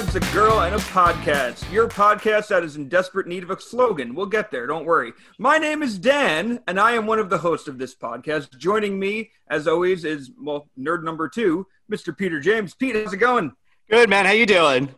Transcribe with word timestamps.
nerds, 0.00 0.14
a 0.14 0.34
girl, 0.34 0.60
and 0.60 0.74
a 0.74 0.78
podcast. 0.78 1.70
Your 1.70 1.88
podcast 1.88 2.48
that 2.48 2.64
is 2.64 2.76
in 2.76 2.88
desperate 2.88 3.26
need 3.26 3.42
of 3.42 3.50
a 3.50 3.60
slogan. 3.60 4.14
We'll 4.14 4.26
get 4.26 4.50
there, 4.50 4.66
don't 4.66 4.86
worry. 4.86 5.12
My 5.38 5.58
name 5.58 5.82
is 5.82 5.98
Dan, 5.98 6.60
and 6.66 6.80
I 6.80 6.92
am 6.92 7.06
one 7.06 7.18
of 7.18 7.28
the 7.28 7.38
hosts 7.38 7.68
of 7.68 7.76
this 7.76 7.94
podcast. 7.94 8.56
Joining 8.56 8.98
me, 8.98 9.30
as 9.48 9.68
always, 9.68 10.04
is, 10.04 10.30
well, 10.40 10.68
nerd 10.78 11.02
number 11.02 11.28
two, 11.28 11.66
Mr. 11.92 12.16
Peter 12.16 12.40
James. 12.40 12.74
Pete, 12.74 12.96
how's 12.96 13.12
it 13.12 13.18
going? 13.18 13.52
Good, 13.90 14.08
man. 14.08 14.24
How 14.24 14.32
you 14.32 14.46
doing? 14.46 14.94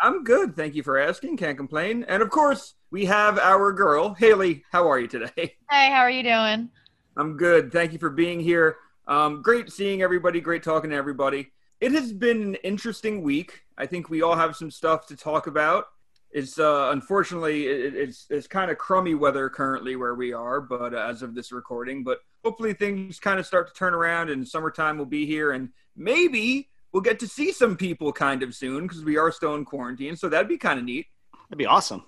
I'm 0.00 0.22
good. 0.24 0.54
Thank 0.54 0.74
you 0.74 0.82
for 0.82 0.98
asking. 0.98 1.36
Can't 1.38 1.56
complain. 1.56 2.04
And 2.08 2.22
of 2.22 2.28
course, 2.28 2.74
we 2.90 3.06
have 3.06 3.38
our 3.38 3.72
girl, 3.72 4.14
Haley. 4.14 4.64
How 4.70 4.90
are 4.90 4.98
you 4.98 5.08
today? 5.08 5.56
Hey, 5.70 5.90
how 5.90 6.00
are 6.00 6.10
you 6.10 6.22
doing? 6.22 6.68
I'm 7.16 7.38
good. 7.38 7.72
Thank 7.72 7.94
you 7.94 7.98
for 7.98 8.10
being 8.10 8.40
here. 8.40 8.76
Um, 9.08 9.40
great 9.40 9.72
seeing 9.72 10.02
everybody. 10.02 10.42
Great 10.42 10.62
talking 10.62 10.90
to 10.90 10.96
everybody. 10.96 11.50
It 11.82 11.90
has 11.92 12.12
been 12.12 12.42
an 12.42 12.54
interesting 12.62 13.22
week. 13.22 13.64
I 13.76 13.86
think 13.86 14.08
we 14.08 14.22
all 14.22 14.36
have 14.36 14.54
some 14.54 14.70
stuff 14.70 15.04
to 15.08 15.16
talk 15.16 15.48
about. 15.48 15.86
It's 16.30 16.56
uh, 16.56 16.90
unfortunately 16.92 17.66
it, 17.66 17.96
it's 17.96 18.26
it's 18.30 18.46
kind 18.46 18.70
of 18.70 18.78
crummy 18.78 19.14
weather 19.14 19.48
currently 19.50 19.96
where 19.96 20.14
we 20.14 20.32
are, 20.32 20.60
but 20.60 20.94
uh, 20.94 20.98
as 20.98 21.22
of 21.22 21.34
this 21.34 21.50
recording, 21.50 22.04
but 22.04 22.20
hopefully 22.44 22.72
things 22.72 23.18
kind 23.18 23.40
of 23.40 23.46
start 23.46 23.66
to 23.66 23.74
turn 23.74 23.94
around 23.94 24.30
and 24.30 24.46
summertime 24.46 24.96
will 24.96 25.06
be 25.06 25.26
here, 25.26 25.50
and 25.50 25.70
maybe 25.96 26.68
we'll 26.92 27.02
get 27.02 27.18
to 27.18 27.26
see 27.26 27.50
some 27.50 27.76
people 27.76 28.12
kind 28.12 28.44
of 28.44 28.54
soon 28.54 28.86
because 28.86 29.02
we 29.02 29.16
are 29.16 29.32
still 29.32 29.56
in 29.56 29.64
quarantine. 29.64 30.14
So 30.14 30.28
that'd 30.28 30.46
be 30.46 30.58
kind 30.58 30.78
of 30.78 30.84
neat. 30.84 31.06
That'd 31.48 31.58
be 31.58 31.66
awesome. 31.66 32.04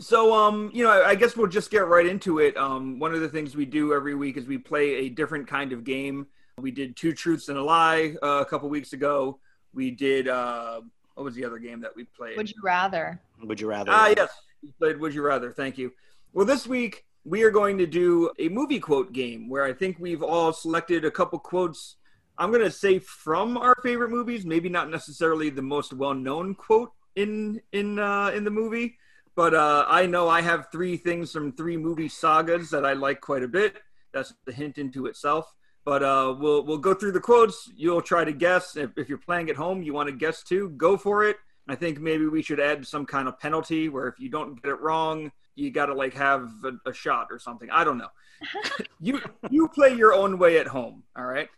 So, 0.00 0.34
um, 0.34 0.72
you 0.74 0.82
know, 0.82 0.90
I 0.90 1.14
guess 1.14 1.36
we'll 1.36 1.46
just 1.46 1.70
get 1.70 1.86
right 1.86 2.06
into 2.06 2.40
it. 2.40 2.56
Um, 2.56 2.98
one 2.98 3.14
of 3.14 3.20
the 3.20 3.28
things 3.28 3.54
we 3.54 3.66
do 3.66 3.94
every 3.94 4.16
week 4.16 4.36
is 4.36 4.46
we 4.46 4.58
play 4.58 4.94
a 4.94 5.08
different 5.10 5.46
kind 5.46 5.72
of 5.72 5.84
game. 5.84 6.26
We 6.62 6.70
did 6.70 6.96
Two 6.96 7.12
Truths 7.12 7.48
and 7.48 7.58
a 7.58 7.62
Lie 7.62 8.14
uh, 8.22 8.40
a 8.40 8.44
couple 8.44 8.68
weeks 8.68 8.92
ago. 8.92 9.38
We 9.74 9.90
did, 9.90 10.28
uh, 10.28 10.80
what 11.14 11.24
was 11.24 11.34
the 11.34 11.44
other 11.44 11.58
game 11.58 11.80
that 11.80 11.94
we 11.94 12.04
played? 12.04 12.36
Would 12.36 12.50
you 12.50 12.62
rather? 12.62 13.20
Would 13.42 13.60
you 13.60 13.68
rather? 13.68 13.90
Ah, 13.92 14.12
yes. 14.16 14.30
We 14.62 14.70
played 14.78 14.98
Would 15.00 15.12
You 15.12 15.22
Rather. 15.22 15.50
Thank 15.50 15.76
you. 15.76 15.92
Well, 16.32 16.46
this 16.46 16.66
week 16.66 17.04
we 17.24 17.42
are 17.42 17.50
going 17.50 17.78
to 17.78 17.86
do 17.86 18.30
a 18.38 18.48
movie 18.48 18.78
quote 18.78 19.12
game 19.12 19.48
where 19.48 19.64
I 19.64 19.72
think 19.72 19.96
we've 19.98 20.22
all 20.22 20.52
selected 20.52 21.04
a 21.04 21.10
couple 21.10 21.38
quotes. 21.40 21.96
I'm 22.38 22.50
going 22.50 22.62
to 22.62 22.70
say 22.70 23.00
from 23.00 23.56
our 23.56 23.74
favorite 23.82 24.10
movies, 24.10 24.46
maybe 24.46 24.68
not 24.68 24.88
necessarily 24.88 25.50
the 25.50 25.62
most 25.62 25.92
well-known 25.92 26.54
quote 26.54 26.92
in 27.16 27.60
in 27.72 27.98
uh, 27.98 28.30
in 28.34 28.44
the 28.44 28.50
movie, 28.50 28.96
but 29.34 29.52
uh, 29.52 29.84
I 29.88 30.06
know 30.06 30.28
I 30.28 30.40
have 30.40 30.68
three 30.70 30.96
things 30.96 31.32
from 31.32 31.52
three 31.52 31.76
movie 31.76 32.08
sagas 32.08 32.70
that 32.70 32.86
I 32.86 32.92
like 32.94 33.20
quite 33.20 33.42
a 33.42 33.48
bit. 33.48 33.82
That's 34.12 34.32
the 34.44 34.52
hint 34.52 34.78
into 34.78 35.06
itself. 35.06 35.52
But 35.84 36.02
uh, 36.02 36.36
we'll 36.38 36.64
we'll 36.64 36.78
go 36.78 36.94
through 36.94 37.12
the 37.12 37.20
quotes. 37.20 37.70
You'll 37.76 38.02
try 38.02 38.24
to 38.24 38.32
guess. 38.32 38.76
If, 38.76 38.90
if 38.96 39.08
you're 39.08 39.18
playing 39.18 39.50
at 39.50 39.56
home, 39.56 39.82
you 39.82 39.92
want 39.92 40.08
to 40.08 40.14
guess 40.14 40.42
too. 40.42 40.70
Go 40.70 40.96
for 40.96 41.24
it. 41.24 41.36
I 41.68 41.74
think 41.74 42.00
maybe 42.00 42.26
we 42.26 42.42
should 42.42 42.60
add 42.60 42.86
some 42.86 43.06
kind 43.06 43.28
of 43.28 43.38
penalty 43.38 43.88
where 43.88 44.08
if 44.08 44.18
you 44.18 44.28
don't 44.28 44.60
get 44.62 44.70
it 44.70 44.80
wrong, 44.80 45.30
you 45.54 45.70
got 45.70 45.86
to 45.86 45.94
like 45.94 46.14
have 46.14 46.50
a, 46.64 46.90
a 46.90 46.92
shot 46.92 47.28
or 47.30 47.38
something. 47.38 47.68
I 47.70 47.84
don't 47.84 47.98
know. 47.98 48.08
you 49.00 49.20
you 49.50 49.68
play 49.68 49.94
your 49.94 50.12
own 50.12 50.38
way 50.38 50.58
at 50.58 50.66
home. 50.66 51.02
All 51.16 51.24
right. 51.24 51.48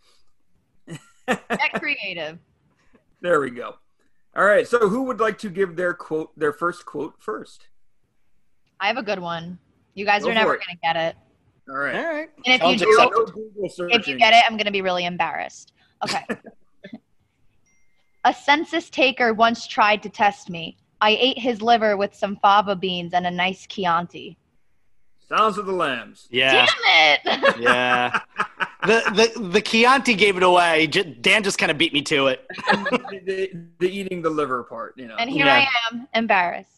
Get 1.27 1.73
creative. 1.75 2.39
There 3.21 3.41
we 3.41 3.51
go. 3.51 3.77
All 4.37 4.45
right. 4.45 4.67
So 4.67 4.89
who 4.89 5.05
would 5.05 5.21
like 5.21 5.39
to 5.39 5.51
give 5.51 5.77
their 5.77 5.95
quote, 5.95 6.39
their 6.39 6.53
first 6.53 6.85
quote 6.85 7.15
first? 7.19 7.69
I 8.81 8.89
have 8.89 8.99
a 8.99 9.03
good 9.03 9.21
one. 9.21 9.59
You 9.95 10.05
guys 10.05 10.25
Go 10.25 10.31
are 10.31 10.35
never 10.35 10.59
gonna 10.59 10.79
get 10.83 10.97
it. 10.97 11.17
All 11.69 11.77
right. 11.77 11.97
All 11.97 12.05
right. 12.05 12.29
And 12.47 12.55
if 12.55 12.61
Challenge 12.61 12.81
you 12.83 12.87
do. 12.87 13.77
No 13.79 13.87
if 13.89 14.07
you 14.07 14.19
get 14.19 14.35
it, 14.35 14.43
I'm 14.49 14.57
gonna 14.57 14.71
be 14.71 14.83
really 14.83 15.07
embarrassed. 15.07 15.73
Okay. 16.03 16.25
a 18.25 18.35
census 18.35 18.91
taker 18.91 19.33
once 19.33 19.67
tried 19.67 20.03
to 20.03 20.09
test 20.09 20.51
me. 20.51 20.77
I 21.01 21.17
ate 21.21 21.39
his 21.39 21.63
liver 21.63 21.97
with 21.97 22.15
some 22.15 22.37
fava 22.37 22.77
beans 22.77 23.15
and 23.15 23.27
a 23.27 23.31
nice 23.31 23.67
Chianti. 23.67 24.37
Silence 25.27 25.57
of 25.57 25.67
the 25.67 25.73
Lambs. 25.73 26.29
Yeah. 26.31 26.67
Damn 26.67 27.39
it! 27.47 27.57
Yeah. 27.61 28.21
the 28.87 29.33
the 29.37 29.49
the 29.49 29.61
Chianti 29.63 30.15
gave 30.15 30.37
it 30.37 30.43
away. 30.43 30.87
Dan 30.87 31.43
just 31.43 31.57
kind 31.57 31.71
of 31.71 31.79
beat 31.79 31.95
me 31.95 32.03
to 32.03 32.27
it. 32.27 32.47
the, 32.69 33.21
the, 33.25 33.67
the 33.79 33.89
eating 33.89 34.21
the 34.21 34.29
liver 34.31 34.65
part, 34.65 34.95
you 34.99 35.07
know. 35.07 35.17
and 35.17 35.31
here 35.31 35.47
Yeah. 35.47 35.65
I 35.67 35.95
am, 35.95 36.07
embarrassed. 36.13 36.74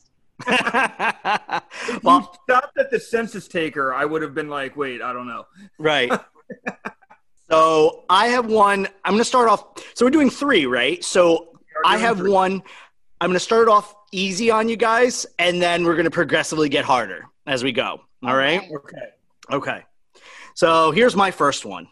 If 0.46 2.02
well, 2.02 2.20
you 2.20 2.28
stopped 2.44 2.78
at 2.78 2.90
the 2.90 3.00
census 3.00 3.48
taker, 3.48 3.94
I 3.94 4.04
would 4.04 4.22
have 4.22 4.34
been 4.34 4.48
like, 4.48 4.76
wait, 4.76 5.02
I 5.02 5.12
don't 5.12 5.26
know. 5.26 5.46
right. 5.78 6.12
So 7.48 8.04
I 8.10 8.26
have 8.28 8.46
one. 8.46 8.88
I'm 9.04 9.12
going 9.12 9.18
to 9.20 9.24
start 9.24 9.48
off. 9.48 9.64
So 9.94 10.04
we're 10.04 10.10
doing 10.10 10.30
three, 10.30 10.66
right? 10.66 11.02
So 11.04 11.60
I 11.84 11.96
have 11.98 12.20
one. 12.20 12.62
I'm 13.20 13.28
going 13.28 13.34
to 13.34 13.40
start 13.40 13.68
off 13.68 13.94
easy 14.10 14.50
on 14.50 14.68
you 14.68 14.76
guys, 14.76 15.26
and 15.38 15.62
then 15.62 15.84
we're 15.84 15.94
going 15.94 16.06
to 16.06 16.10
progressively 16.10 16.68
get 16.68 16.84
harder 16.84 17.26
as 17.46 17.62
we 17.62 17.70
go. 17.70 18.00
All 18.24 18.36
right. 18.36 18.68
Okay. 18.70 19.08
Okay. 19.52 19.84
So 20.54 20.90
here's 20.90 21.14
my 21.14 21.30
first 21.30 21.64
one. 21.64 21.86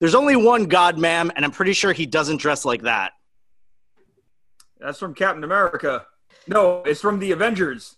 There's 0.00 0.14
only 0.14 0.36
one 0.36 0.64
God, 0.66 0.98
ma'am, 0.98 1.30
and 1.36 1.44
I'm 1.44 1.50
pretty 1.50 1.72
sure 1.72 1.92
he 1.92 2.06
doesn't 2.06 2.38
dress 2.38 2.64
like 2.64 2.82
that. 2.82 3.12
That's 4.78 4.98
from 4.98 5.14
Captain 5.14 5.44
America. 5.44 6.06
No, 6.46 6.82
it's 6.84 7.00
from 7.00 7.18
the 7.18 7.32
Avengers. 7.32 7.96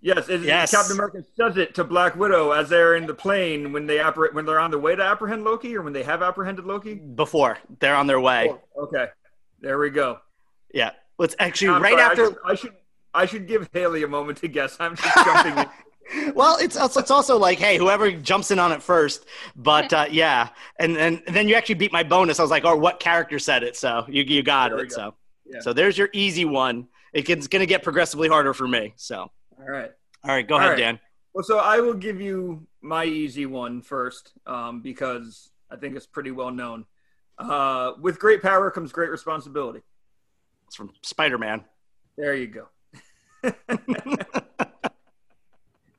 Yes, 0.00 0.28
it, 0.28 0.42
Yes. 0.42 0.70
Captain 0.70 0.92
America 0.96 1.24
says 1.34 1.56
it 1.56 1.74
to 1.76 1.84
Black 1.84 2.14
Widow 2.14 2.50
as 2.52 2.68
they're 2.68 2.94
in 2.94 3.06
the 3.06 3.14
plane 3.14 3.72
when 3.72 3.86
they 3.86 3.96
appre- 3.96 4.34
when 4.34 4.44
they're 4.44 4.60
on 4.60 4.70
the 4.70 4.78
way 4.78 4.94
to 4.94 5.02
apprehend 5.02 5.44
Loki 5.44 5.74
or 5.76 5.80
when 5.82 5.94
they 5.94 6.02
have 6.02 6.22
apprehended 6.22 6.66
Loki. 6.66 6.94
Before 6.94 7.56
they're 7.80 7.94
on 7.96 8.06
their 8.06 8.20
way. 8.20 8.52
Oh, 8.76 8.82
okay, 8.84 9.06
there 9.60 9.78
we 9.78 9.88
go. 9.88 10.18
Yeah. 10.74 10.90
Let's 11.18 11.34
actually 11.38 11.68
I'm 11.70 11.82
right 11.82 11.92
sorry, 11.92 12.02
I 12.02 12.06
after. 12.10 12.24
should, 12.26 12.36
I 12.44 12.54
should 12.54 12.72
I 13.14 13.26
should 13.26 13.46
give 13.48 13.70
Haley 13.72 14.02
a 14.02 14.08
moment 14.08 14.38
to 14.38 14.48
guess. 14.48 14.76
I'm 14.80 14.96
just 14.96 15.14
jumping. 15.24 15.56
in. 16.12 16.32
well, 16.34 16.58
it's 16.60 16.76
also, 16.76 17.00
it's 17.00 17.10
also 17.12 17.38
like, 17.38 17.58
hey, 17.58 17.78
whoever 17.78 18.10
jumps 18.10 18.50
in 18.50 18.58
on 18.58 18.72
it 18.72 18.82
first. 18.82 19.24
But 19.56 19.90
uh, 19.92 20.06
yeah, 20.10 20.48
and, 20.78 20.98
and 20.98 21.22
and 21.26 21.34
then 21.34 21.48
you 21.48 21.54
actually 21.54 21.76
beat 21.76 21.92
my 21.92 22.02
bonus. 22.02 22.40
I 22.40 22.42
was 22.42 22.50
like, 22.50 22.64
oh, 22.66 22.76
what 22.76 23.00
character 23.00 23.38
said 23.38 23.62
it? 23.62 23.74
So 23.76 24.04
you 24.08 24.22
you 24.24 24.42
got 24.42 24.70
There 24.70 24.80
it. 24.80 24.90
go. 24.90 24.94
So 24.96 25.14
Yeah. 25.46 25.60
so 25.60 25.72
there's 25.72 25.96
your 25.96 26.10
easy 26.12 26.44
one. 26.44 26.88
It 27.14 27.24
gets, 27.24 27.38
it's 27.38 27.48
gonna 27.48 27.66
get 27.66 27.82
progressively 27.82 28.28
harder 28.28 28.52
for 28.52 28.68
me. 28.68 28.92
So 28.96 29.30
All 29.58 29.66
right. 29.66 29.90
all 30.24 30.30
right, 30.30 30.46
go 30.46 30.54
All 30.54 30.60
ahead, 30.60 30.70
right. 30.72 30.78
Dan. 30.78 31.00
Well, 31.32 31.44
so 31.44 31.58
I 31.58 31.80
will 31.80 31.94
give 31.94 32.20
you 32.20 32.66
my 32.82 33.04
easy 33.04 33.46
one 33.46 33.80
first, 33.80 34.32
um, 34.46 34.82
because 34.82 35.50
I 35.70 35.76
think 35.76 35.96
it's 35.96 36.06
pretty 36.06 36.30
well 36.30 36.50
known. 36.50 36.84
Uh, 37.38 37.92
with 38.00 38.18
great 38.18 38.42
power 38.42 38.70
comes 38.70 38.92
great 38.92 39.10
responsibility. 39.10 39.80
It's 40.66 40.76
from 40.76 40.90
Spider 41.02 41.38
Man. 41.38 41.64
There 42.16 42.34
you 42.34 42.46
go. 42.46 42.68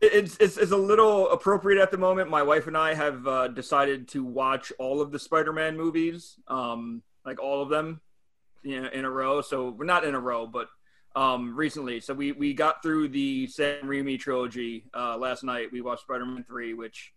it's, 0.01 0.37
it's 0.37 0.57
it's 0.57 0.71
a 0.71 0.77
little 0.77 1.29
appropriate 1.29 1.81
at 1.81 1.91
the 1.91 1.97
moment. 1.97 2.29
My 2.29 2.43
wife 2.43 2.67
and 2.67 2.77
I 2.77 2.93
have 2.93 3.27
uh, 3.27 3.47
decided 3.49 4.07
to 4.09 4.23
watch 4.23 4.71
all 4.79 5.01
of 5.01 5.11
the 5.11 5.19
Spider-Man 5.19 5.77
movies, 5.77 6.37
um, 6.47 7.01
like 7.25 7.41
all 7.41 7.61
of 7.61 7.69
them, 7.69 8.01
you 8.63 8.81
know, 8.81 8.89
in 8.89 9.05
a 9.05 9.09
row. 9.09 9.41
So 9.41 9.69
we're 9.69 9.85
not 9.85 10.05
in 10.05 10.15
a 10.15 10.19
row, 10.19 10.47
but 10.47 10.67
um, 11.15 11.55
recently. 11.55 11.99
So 11.99 12.13
we 12.13 12.31
we 12.33 12.53
got 12.53 12.81
through 12.83 13.09
the 13.09 13.47
Sam 13.47 13.83
Raimi 13.85 14.19
trilogy 14.19 14.85
uh, 14.93 15.17
last 15.17 15.43
night. 15.43 15.71
We 15.71 15.81
watched 15.81 16.03
Spider-Man 16.03 16.43
three, 16.47 16.73
which 16.73 17.13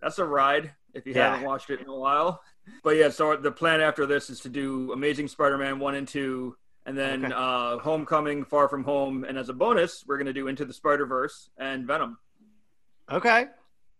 that's 0.00 0.18
a 0.18 0.24
ride 0.24 0.72
if 0.94 1.06
you 1.06 1.12
Yeah. 1.14 1.30
haven't 1.30 1.46
watched 1.46 1.70
it 1.70 1.80
in 1.80 1.88
a 1.88 1.94
while. 1.96 2.40
But 2.82 2.96
yeah, 2.96 3.08
so 3.10 3.36
the 3.36 3.50
plan 3.52 3.80
after 3.80 4.06
this 4.06 4.30
is 4.30 4.40
to 4.40 4.48
do 4.48 4.92
Amazing 4.92 5.28
Spider-Man 5.28 5.78
one 5.78 5.94
and 5.94 6.06
two, 6.06 6.56
and 6.86 6.96
then 6.96 7.24
Okay. 7.26 7.34
uh, 7.36 7.78
Homecoming, 7.78 8.44
Far 8.44 8.68
From 8.68 8.84
Home, 8.84 9.24
and 9.24 9.36
as 9.38 9.48
a 9.48 9.54
bonus, 9.54 10.04
we're 10.06 10.18
gonna 10.18 10.32
do 10.32 10.48
Into 10.48 10.64
the 10.64 10.72
Spider 10.74 11.06
Verse 11.06 11.50
and 11.58 11.86
Venom. 11.86 12.18
Okay. 13.10 13.46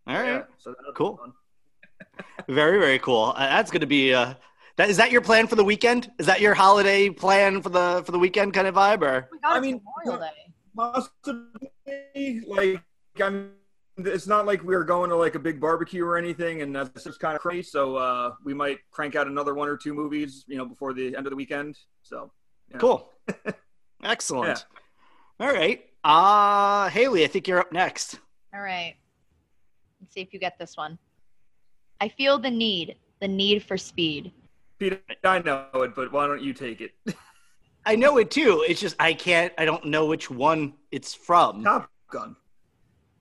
All 0.06 0.14
right. 0.14 0.26
Yeah, 0.26 0.42
so 0.58 0.74
Cool. 0.94 1.18
Very 2.48 2.78
very 2.78 2.98
cool. 3.00 3.32
Uh, 3.36 3.46
that's 3.46 3.70
gonna 3.70 3.86
be. 3.86 4.14
Uh, 4.14 4.34
that 4.78 4.88
is 4.88 4.96
that 4.96 5.10
your 5.10 5.20
plan 5.20 5.46
for 5.46 5.56
the 5.56 5.64
weekend? 5.64 6.10
Is 6.18 6.26
that 6.26 6.40
your 6.40 6.54
holiday 6.54 7.10
plan 7.10 7.60
for 7.60 7.68
the 7.68 8.02
for 8.06 8.12
the 8.12 8.18
weekend 8.18 8.54
kind 8.54 8.66
of 8.66 8.76
vibe 8.76 9.02
or? 9.02 9.28
Oh 9.32 9.38
God, 9.42 9.56
I 9.56 9.60
mean- 9.60 9.82
Memorial 10.04 10.22
Day. 10.24 10.52
Possibly, 10.76 12.40
like 12.46 12.80
I'm. 13.20 13.52
It's 13.96 14.28
not 14.28 14.46
like 14.46 14.62
we're 14.62 14.84
going 14.84 15.10
to 15.10 15.16
like 15.16 15.34
a 15.34 15.40
big 15.40 15.60
barbecue 15.60 16.04
or 16.04 16.16
anything, 16.16 16.62
and 16.62 16.74
that's 16.74 17.02
just 17.02 17.18
kind 17.18 17.34
of 17.34 17.40
crazy. 17.42 17.64
So 17.64 17.96
uh, 17.96 18.34
we 18.44 18.54
might 18.54 18.78
crank 18.92 19.16
out 19.16 19.26
another 19.26 19.54
one 19.54 19.68
or 19.68 19.76
two 19.76 19.92
movies, 19.92 20.44
you 20.46 20.56
know, 20.56 20.64
before 20.64 20.92
the 20.92 21.16
end 21.16 21.26
of 21.26 21.30
the 21.30 21.36
weekend. 21.36 21.76
So 22.02 22.30
yeah. 22.70 22.78
Cool. 22.78 23.12
Excellent. 24.04 24.64
All 25.40 25.52
right. 25.52 25.84
Uh 26.04 26.88
Haley, 26.90 27.24
I 27.24 27.26
think 27.26 27.48
you're 27.48 27.58
up 27.58 27.72
next. 27.72 28.20
All 28.54 28.60
right. 28.60 28.94
Let's 30.00 30.14
see 30.14 30.20
if 30.20 30.32
you 30.32 30.38
get 30.38 30.56
this 30.60 30.76
one. 30.76 30.96
I 32.00 32.08
feel 32.08 32.38
the 32.38 32.50
need, 32.50 32.94
the 33.20 33.26
need 33.26 33.64
for 33.64 33.76
speed. 33.76 34.30
Pete, 34.78 35.00
I 35.24 35.38
know 35.40 35.66
it, 35.74 35.94
but 35.94 36.12
why 36.12 36.26
don't 36.26 36.42
you 36.42 36.52
take 36.52 36.80
it? 36.80 36.92
I 37.84 37.96
know 37.96 38.18
it 38.18 38.30
too. 38.30 38.64
It's 38.68 38.80
just 38.80 38.96
I 39.00 39.12
can't 39.14 39.52
I 39.58 39.64
don't 39.64 39.84
know 39.86 40.06
which 40.06 40.30
one 40.30 40.74
it's 40.90 41.14
from. 41.14 41.64
Top 41.64 41.90
Gun. 42.10 42.36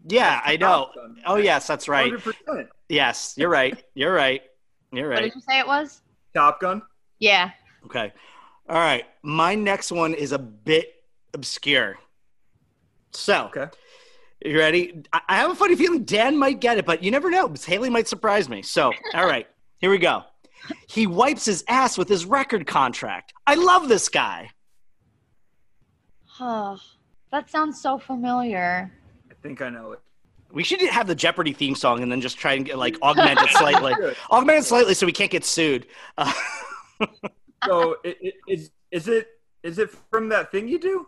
Yeah, 0.08 0.42
I 0.46 0.58
know. 0.58 0.90
Gun. 0.96 1.18
Oh 1.26 1.36
yes, 1.36 1.68
that's 1.68 1.88
right. 1.88 2.12
100%. 2.12 2.68
Yes, 2.90 3.34
you're 3.38 3.50
right. 3.50 3.82
You're 3.96 4.14
right. 4.14 4.42
You're 4.92 5.10
right. 5.10 5.16
What 5.16 5.24
did 5.24 5.36
you 5.36 5.42
say 5.42 5.60
it 5.60 5.68
was? 5.68 6.02
Top 6.34 6.60
Gun. 6.62 6.82
Yeah. 7.20 7.52
Okay. 7.86 8.14
All 8.70 8.76
right. 8.78 9.06
My 9.24 9.56
next 9.56 9.92
one 9.92 10.14
is 10.14 10.32
a 10.32 10.40
bit 10.40 10.94
obscure. 11.34 11.98
So, 13.12 13.46
Okay. 13.48 13.68
you 14.46 14.58
ready? 14.58 15.04
I 15.14 15.22
I 15.30 15.36
have 15.38 15.52
a 15.52 15.56
funny 15.56 15.76
feeling 15.76 16.04
Dan 16.04 16.38
might 16.38 16.60
get 16.60 16.78
it, 16.78 16.86
but 16.86 17.02
you 17.04 17.10
never 17.12 17.30
know. 17.30 17.48
because 17.48 17.66
Haley 17.66 17.90
might 17.90 18.08
surprise 18.08 18.48
me. 18.50 18.62
So, 18.62 18.92
all 19.14 19.26
right, 19.26 19.48
here 19.80 19.90
we 19.90 19.98
go. 19.98 20.24
He 20.88 21.08
wipes 21.08 21.46
his 21.46 21.64
ass 21.68 21.98
with 21.98 22.10
his 22.10 22.26
record 22.26 22.66
contract. 22.68 23.34
I 23.46 23.56
love 23.56 23.88
this 23.88 24.10
guy. 24.10 24.50
Huh. 26.26 26.78
that 27.32 27.50
sounds 27.50 27.82
so 27.82 27.98
familiar. 27.98 28.92
I 29.30 29.34
think 29.42 29.62
I 29.62 29.70
know 29.70 29.94
it. 29.94 30.00
We 30.52 30.64
should 30.64 30.82
have 30.82 31.08
the 31.08 31.16
Jeopardy 31.16 31.52
theme 31.54 31.76
song 31.76 32.04
and 32.04 32.12
then 32.12 32.22
just 32.22 32.38
try 32.38 32.54
and 32.54 32.66
get 32.66 32.78
like 32.78 32.98
augment 33.02 33.40
it 33.42 33.50
slightly. 33.50 33.94
Good. 33.96 34.16
augment 34.32 34.60
it 34.60 34.64
slightly 34.66 34.94
so 34.94 35.06
we 35.06 35.12
can't 35.12 35.32
get 35.32 35.46
sued. 35.46 35.88
Uh, 36.18 36.32
So 37.66 37.98
it, 38.04 38.18
it, 38.22 38.34
is 38.48 38.70
is 38.92 39.08
it 39.08 39.28
is 39.64 39.80
it 39.80 39.90
from 40.12 40.30
that 40.30 40.52
thing 40.52 40.68
you 40.68 40.80
do? 40.80 41.08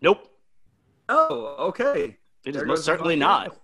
nope, 0.00 0.28
Oh, 1.10 1.54
okay. 1.68 2.16
it 2.44 2.50
is 2.50 2.54
There 2.56 2.64
most 2.66 2.84
certainly 2.84 3.16
not. 3.16 3.56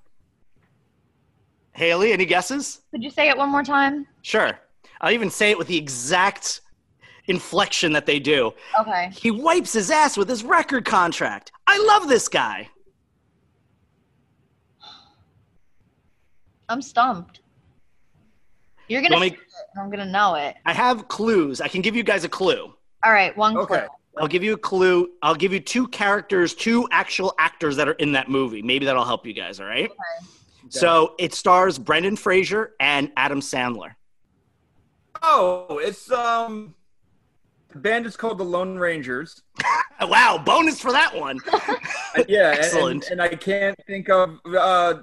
Haley, 1.73 2.12
any 2.12 2.26
guesses? 2.26 2.81
Could 2.91 3.02
you 3.02 3.11
say 3.11 3.29
it 3.31 3.37
one 3.38 3.49
more 3.50 3.62
time? 3.62 4.06
Sure. 4.23 4.58
I'll 5.00 5.12
even 5.12 5.31
say 5.31 5.50
it 5.50 5.59
with 5.59 5.69
the 5.69 5.77
exact 5.77 6.61
inflection 7.27 7.93
that 7.93 8.06
they 8.06 8.19
do. 8.19 8.53
Okay. 8.81 9.11
He 9.12 9.31
wipes 9.31 9.73
his 9.73 9.91
ass 9.91 10.17
with 10.17 10.29
his 10.29 10.43
record 10.45 10.85
contract. 10.85 11.53
I 11.67 11.79
love 11.87 12.09
this 12.09 12.29
guy. 12.29 12.69
I'm 16.69 16.83
stumped. 16.83 17.41
You're 18.89 19.03
gonna. 19.03 19.21
Me- 19.21 19.29
it, 19.29 19.39
I'm 19.79 19.91
gonna 19.91 20.06
know 20.06 20.35
it. 20.35 20.56
I 20.67 20.73
have 20.73 21.09
clues. 21.09 21.61
I 21.61 21.69
can 21.69 21.83
give 21.83 21.94
you 21.94 22.03
guys 22.03 22.25
a 22.25 22.29
clue. 22.29 22.75
All 23.05 23.12
right, 23.12 23.37
one 23.37 23.55
clue. 23.55 23.62
Okay. 23.62 23.87
I'll 24.19 24.29
give 24.29 24.43
you 24.43 24.55
a 24.55 24.59
clue. 24.59 25.11
I'll 25.23 25.35
give 25.35 25.53
you 25.53 25.61
two 25.61 25.87
characters, 25.89 26.55
two 26.55 26.89
actual 26.91 27.35
actors 27.39 27.77
that 27.77 27.89
are 27.89 27.93
in 27.93 28.12
that 28.12 28.29
movie. 28.29 28.62
Maybe 28.62 28.85
that'll 28.85 29.05
help 29.05 29.25
you 29.27 29.33
guys, 29.33 29.61
all 29.61 29.67
right? 29.67 29.91
Okay. 29.91 30.29
So 30.71 31.15
it 31.19 31.35
stars 31.35 31.79
Brendan 31.79 32.17
Fraser 32.17 32.75
and 32.81 33.12
Adam 33.17 33.41
Sandler. 33.41 33.93
Oh, 35.23 35.79
it's 35.82 36.11
um 36.11 36.75
the 37.73 37.79
band 37.79 38.06
is 38.06 38.17
called 38.17 38.38
the 38.38 38.44
Lone 38.44 38.79
Rangers. 38.79 39.43
Wow, 40.00 40.41
bonus 40.44 40.81
for 40.81 40.93
that 40.93 41.15
one. 41.17 41.41
Uh, 42.17 42.25
yeah, 42.26 42.55
Excellent. 42.56 43.11
And, 43.11 43.20
and 43.20 43.23
I 43.23 43.29
can't 43.35 43.79
think 43.87 44.09
of 44.09 44.38
uh 44.47 44.94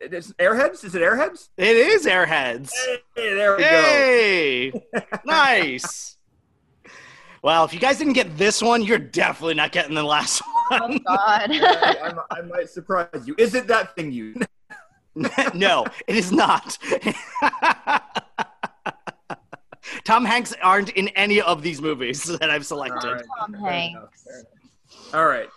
it's 0.00 0.32
Airheads? 0.32 0.84
Is 0.84 0.94
it 0.96 1.02
Airheads? 1.02 1.50
It 1.56 1.76
is 1.76 2.04
Airheads. 2.06 2.70
Hey, 3.14 3.34
there 3.34 3.56
we 3.56 3.62
go. 3.62 3.68
Hey, 3.68 4.72
nice. 5.24 6.16
Well, 7.42 7.64
if 7.64 7.72
you 7.72 7.78
guys 7.78 7.98
didn't 7.98 8.14
get 8.14 8.36
this 8.36 8.60
one, 8.60 8.82
you're 8.82 8.98
definitely 8.98 9.54
not 9.54 9.70
getting 9.70 9.94
the 9.94 10.02
last 10.02 10.42
Oh 10.72 10.78
one. 10.80 10.98
God. 11.06 11.50
I, 11.52 12.12
I, 12.30 12.38
I 12.38 12.42
might 12.42 12.68
surprise 12.70 13.08
you. 13.26 13.34
Is 13.38 13.54
it 13.54 13.66
that 13.68 13.94
thing 13.94 14.10
you? 14.10 14.34
no, 15.54 15.84
it 16.08 16.16
is 16.16 16.32
not. 16.32 16.76
Tom 20.04 20.24
Hanks 20.24 20.54
aren't 20.62 20.90
in 20.90 21.08
any 21.08 21.40
of 21.40 21.62
these 21.62 21.80
movies 21.80 22.24
that 22.40 22.50
I've 22.50 22.66
selected. 22.66 23.04
All 23.08 23.14
right. 23.14 23.24
Tom 23.38 23.52
Fair 23.52 23.70
Hanks. 23.70 23.94
enough, 24.26 24.44
enough. 25.04 25.14
All 25.14 25.26
right. 25.26 25.48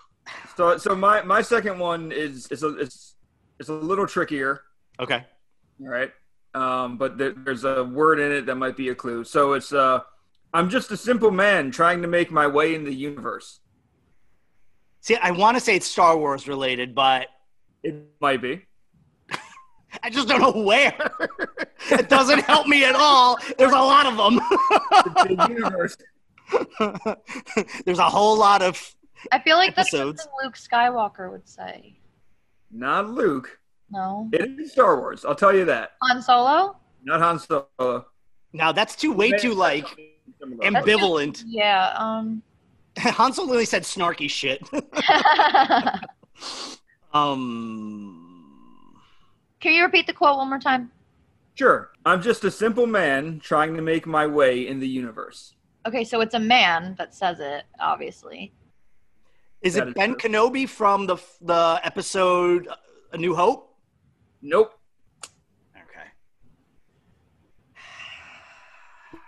So 0.58 0.78
so 0.78 0.96
my 0.96 1.22
my 1.22 1.42
second 1.42 1.80
one 1.80 2.12
is 2.12 2.48
is 2.52 2.64
a 2.64 2.78
it's 2.78 3.16
it's 3.60 3.70
a 3.70 3.74
little 3.74 4.08
trickier. 4.08 4.62
Okay. 5.00 5.26
All 5.82 5.88
right. 5.88 6.12
Um, 6.54 6.98
but 6.98 7.18
there, 7.18 7.34
there's 7.36 7.66
a 7.66 7.84
word 7.84 8.20
in 8.20 8.32
it 8.32 8.46
that 8.46 8.56
might 8.56 8.78
be 8.78 8.90
a 8.90 8.96
clue. 8.96 9.24
So 9.26 9.54
it's 9.54 9.74
uh, 9.74 10.00
I'm 10.54 10.70
just 10.70 10.90
a 10.92 10.98
simple 10.98 11.32
man 11.32 11.70
trying 11.72 12.02
to 12.02 12.08
make 12.08 12.32
my 12.32 12.48
way 12.48 12.76
in 12.76 12.86
the 12.86 12.94
universe. 12.94 13.60
See, 15.02 15.16
I 15.18 15.32
want 15.32 15.58
to 15.58 15.62
say 15.62 15.76
it's 15.76 15.86
Star 15.86 16.18
Wars 16.18 16.48
related, 16.48 16.96
but 16.96 17.28
It 17.84 17.96
might 18.22 18.42
be. 18.42 18.66
I 20.04 20.10
just 20.10 20.28
don't 20.28 20.42
know 20.42 20.64
where. 20.64 20.96
it 21.92 22.10
doesn't 22.10 22.40
help 22.40 22.68
me 22.68 22.84
at 22.86 22.96
all. 22.96 23.38
There's 23.58 23.72
a 23.72 23.76
lot 23.76 24.06
of 24.06 24.18
them. 24.18 24.36
The 25.38 25.48
universe. 25.50 25.98
There's 27.86 28.00
a 28.00 28.10
whole 28.10 28.38
lot 28.38 28.62
of. 28.62 28.96
I 29.32 29.40
feel 29.40 29.58
like 29.58 29.76
that's 29.76 29.94
Episodes. 29.94 30.24
something 30.24 30.38
Luke 30.44 30.56
Skywalker 30.56 31.32
would 31.32 31.48
say. 31.48 31.98
Not 32.72 33.10
Luke. 33.10 33.60
No. 33.90 34.30
It 34.34 34.60
is 34.60 34.72
Star 34.74 35.00
Wars. 35.00 35.26
I'll 35.26 35.36
tell 35.36 35.56
you 35.56 35.66
that. 35.66 35.92
Han 36.04 36.22
Solo? 36.22 36.78
Not 37.04 37.22
Han 37.22 37.40
Solo. 37.40 38.06
Now 38.54 38.72
that's 38.72 38.96
too 38.96 39.12
way 39.12 39.32
too 39.32 39.54
like 39.54 39.86
ambivalent. 40.42 41.44
Yeah. 41.46 41.94
Um. 41.98 42.42
Han 42.98 43.34
Solo 43.34 43.52
only 43.54 43.66
said 43.66 43.84
snarky 43.84 44.30
shit. 44.30 44.62
um, 47.14 48.25
Can 49.66 49.74
you 49.74 49.82
repeat 49.84 50.06
the 50.06 50.14
quote 50.14 50.38
one 50.38 50.48
more 50.50 50.60
time? 50.60 50.92
Sure. 51.56 51.90
I'm 52.06 52.22
just 52.22 52.44
a 52.44 52.52
simple 52.52 52.86
man 52.86 53.40
trying 53.40 53.76
to 53.76 53.82
make 53.82 54.06
my 54.06 54.28
way 54.28 54.68
in 54.68 54.80
the 54.80 54.88
universe. 54.88 55.56
Okay, 55.88 56.04
so 56.04 56.22
it's 56.22 56.36
a 56.36 56.40
man 56.40 56.94
that 57.00 57.16
says 57.16 57.40
it, 57.40 57.64
obviously. 57.80 58.54
is 59.64 59.74
That 59.74 59.88
it 59.88 59.88
is 59.88 59.94
Ben 59.96 60.16
true. 60.16 60.30
Kenobi 60.30 60.70
from 60.70 61.08
the 61.08 61.18
the 61.42 61.82
episode 61.84 62.68
A 63.14 63.18
New 63.18 63.34
Hope? 63.34 63.76
Nope. 64.44 64.80
Okay. 65.76 66.10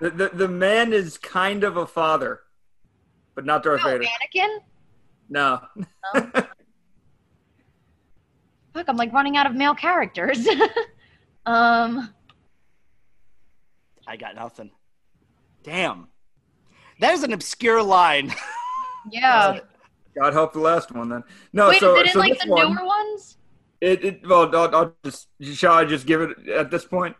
The, 0.02 0.12
the, 0.12 0.30
the 0.36 0.48
man 0.48 0.94
is 0.94 1.18
kind 1.18 1.64
of 1.64 1.78
a 1.78 1.88
father, 1.88 2.42
but 3.34 3.44
not 3.44 3.64
Darth 3.64 3.82
Oh, 3.84 3.90
Vader. 3.90 4.04
Anakin? 4.04 4.60
No. 5.30 5.62
Fuck, 8.78 8.90
I'm 8.90 8.98
like 8.98 9.12
running 9.12 9.38
out 9.38 9.48
of 9.48 9.56
male 9.56 9.74
characters. 9.74 10.48
um. 11.46 12.14
I 14.06 14.16
got 14.16 14.36
nothing. 14.36 14.70
Damn. 15.64 16.08
That 17.00 17.14
is 17.14 17.24
an 17.24 17.34
obscure 17.34 17.84
line. 17.84 18.34
Yeah. 19.10 19.60
God 20.20 20.34
help 20.34 20.52
the 20.52 20.60
last 20.60 20.92
one 20.92 21.08
then. 21.08 21.24
No, 21.54 21.70
Wait, 21.70 21.80
so, 21.80 21.96
is 21.96 22.02
it 22.02 22.06
in 22.08 22.12
so 22.12 22.20
like 22.20 22.40
the 22.42 22.50
one, 22.50 22.76
newer 22.76 22.86
ones? 22.86 23.38
it, 23.80 24.04
it 24.04 24.28
well, 24.28 24.54
I'll, 24.54 24.76
I'll 24.76 24.96
just 25.06 25.30
shall 25.40 25.76
I 25.76 25.86
just 25.86 26.06
give 26.06 26.20
it 26.20 26.50
at 26.50 26.70
this 26.70 26.84
point? 26.84 27.16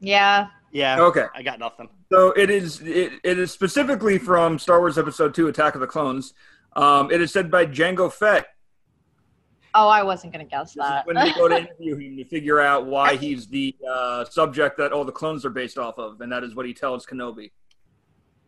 Yeah. 0.00 0.48
yeah. 0.70 1.00
Okay. 1.00 1.24
I 1.34 1.42
got 1.42 1.58
nothing. 1.58 1.88
So 2.12 2.32
it 2.32 2.50
is 2.50 2.82
it, 2.82 3.12
it 3.24 3.38
is 3.38 3.52
specifically 3.52 4.18
from 4.18 4.58
Star 4.58 4.80
Wars 4.80 4.98
Episode 4.98 5.34
Two: 5.34 5.48
Attack 5.48 5.76
of 5.76 5.80
the 5.80 5.86
Clones. 5.86 6.34
Um, 6.76 7.10
it 7.10 7.22
is 7.22 7.32
said 7.32 7.50
by 7.50 7.64
Jango 7.64 8.12
Fett. 8.12 8.48
Oh, 9.74 9.88
I 9.88 10.02
wasn't 10.02 10.32
gonna 10.32 10.44
guess 10.44 10.74
This 10.74 10.84
that. 10.84 11.06
when 11.06 11.16
they 11.16 11.32
go 11.32 11.46
to 11.48 11.56
interview 11.58 11.96
him 11.96 12.16
to 12.16 12.24
figure 12.24 12.60
out 12.60 12.86
why 12.86 13.16
he's 13.16 13.46
the 13.46 13.76
uh, 13.88 14.24
subject 14.24 14.78
that 14.78 14.92
all 14.92 15.04
the 15.04 15.12
clones 15.12 15.44
are 15.44 15.50
based 15.50 15.78
off 15.78 15.98
of, 15.98 16.20
and 16.20 16.32
that 16.32 16.42
is 16.42 16.54
what 16.54 16.66
he 16.66 16.72
tells 16.74 17.04
Kenobi. 17.06 17.50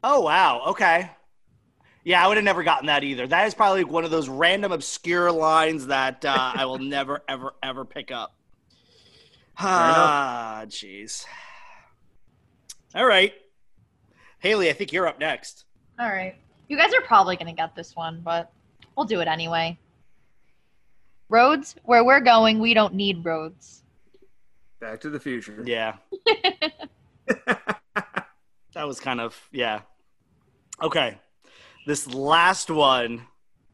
Oh 0.03 0.21
wow. 0.21 0.63
Okay. 0.69 1.11
Yeah, 2.03 2.25
I 2.25 2.29
would 2.29 2.39
have 2.39 2.45
never 2.45 2.63
gotten 2.65 2.87
that 2.87 3.05
either. 3.05 3.27
That 3.27 3.47
is 3.47 3.55
probably 3.55 3.85
one 3.85 4.05
of 4.05 4.11
those 4.11 4.27
random 4.29 4.73
obscure 4.73 5.31
lines 5.31 5.89
that 5.89 6.25
uh, 6.25 6.53
I 6.55 6.65
will 6.65 6.79
never, 6.81 7.23
ever, 7.29 7.53
ever 7.63 7.85
pick 7.85 8.11
up. 8.11 8.35
Ah, 9.59 10.63
jeez. 10.67 11.27
All 12.95 13.05
right, 13.05 13.35
Haley. 14.39 14.71
I 14.71 14.73
think 14.73 14.93
you're 14.93 15.07
up 15.07 15.21
next. 15.21 15.67
All 15.99 16.09
right. 16.09 16.35
You 16.69 16.79
guys 16.79 16.95
are 16.95 17.03
probably 17.03 17.37
gonna 17.37 17.53
get 17.53 17.75
this 17.75 17.95
one, 17.95 18.23
but 18.25 18.51
we'll 18.97 19.07
do 19.07 19.21
it 19.21 19.29
anyway. 19.29 19.79
Roads, 21.31 21.77
where 21.85 22.05
we're 22.05 22.21
going, 22.21 22.59
we 22.59 22.75
don't 22.75 22.93
need 22.93 23.25
roads. 23.25 23.85
Back 24.81 25.01
to 25.03 25.11
the 25.11 25.21
Future. 25.21 25.63
Yeah. 25.65 25.95
that 28.75 28.85
was 28.85 28.99
kind 28.99 29.21
of 29.21 29.41
yeah. 29.53 29.83
Okay. 30.83 31.19
This 31.87 32.13
last 32.13 32.69
one 32.71 33.27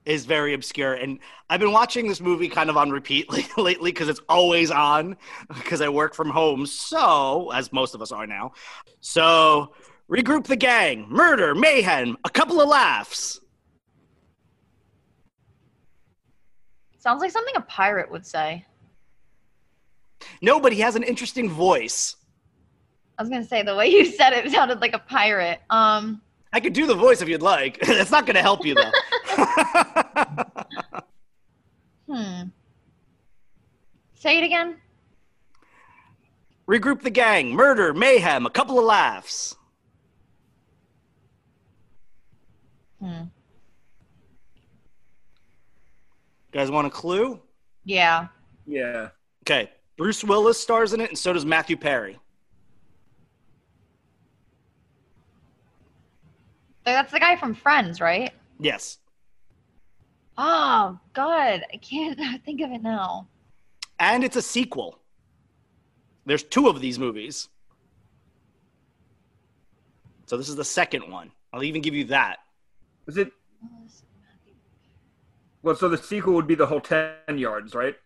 is 0.04 0.26
very 0.26 0.54
obscure 0.54 0.94
and 0.94 1.18
I've 1.48 1.58
been 1.58 1.72
watching 1.72 2.06
this 2.06 2.20
movie 2.20 2.48
kind 2.48 2.68
of 2.70 2.76
on 2.76 2.90
repeat 2.90 3.28
lately 3.58 3.90
because 3.90 4.08
it's 4.08 4.20
always 4.28 4.70
on 4.70 5.16
because 5.48 5.80
I 5.80 5.88
work 5.88 6.14
from 6.14 6.28
home. 6.28 6.66
So, 6.66 7.50
as 7.52 7.72
most 7.72 7.94
of 7.94 8.02
us 8.02 8.12
are 8.12 8.26
now. 8.26 8.52
So, 9.00 9.72
regroup 10.10 10.44
the 10.44 10.56
gang, 10.56 11.06
murder, 11.08 11.54
mayhem, 11.54 12.16
a 12.24 12.30
couple 12.30 12.60
of 12.60 12.68
laughs. 12.68 13.40
Sounds 17.06 17.20
like 17.20 17.30
something 17.30 17.54
a 17.56 17.60
pirate 17.60 18.10
would 18.10 18.26
say. 18.26 18.64
No, 20.42 20.58
but 20.58 20.72
he 20.72 20.80
has 20.80 20.96
an 20.96 21.04
interesting 21.04 21.48
voice. 21.48 22.16
I 23.16 23.22
was 23.22 23.30
gonna 23.30 23.44
say 23.44 23.62
the 23.62 23.76
way 23.76 23.86
you 23.86 24.04
said 24.04 24.32
it 24.32 24.50
sounded 24.50 24.80
like 24.80 24.92
a 24.92 24.98
pirate. 24.98 25.60
Um, 25.70 26.20
I 26.52 26.58
could 26.58 26.72
do 26.72 26.84
the 26.84 26.96
voice 26.96 27.22
if 27.22 27.28
you'd 27.28 27.42
like. 27.42 27.78
It's 27.82 28.10
not 28.10 28.26
going 28.26 28.34
to 28.34 28.42
help 28.42 28.66
you 28.66 28.74
though. 28.74 28.90
hmm. 32.12 32.48
Say 34.14 34.38
it 34.38 34.42
again. 34.44 34.78
Regroup 36.68 37.02
the 37.02 37.10
gang, 37.10 37.52
murder, 37.52 37.94
mayhem, 37.94 38.46
a 38.46 38.50
couple 38.50 38.80
of 38.80 38.84
laughs. 38.84 39.54
Hmm. 43.00 43.26
You 46.56 46.62
guys 46.62 46.70
want 46.70 46.86
a 46.86 46.90
clue? 46.90 47.38
Yeah. 47.84 48.28
Yeah. 48.66 49.10
Okay. 49.42 49.70
Bruce 49.98 50.24
Willis 50.24 50.58
stars 50.58 50.94
in 50.94 51.02
it, 51.02 51.10
and 51.10 51.18
so 51.18 51.34
does 51.34 51.44
Matthew 51.44 51.76
Perry. 51.76 52.18
That's 56.82 57.12
the 57.12 57.20
guy 57.20 57.36
from 57.36 57.54
Friends, 57.54 58.00
right? 58.00 58.32
Yes. 58.58 58.96
Oh 60.38 60.98
God, 61.12 61.60
I 61.70 61.76
can't 61.76 62.18
think 62.46 62.62
of 62.62 62.70
it 62.70 62.82
now. 62.82 63.28
And 63.98 64.24
it's 64.24 64.36
a 64.36 64.42
sequel. 64.42 64.98
There's 66.24 66.42
two 66.42 66.68
of 66.68 66.80
these 66.80 66.98
movies. 66.98 67.50
So 70.24 70.38
this 70.38 70.48
is 70.48 70.56
the 70.56 70.64
second 70.64 71.10
one. 71.12 71.32
I'll 71.52 71.62
even 71.62 71.82
give 71.82 71.92
you 71.92 72.04
that. 72.04 72.38
Was 73.04 73.18
it? 73.18 73.30
Well, 75.66 75.74
so 75.74 75.88
the 75.88 75.98
sequel 75.98 76.34
would 76.34 76.46
be 76.46 76.54
the 76.54 76.66
whole 76.66 76.80
ten 76.80 77.16
yards, 77.34 77.74
right? 77.74 77.96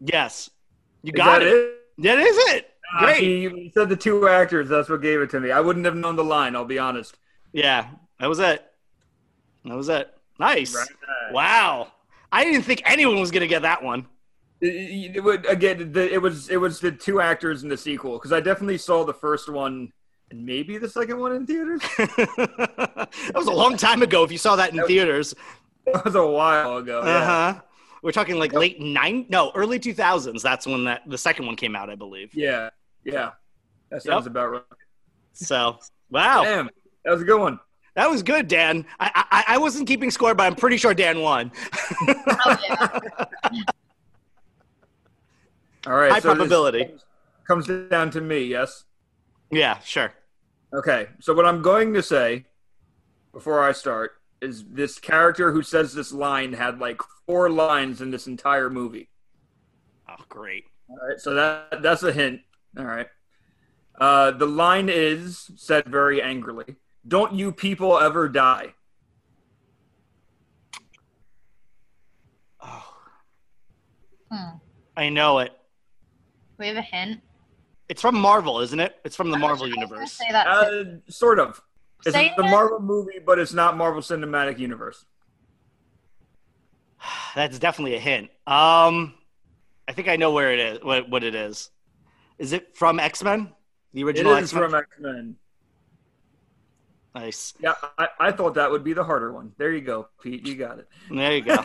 Yes. 0.00 0.50
You 1.04 1.12
Is 1.12 1.16
got 1.16 1.38
that 1.38 1.46
it. 1.46 1.54
it? 1.54 1.74
That 1.98 2.18
is 2.18 2.36
it. 2.36 2.70
Ah, 2.92 3.04
Great. 3.04 3.20
see, 3.20 3.40
you 3.42 3.70
said 3.72 3.88
the 3.88 3.94
two 3.94 4.26
actors. 4.26 4.68
That's 4.68 4.88
what 4.88 5.00
gave 5.00 5.20
it 5.20 5.30
to 5.30 5.38
me. 5.38 5.52
I 5.52 5.60
wouldn't 5.60 5.84
have 5.84 5.94
known 5.94 6.16
the 6.16 6.24
line. 6.24 6.56
I'll 6.56 6.64
be 6.64 6.80
honest. 6.80 7.16
Yeah, 7.52 7.86
that 8.18 8.28
was 8.28 8.40
it. 8.40 8.64
That 9.64 9.76
was 9.76 9.88
it. 9.88 10.12
Nice. 10.40 10.74
Right. 10.74 10.88
Wow. 11.30 11.92
I 12.32 12.42
didn't 12.42 12.62
think 12.62 12.82
anyone 12.84 13.20
was 13.20 13.30
going 13.30 13.42
to 13.42 13.46
get 13.46 13.62
that 13.62 13.80
one. 13.80 14.08
It, 14.60 15.18
it 15.18 15.20
would 15.20 15.46
again. 15.48 15.92
The, 15.92 16.12
it 16.12 16.20
was 16.20 16.50
it 16.50 16.56
was 16.56 16.80
the 16.80 16.90
two 16.90 17.20
actors 17.20 17.62
in 17.62 17.68
the 17.68 17.76
sequel 17.76 18.14
because 18.14 18.32
I 18.32 18.40
definitely 18.40 18.78
saw 18.78 19.04
the 19.04 19.14
first 19.14 19.48
one 19.48 19.92
and 20.32 20.44
maybe 20.44 20.78
the 20.78 20.88
second 20.88 21.20
one 21.20 21.30
in 21.30 21.46
theaters. 21.46 21.80
that 21.96 23.32
was 23.36 23.46
a 23.46 23.52
long 23.52 23.76
time 23.76 24.02
ago 24.02 24.24
if 24.24 24.32
you 24.32 24.38
saw 24.38 24.56
that 24.56 24.74
in 24.74 24.84
theaters. 24.86 25.32
That 25.92 26.04
was 26.04 26.14
a 26.14 26.26
while 26.26 26.76
ago. 26.76 27.02
Yeah. 27.04 27.10
Uh-huh. 27.10 27.60
We're 28.02 28.12
talking 28.12 28.36
like 28.36 28.52
late 28.52 28.80
nine, 28.80 29.26
no, 29.28 29.52
early 29.54 29.78
2000s. 29.78 30.42
That's 30.42 30.66
when 30.66 30.84
that 30.84 31.02
the 31.08 31.18
second 31.18 31.46
one 31.46 31.56
came 31.56 31.74
out, 31.76 31.90
I 31.90 31.94
believe. 31.94 32.34
Yeah. 32.34 32.70
Yeah. 33.04 33.30
That 33.90 34.02
sounds 34.02 34.26
about 34.26 34.50
right. 34.50 34.62
So, 35.32 35.78
wow. 36.10 36.44
Damn, 36.44 36.70
that 37.04 37.10
was 37.10 37.22
a 37.22 37.24
good 37.24 37.40
one. 37.40 37.58
That 37.94 38.08
was 38.08 38.22
good, 38.22 38.48
Dan. 38.48 38.86
I, 38.98 39.24
I 39.30 39.44
I 39.54 39.58
wasn't 39.58 39.86
keeping 39.86 40.10
score, 40.10 40.34
but 40.34 40.44
I'm 40.44 40.54
pretty 40.54 40.78
sure 40.78 40.94
Dan 40.94 41.20
won. 41.20 41.52
Oh 42.08 42.56
yeah. 42.68 42.98
All 45.86 45.94
right. 45.94 46.12
High 46.12 46.20
so 46.20 46.28
this 46.28 46.36
probability. 46.36 46.94
comes 47.46 47.66
down 47.90 48.10
to 48.12 48.20
me. 48.20 48.44
Yes. 48.44 48.84
Yeah, 49.50 49.78
sure. 49.80 50.12
Okay. 50.72 51.08
So 51.20 51.34
what 51.34 51.44
I'm 51.44 51.60
going 51.60 51.92
to 51.94 52.02
say 52.02 52.46
before 53.32 53.62
I 53.62 53.72
start 53.72 54.12
is 54.42 54.64
this 54.68 54.98
character 54.98 55.52
who 55.52 55.62
says 55.62 55.94
this 55.94 56.12
line 56.12 56.52
had 56.52 56.80
like 56.80 57.00
four 57.26 57.48
lines 57.48 58.00
in 58.00 58.10
this 58.10 58.26
entire 58.26 58.68
movie. 58.68 59.08
Oh, 60.10 60.16
great. 60.28 60.64
All 60.88 60.96
right, 61.08 61.18
so 61.18 61.32
that 61.34 61.80
that's 61.82 62.02
a 62.02 62.12
hint. 62.12 62.40
All 62.76 62.84
right. 62.84 63.06
Uh, 64.00 64.32
the 64.32 64.46
line 64.46 64.88
is 64.90 65.50
said 65.56 65.86
very 65.86 66.20
angrily. 66.20 66.74
Don't 67.06 67.32
you 67.34 67.52
people 67.52 67.98
ever 67.98 68.28
die? 68.28 68.74
Oh, 72.60 72.94
Hmm. 74.30 74.56
I 74.96 75.08
know 75.08 75.38
it. 75.38 75.52
We 76.58 76.66
have 76.66 76.76
a 76.76 76.82
hint. 76.82 77.20
It's 77.88 78.00
from 78.00 78.14
Marvel, 78.16 78.60
isn't 78.60 78.80
it? 78.80 78.96
It's 79.04 79.16
from 79.16 79.30
the 79.30 79.38
Marvel 79.38 79.64
I 79.64 79.68
was 79.68 79.74
gonna 79.74 79.86
universe. 79.86 80.12
Say 80.12 80.30
that. 80.30 80.46
Uh, 80.46 80.84
sort 81.08 81.38
of. 81.38 81.60
It's 82.04 82.14
Say 82.14 82.32
the. 82.36 82.42
Marvel 82.42 82.80
movie, 82.80 83.18
but 83.24 83.38
it's 83.38 83.52
not 83.52 83.76
Marvel 83.76 84.02
Cinematic 84.02 84.58
Universe. 84.58 85.04
That's 87.34 87.58
definitely 87.58 87.94
a 87.94 88.00
hint. 88.00 88.30
Um, 88.46 89.14
I 89.86 89.92
think 89.92 90.08
I 90.08 90.16
know 90.16 90.32
where 90.32 90.52
it 90.52 90.58
is. 90.58 90.78
What 90.82 91.08
what 91.08 91.24
it 91.24 91.34
is? 91.34 91.70
Is 92.38 92.52
it 92.52 92.76
from 92.76 92.98
X 92.98 93.22
Men? 93.22 93.52
The 93.94 94.04
original 94.04 94.32
is 94.32 94.44
X 94.44 94.54
Men. 94.54 94.62
from 94.62 94.74
X 94.74 94.88
Men. 94.98 95.36
Nice. 97.14 97.52
Yeah, 97.60 97.74
I, 97.98 98.08
I 98.18 98.32
thought 98.32 98.54
that 98.54 98.70
would 98.70 98.82
be 98.82 98.94
the 98.94 99.04
harder 99.04 99.32
one. 99.32 99.52
There 99.58 99.70
you 99.70 99.82
go, 99.82 100.08
Pete. 100.22 100.46
You 100.46 100.54
got 100.54 100.78
it. 100.78 100.88
There 101.10 101.32
you 101.36 101.42
go. 101.42 101.58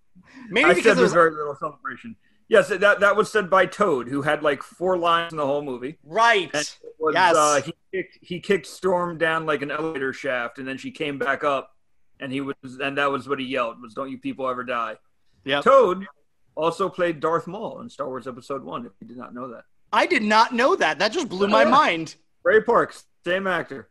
Maybe 0.48 0.64
I 0.64 0.74
because 0.74 0.84
said 0.84 0.96
there's 0.96 1.12
very 1.12 1.30
little 1.30 1.56
celebration. 1.56 2.16
Yes, 2.48 2.68
that 2.68 3.00
that 3.00 3.16
was 3.16 3.30
said 3.30 3.48
by 3.48 3.66
Toad, 3.66 4.08
who 4.08 4.22
had 4.22 4.42
like 4.42 4.62
four 4.62 4.96
lines 4.98 5.32
in 5.32 5.38
the 5.38 5.46
whole 5.46 5.62
movie. 5.62 5.98
right. 6.04 6.52
Was, 6.98 7.14
Yes. 7.14 7.34
uh, 7.36 7.60
he 7.64 7.74
kicked 7.92 8.18
he 8.22 8.40
kicked 8.40 8.66
Storm 8.66 9.18
down 9.18 9.46
like 9.46 9.62
an 9.62 9.70
elevator 9.70 10.12
shaft, 10.12 10.58
and 10.58 10.66
then 10.68 10.76
she 10.78 10.90
came 10.90 11.18
back 11.18 11.42
up, 11.44 11.74
and 12.20 12.30
he 12.32 12.40
was 12.40 12.54
and 12.82 12.98
that 12.98 13.10
was 13.10 13.28
what 13.28 13.38
he 13.40 13.46
yelled 13.46 13.80
was 13.80 13.94
"Don't 13.94 14.10
you 14.10 14.18
people 14.18 14.48
ever 14.48 14.62
die." 14.64 14.96
Yeah. 15.44 15.60
Toad 15.62 16.06
also 16.54 16.88
played 16.88 17.20
Darth 17.20 17.46
Maul 17.46 17.80
in 17.80 17.88
Star 17.90 18.06
Wars 18.08 18.26
Episode 18.26 18.62
One. 18.62 18.84
If 18.86 18.92
you 19.00 19.06
did 19.08 19.16
not 19.16 19.34
know 19.34 19.48
that, 19.48 19.64
I 19.92 20.06
did 20.06 20.22
not 20.22 20.52
know 20.54 20.76
that. 20.76 20.98
That 20.98 21.12
just 21.12 21.28
blew 21.28 21.48
my 21.48 21.64
mind. 21.64 22.14
Ray 22.42 22.60
Parks, 22.60 23.04
same 23.24 23.46
actor. 23.46 23.88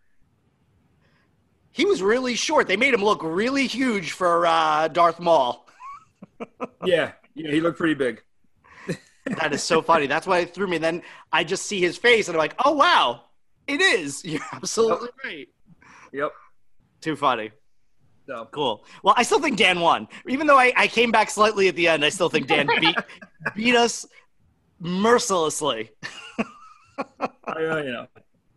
He 1.72 1.86
was 1.86 2.04
really 2.04 2.36
short. 2.36 2.68
They 2.68 2.78
made 2.78 2.94
him 2.94 3.04
look 3.04 3.22
really 3.24 3.66
huge 3.66 4.12
for 4.12 4.46
uh, 4.46 4.88
Darth 4.90 5.20
Maul. 5.20 5.68
Yeah, 6.86 7.14
yeah, 7.36 7.52
he 7.52 7.62
looked 7.62 7.78
pretty 7.78 7.94
big. 7.94 8.22
That 9.26 9.54
is 9.54 9.64
so 9.64 9.82
funny. 9.82 10.08
That's 10.08 10.28
why 10.28 10.40
it 10.40 10.54
threw 10.54 10.68
me. 10.68 10.78
Then 10.78 11.02
I 11.32 11.44
just 11.44 11.66
see 11.66 11.80
his 11.80 11.98
face 11.98 12.28
and 12.28 12.36
I'm 12.36 12.40
like, 12.40 12.56
oh 12.66 12.74
wow, 12.74 13.22
it 13.68 13.82
is. 13.82 14.24
You're 14.26 14.42
absolutely 14.52 15.10
right. 15.24 15.48
Yep. 16.12 16.32
Too 17.02 17.16
funny. 17.16 17.52
So 18.28 18.48
Cool. 18.52 18.86
Well, 19.04 19.14
I 19.18 19.24
still 19.24 19.40
think 19.40 19.58
Dan 19.58 19.80
won. 19.80 20.08
Even 20.28 20.48
though 20.48 20.58
I, 20.58 20.74
I 20.76 20.88
came 20.88 21.12
back 21.12 21.30
slightly 21.30 21.68
at 21.68 21.76
the 21.76 21.88
end, 21.88 22.06
I 22.06 22.10
still 22.10 22.30
think 22.30 22.48
Dan 22.48 22.68
beat 22.80 22.96
beat 23.56 23.76
us 23.76 24.06
mercilessly. 24.80 25.92
I, 27.20 27.28
uh, 27.48 27.78
you 27.78 27.92
know, 27.92 28.08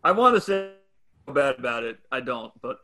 I 0.05 0.13
want 0.13 0.35
to 0.37 0.41
say 0.41 0.73
bad 1.27 1.59
about 1.59 1.85
it. 1.85 1.99
I 2.13 2.21
don't, 2.21 2.53
but 2.61 2.79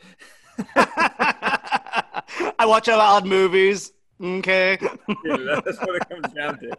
I 0.76 2.64
watch 2.66 2.88
a 2.88 2.96
lot 2.96 3.22
of 3.22 3.28
movies. 3.28 3.92
Okay. 4.20 4.78
yeah, 5.24 5.60
that's 5.64 5.78
what 5.80 5.96
it 5.96 6.08
comes 6.08 6.32
down 6.32 6.58
to. 6.60 6.76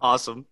Awesome. 0.00 0.46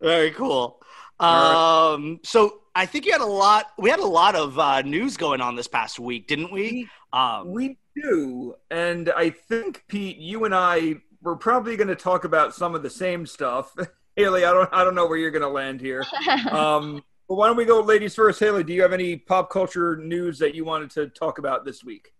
Very 0.00 0.30
cool. 0.32 0.80
All 1.18 1.94
Um, 1.94 2.20
so 2.22 2.60
I 2.74 2.86
think 2.86 3.06
you 3.06 3.12
had 3.12 3.20
a 3.20 3.26
lot. 3.26 3.66
We 3.78 3.90
had 3.90 4.00
a 4.00 4.06
lot 4.06 4.34
of 4.34 4.58
uh, 4.58 4.82
news 4.82 5.16
going 5.16 5.40
on 5.40 5.56
this 5.56 5.68
past 5.68 5.98
week, 5.98 6.26
didn't 6.26 6.52
we? 6.52 6.88
Um, 7.12 7.52
We 7.52 7.78
do, 7.94 8.54
and 8.70 9.10
I 9.16 9.30
think 9.30 9.84
Pete, 9.88 10.16
you 10.16 10.44
and 10.44 10.54
I 10.54 10.96
were 11.22 11.36
probably 11.36 11.76
going 11.76 11.88
to 11.88 11.96
talk 11.96 12.24
about 12.24 12.54
some 12.54 12.74
of 12.74 12.82
the 12.82 12.90
same 12.90 13.26
stuff. 13.26 13.74
Haley, 14.16 14.44
I 14.44 14.52
don't, 14.52 14.68
I 14.72 14.84
don't 14.84 14.94
know 14.94 15.06
where 15.06 15.18
you're 15.18 15.30
going 15.30 15.42
to 15.42 15.48
land 15.48 15.80
here. 15.80 16.04
Um, 16.50 17.02
but 17.28 17.36
why 17.36 17.46
don't 17.46 17.56
we 17.56 17.64
go, 17.64 17.80
ladies 17.80 18.16
first? 18.16 18.40
Haley, 18.40 18.64
do 18.64 18.72
you 18.72 18.82
have 18.82 18.92
any 18.92 19.16
pop 19.16 19.50
culture 19.50 19.96
news 19.96 20.36
that 20.40 20.52
you 20.54 20.64
wanted 20.64 20.90
to 20.90 21.06
talk 21.06 21.38
about 21.38 21.64
this 21.64 21.84
week? 21.84 22.12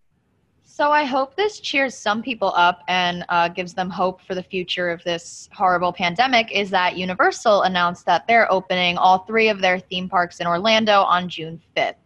So 0.73 0.93
I 0.93 1.05
hope 1.05 1.35
this 1.35 1.59
cheers 1.59 1.97
some 1.97 2.23
people 2.23 2.53
up 2.55 2.85
and 2.87 3.25
uh, 3.29 3.49
gives 3.49 3.75
them 3.75 3.91
hope 3.91 4.21
for 4.23 4.37
the 4.37 4.43
future 4.43 4.89
of 4.89 5.03
this 5.03 5.49
horrible 5.53 5.93
pandemic. 5.93 6.53
Is 6.53 6.71
that 6.71 6.97
Universal 6.97 7.63
announced 7.63 8.07
that 8.07 8.25
they're 8.29 8.51
opening 8.53 8.97
all 8.97 9.19
three 9.19 9.49
of 9.49 9.61
their 9.61 9.81
theme 9.81 10.09
parks 10.09 10.39
in 10.39 10.47
Orlando 10.47 11.01
on 11.01 11.29
June 11.29 11.61
5th. 11.77 11.97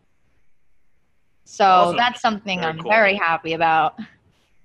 So 1.45 1.65
Awesome. 1.67 1.97
that's 1.99 2.23
something 2.23 2.61
Very 2.61 2.73
I'm 2.73 2.79
cool. 2.79 2.91
very 2.91 3.15
happy 3.17 3.53
about. 3.53 3.99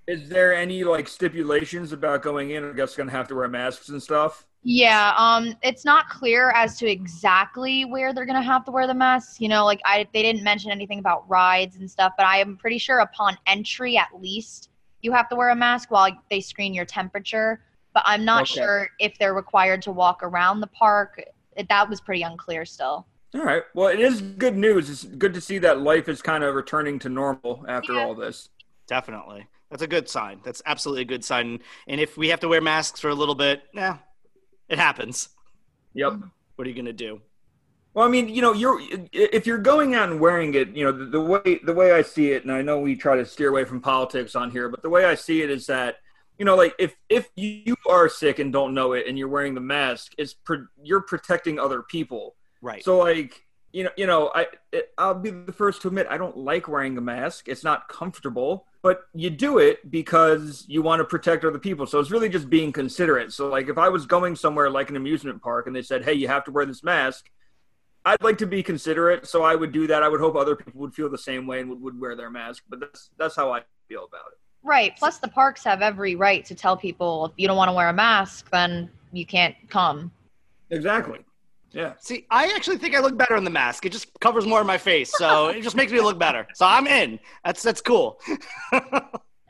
Is 0.08 0.30
there 0.30 0.56
any 0.56 0.86
like 0.86 1.10
stipulations 1.10 1.92
about 1.92 2.22
going 2.22 2.52
in? 2.52 2.68
I 2.68 2.72
guess 2.74 2.96
going 2.96 3.10
to 3.10 3.16
have 3.16 3.28
to 3.28 3.36
wear 3.36 3.50
masks 3.50 3.90
and 3.90 4.02
stuff. 4.02 4.46
Yeah, 4.62 5.14
um, 5.18 5.56
it's 5.64 5.86
not 5.86 6.10
clear 6.10 6.52
as 6.52 6.78
to 6.80 6.90
exactly 6.90 7.86
where 7.86 8.14
they're 8.14 8.26
gonna 8.26 8.42
have 8.42 8.66
to 8.66 8.72
wear 8.72 8.88
the 8.88 8.94
masks. 8.94 9.40
You 9.40 9.48
know, 9.48 9.64
like 9.66 9.80
I 9.86 10.06
they 10.14 10.22
didn't 10.22 10.44
mention 10.44 10.70
anything 10.72 11.00
about 11.00 11.28
rides 11.30 11.78
and 11.78 11.90
stuff, 11.90 12.14
but 12.18 12.26
I 12.26 12.38
am 12.40 12.58
pretty 12.58 12.78
sure 12.78 13.00
upon 13.00 13.38
entry 13.48 13.98
at 13.98 14.10
least 14.20 14.70
you 15.02 15.14
have 15.14 15.30
to 15.30 15.36
wear 15.36 15.50
a 15.50 15.56
mask 15.56 15.92
while 15.92 16.10
they 16.30 16.42
screen 16.42 16.74
your 16.74 16.86
temperature. 16.86 17.62
But 17.94 18.04
I'm 18.06 18.26
not 18.26 18.44
Okay. 18.44 18.48
sure 18.48 18.90
if 19.00 19.18
they're 19.18 19.34
required 19.34 19.82
to 19.84 19.92
walk 19.92 20.22
around 20.24 20.60
the 20.60 20.68
park. 20.68 21.22
It, 21.56 21.68
that 21.70 21.90
was 21.90 22.02
pretty 22.02 22.22
unclear 22.24 22.66
still. 22.66 23.08
All 23.36 23.44
right. 23.44 23.64
Well, 23.76 23.90
it 23.90 24.00
is 24.00 24.22
good 24.22 24.58
news. 24.58 24.90
It's 24.90 25.04
good 25.04 25.34
to 25.36 25.42
see 25.42 25.60
that 25.60 25.82
life 25.82 26.10
is 26.10 26.22
kind 26.22 26.44
of 26.44 26.56
returning 26.56 26.98
to 27.00 27.10
normal 27.10 27.64
after 27.68 27.94
Yeah. 27.94 28.02
all 28.02 28.16
this. 28.16 28.50
definitely. 28.88 29.48
That's 29.70 29.84
a 29.84 29.88
good 29.88 30.10
sign. 30.10 30.42
That's 30.44 30.64
absolutely 30.66 31.04
a 31.04 31.06
good 31.06 31.24
sign. 31.24 31.60
And 31.88 32.02
if 32.02 32.18
we 32.18 32.30
have 32.30 32.40
to 32.40 32.48
wear 32.48 32.60
masks 32.60 33.00
for 33.00 33.10
a 33.10 33.14
little 33.16 33.36
bit, 33.36 33.62
yeah, 33.72 33.98
it 34.70 34.80
happens. 34.80 35.30
Yep. 35.94 36.20
What 36.56 36.68
are 36.68 36.70
you 36.70 36.76
gonna 36.76 36.94
do? 36.94 37.22
Well, 37.94 38.06
I 38.08 38.10
mean, 38.10 38.30
you 38.30 38.42
know, 38.42 38.54
you're 38.54 38.80
if 39.12 39.48
you're 39.48 39.58
going 39.58 39.96
out 39.96 40.10
and 40.10 40.20
wearing 40.20 40.54
it, 40.54 40.70
you 40.70 40.86
know, 40.86 40.92
the, 40.92 41.06
the 41.06 41.22
way 41.22 41.60
the 41.64 41.74
way 41.74 41.92
I 41.92 42.02
see 42.02 42.32
it, 42.32 42.44
and 42.44 42.52
I 42.52 42.62
know 42.62 42.80
we 42.80 42.96
try 42.96 43.16
to 43.16 43.26
steer 43.26 43.50
away 43.50 43.66
from 43.66 43.82
politics 43.82 44.36
on 44.36 44.52
here, 44.52 44.70
but 44.70 44.82
the 44.82 44.90
way 44.90 45.06
I 45.06 45.16
see 45.16 45.42
it 45.42 45.50
is 45.50 45.66
that, 45.68 45.98
you 46.38 46.46
know, 46.46 46.56
like 46.56 46.76
if 46.78 46.96
if 47.10 47.30
you 47.36 47.76
are 47.90 48.08
sick 48.08 48.40
and 48.40 48.54
don't 48.54 48.74
know 48.74 48.94
it, 48.94 49.08
and 49.08 49.18
you're 49.18 49.28
wearing 49.28 49.56
the 49.56 49.62
mask, 49.62 50.14
it's 50.18 50.34
pro- 50.34 50.68
you're 50.84 51.02
protecting 51.02 51.60
other 51.60 51.82
people. 51.82 52.36
Right. 52.62 52.84
So 52.84 53.00
like 53.00 53.46
you 53.74 53.84
know, 53.86 53.92
you 53.98 54.06
know, 54.06 54.32
I 54.36 54.48
it, 54.72 54.92
I'll 54.98 55.16
be 55.16 55.32
the 55.32 55.52
first 55.52 55.82
to 55.82 55.88
admit 55.88 56.08
I 56.10 56.18
don't 56.18 56.38
like 56.38 56.68
wearing 56.68 56.98
a 56.98 57.02
mask. 57.02 57.48
It's 57.48 57.64
not 57.64 57.88
comfortable, 57.88 58.68
but 58.82 59.02
you 59.14 59.30
do 59.30 59.58
it 59.58 59.90
because 59.92 60.66
you 60.68 60.82
want 60.82 61.00
to 61.00 61.06
protect 61.06 61.44
other 61.44 61.60
people. 61.60 61.86
So 61.86 62.00
it's 62.00 62.12
really 62.12 62.30
just 62.30 62.50
being 62.50 62.72
considerate. 62.72 63.34
So 63.34 63.48
like 63.48 63.68
if 63.68 63.78
I 63.78 63.90
was 63.90 64.06
going 64.06 64.36
somewhere 64.36 64.70
like 64.70 64.90
an 64.90 64.96
amusement 64.96 65.42
park 65.42 65.68
and 65.68 65.76
they 65.76 65.82
said, 65.82 66.06
"Hey, 66.06 66.14
you 66.14 66.28
have 66.28 66.44
to 66.46 66.52
wear 66.52 66.66
this 66.66 66.84
mask," 66.84 67.30
I'd 68.06 68.24
like 68.24 68.38
to 68.40 68.48
be 68.48 68.64
considerate, 68.64 69.28
so 69.28 69.44
I 69.44 69.56
would 69.56 69.72
do 69.72 69.88
that. 69.88 70.04
I 70.04 70.08
would 70.08 70.22
hope 70.22 70.36
other 70.36 70.56
people 70.56 70.82
would 70.82 70.94
feel 70.94 71.10
the 71.10 71.18
same 71.18 71.46
way 71.46 71.60
and 71.60 71.70
would, 71.70 71.82
would 71.82 72.00
wear 72.00 72.16
their 72.16 72.30
mask. 72.30 72.64
But 72.70 72.80
that's 72.80 73.10
that's 73.18 73.36
how 73.36 73.52
I 73.52 73.62
feel 73.88 74.06
about 74.06 74.28
it. 74.32 74.40
Right. 74.64 74.96
Plus, 74.98 75.20
the 75.20 75.28
parks 75.28 75.64
have 75.64 75.82
every 75.82 76.16
right 76.16 76.44
to 76.46 76.56
tell 76.56 76.76
people 76.76 77.26
if 77.26 77.32
you 77.38 77.48
don't 77.48 77.58
want 77.58 77.70
to 77.70 77.74
wear 77.74 77.90
a 77.90 77.94
mask, 77.94 78.50
then 78.52 78.90
you 79.12 79.26
can't 79.26 79.56
come. 79.70 80.12
Exactly. 80.70 81.20
Yeah. 81.72 81.94
See, 82.00 82.26
I 82.32 82.52
actually 82.56 82.78
think 82.78 82.96
I 82.96 83.00
look 83.00 83.18
better 83.18 83.36
in 83.36 83.44
the 83.44 83.50
mask. 83.50 83.86
It 83.86 83.92
just 83.92 84.08
covers 84.20 84.46
more 84.46 84.60
of 84.62 84.68
my 84.68 84.78
face, 84.78 85.12
so 85.18 85.48
it 85.56 85.62
just 85.62 85.76
makes 85.76 85.92
me 85.92 86.02
look 86.02 86.18
better. 86.18 86.48
So 86.56 86.66
I'm 86.66 86.88
in. 86.88 87.20
That's 87.46 87.62
that's 87.62 87.82
cool. 87.82 88.20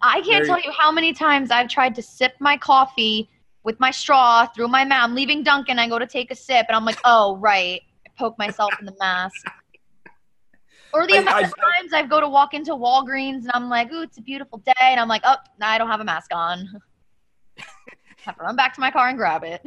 I 0.01 0.21
can't 0.21 0.45
tell 0.45 0.59
you 0.61 0.71
how 0.77 0.91
many 0.91 1.13
times 1.13 1.51
I've 1.51 1.67
tried 1.69 1.95
to 1.95 2.01
sip 2.01 2.33
my 2.39 2.57
coffee 2.57 3.29
with 3.63 3.79
my 3.79 3.91
straw 3.91 4.47
through 4.47 4.69
my 4.69 4.85
mouth. 4.85 5.03
I'm 5.09 5.15
leaving 5.15 5.43
Dunkin', 5.43 5.77
I 5.79 5.87
go 5.87 5.99
to 5.99 6.07
take 6.07 6.31
a 6.31 6.35
sip, 6.35 6.65
and 6.69 6.75
I'm 6.75 6.85
like, 6.85 6.97
oh 7.03 7.37
right, 7.37 7.81
I 8.05 8.11
poke 8.17 8.37
myself 8.37 8.71
in 8.79 8.85
the 8.85 8.95
mask. 8.99 9.45
Or 10.93 11.05
the 11.05 11.15
I- 11.15 11.19
amount 11.19 11.37
I- 11.37 11.41
of 11.41 11.53
times 11.55 11.93
I 11.93 12.03
go 12.03 12.19
to 12.19 12.27
walk 12.27 12.53
into 12.53 12.71
Walgreens 12.71 13.41
and 13.43 13.51
I'm 13.53 13.69
like, 13.69 13.91
ooh, 13.91 14.01
it's 14.01 14.17
a 14.17 14.21
beautiful 14.21 14.59
day, 14.59 14.73
and 14.81 14.99
I'm 14.99 15.07
like, 15.07 15.21
oh, 15.25 15.35
nah, 15.59 15.67
I 15.67 15.77
don't 15.77 15.89
have 15.89 15.99
a 16.01 16.05
mask 16.05 16.31
on. 16.33 16.67
have 18.25 18.37
to 18.37 18.43
run 18.43 18.55
back 18.55 18.73
to 18.75 18.81
my 18.81 18.91
car 18.91 19.07
and 19.07 19.17
grab 19.17 19.43
it. 19.43 19.61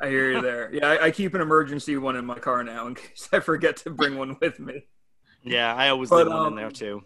I 0.00 0.08
hear 0.08 0.32
you 0.32 0.40
there. 0.40 0.70
Yeah, 0.72 0.88
I, 0.88 1.04
I 1.06 1.10
keep 1.10 1.34
an 1.34 1.40
emergency 1.40 1.96
one 1.96 2.16
in 2.16 2.24
my 2.26 2.38
car 2.38 2.64
now 2.64 2.86
in 2.86 2.94
case 2.94 3.28
I 3.32 3.40
forget 3.40 3.76
to 3.78 3.90
bring 3.90 4.16
one 4.16 4.36
with 4.40 4.58
me. 4.58 4.86
yeah, 5.42 5.74
I 5.74 5.88
always 5.88 6.10
But, 6.10 6.26
leave 6.26 6.34
one 6.34 6.36
in 6.38 6.46
um, 6.48 6.56
there 6.56 6.70
too. 6.70 7.04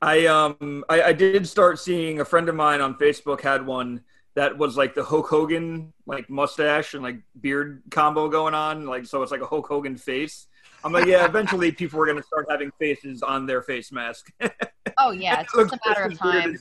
I 0.00 0.26
um 0.26 0.84
I, 0.88 1.02
I 1.02 1.12
did 1.12 1.46
start 1.46 1.78
seeing 1.78 2.20
a 2.20 2.24
friend 2.24 2.48
of 2.48 2.54
mine 2.54 2.80
on 2.80 2.94
Facebook 2.96 3.40
had 3.40 3.64
one 3.64 4.02
that 4.34 4.56
was 4.58 4.76
like 4.76 4.94
the 4.94 5.04
Hulk 5.04 5.28
Hogan 5.28 5.92
like 6.06 6.28
mustache 6.30 6.94
and 6.94 7.02
like 7.02 7.20
beard 7.40 7.82
combo 7.90 8.28
going 8.28 8.54
on, 8.54 8.86
like 8.86 9.06
so 9.06 9.22
it's 9.22 9.30
like 9.30 9.42
a 9.42 9.46
Hulk 9.46 9.68
Hogan 9.68 9.96
face. 9.96 10.46
I'm 10.84 10.92
like, 10.92 11.06
yeah, 11.06 11.24
eventually 11.24 11.70
people 11.70 12.00
were 12.00 12.06
gonna 12.06 12.22
start 12.22 12.46
having 12.50 12.72
faces 12.78 13.22
on 13.22 13.46
their 13.46 13.62
face 13.62 13.92
mask. 13.92 14.32
Oh 14.98 15.10
yeah, 15.10 15.40
it's 15.40 15.52
just 15.52 15.72
a 15.72 15.78
matter 15.88 16.02
of 16.04 16.18
time. 16.18 16.56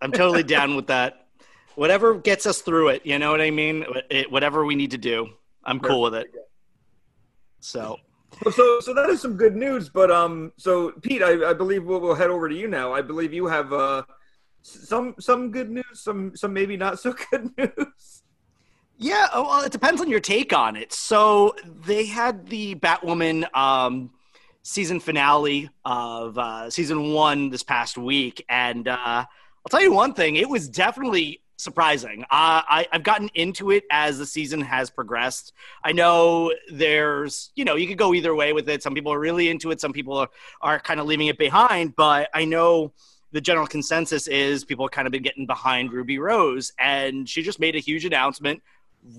I'm 0.00 0.10
totally 0.10 0.42
down 0.42 0.74
with 0.74 0.86
that. 0.86 1.21
Whatever 1.74 2.14
gets 2.14 2.46
us 2.46 2.60
through 2.60 2.88
it, 2.88 3.06
you 3.06 3.18
know 3.18 3.30
what 3.30 3.40
I 3.40 3.50
mean? 3.50 3.84
It, 4.10 4.30
whatever 4.30 4.64
we 4.64 4.74
need 4.74 4.90
to 4.92 4.98
do, 4.98 5.28
I'm 5.64 5.80
cool 5.80 6.02
with 6.02 6.14
it. 6.14 6.28
So, 7.60 7.98
So, 8.50 8.80
so 8.80 8.94
that 8.94 9.08
is 9.08 9.20
some 9.20 9.36
good 9.36 9.54
news. 9.54 9.88
But 9.88 10.10
um, 10.10 10.52
so 10.56 10.92
Pete, 11.02 11.22
I, 11.22 11.50
I 11.50 11.52
believe 11.52 11.84
we'll, 11.84 12.00
we'll 12.00 12.14
head 12.14 12.30
over 12.30 12.48
to 12.48 12.54
you 12.54 12.68
now. 12.68 12.92
I 12.92 13.02
believe 13.02 13.32
you 13.32 13.46
have 13.46 13.72
uh 13.72 14.02
some 14.62 15.14
some 15.18 15.50
good 15.50 15.70
news, 15.70 15.84
some 15.94 16.36
some 16.36 16.52
maybe 16.52 16.76
not 16.76 16.98
so 16.98 17.14
good 17.30 17.50
news. 17.56 18.22
yeah, 18.98 19.28
oh, 19.32 19.42
well, 19.42 19.60
it 19.62 19.72
depends 19.72 20.00
on 20.00 20.08
your 20.08 20.20
take 20.20 20.52
on 20.52 20.76
it. 20.76 20.92
So, 20.92 21.54
they 21.64 22.06
had 22.06 22.46
the 22.46 22.74
Batwoman 22.76 23.52
um, 23.56 24.10
season 24.62 25.00
finale 25.00 25.70
of 25.84 26.38
uh, 26.38 26.70
season 26.70 27.12
one 27.12 27.50
this 27.50 27.62
past 27.62 27.98
week, 27.98 28.44
and 28.48 28.86
uh, 28.88 28.96
I'll 29.26 29.70
tell 29.70 29.82
you 29.82 29.92
one 29.92 30.14
thing: 30.14 30.36
it 30.36 30.48
was 30.48 30.68
definitely 30.68 31.42
surprising. 31.62 32.22
Uh, 32.24 32.62
I, 32.68 32.86
I've 32.92 33.02
gotten 33.02 33.30
into 33.34 33.70
it 33.70 33.84
as 33.90 34.18
the 34.18 34.26
season 34.26 34.60
has 34.60 34.90
progressed. 34.90 35.52
I 35.84 35.92
know 35.92 36.52
there's, 36.70 37.52
you 37.54 37.64
know, 37.64 37.76
you 37.76 37.86
could 37.86 37.98
go 37.98 38.14
either 38.14 38.34
way 38.34 38.52
with 38.52 38.68
it. 38.68 38.82
Some 38.82 38.94
people 38.94 39.12
are 39.12 39.18
really 39.18 39.48
into 39.48 39.70
it. 39.70 39.80
Some 39.80 39.92
people 39.92 40.16
are, 40.18 40.28
are 40.60 40.78
kind 40.80 41.00
of 41.00 41.06
leaving 41.06 41.28
it 41.28 41.38
behind. 41.38 41.96
But 41.96 42.28
I 42.34 42.44
know 42.44 42.92
the 43.32 43.40
general 43.40 43.66
consensus 43.66 44.26
is 44.26 44.64
people 44.64 44.88
kind 44.88 45.06
of 45.06 45.12
been 45.12 45.22
getting 45.22 45.46
behind 45.46 45.92
Ruby 45.92 46.18
Rose, 46.18 46.72
and 46.78 47.28
she 47.28 47.42
just 47.42 47.58
made 47.58 47.74
a 47.74 47.80
huge 47.80 48.04
announcement 48.04 48.62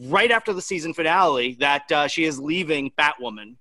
right 0.03 0.32
after 0.32 0.53
the 0.53 0.62
season 0.62 0.93
finale 0.93 1.56
that 1.60 1.91
uh, 1.91 2.08
she 2.08 2.23
is 2.23 2.39
leaving 2.39 2.91
Batwoman, 2.91 3.56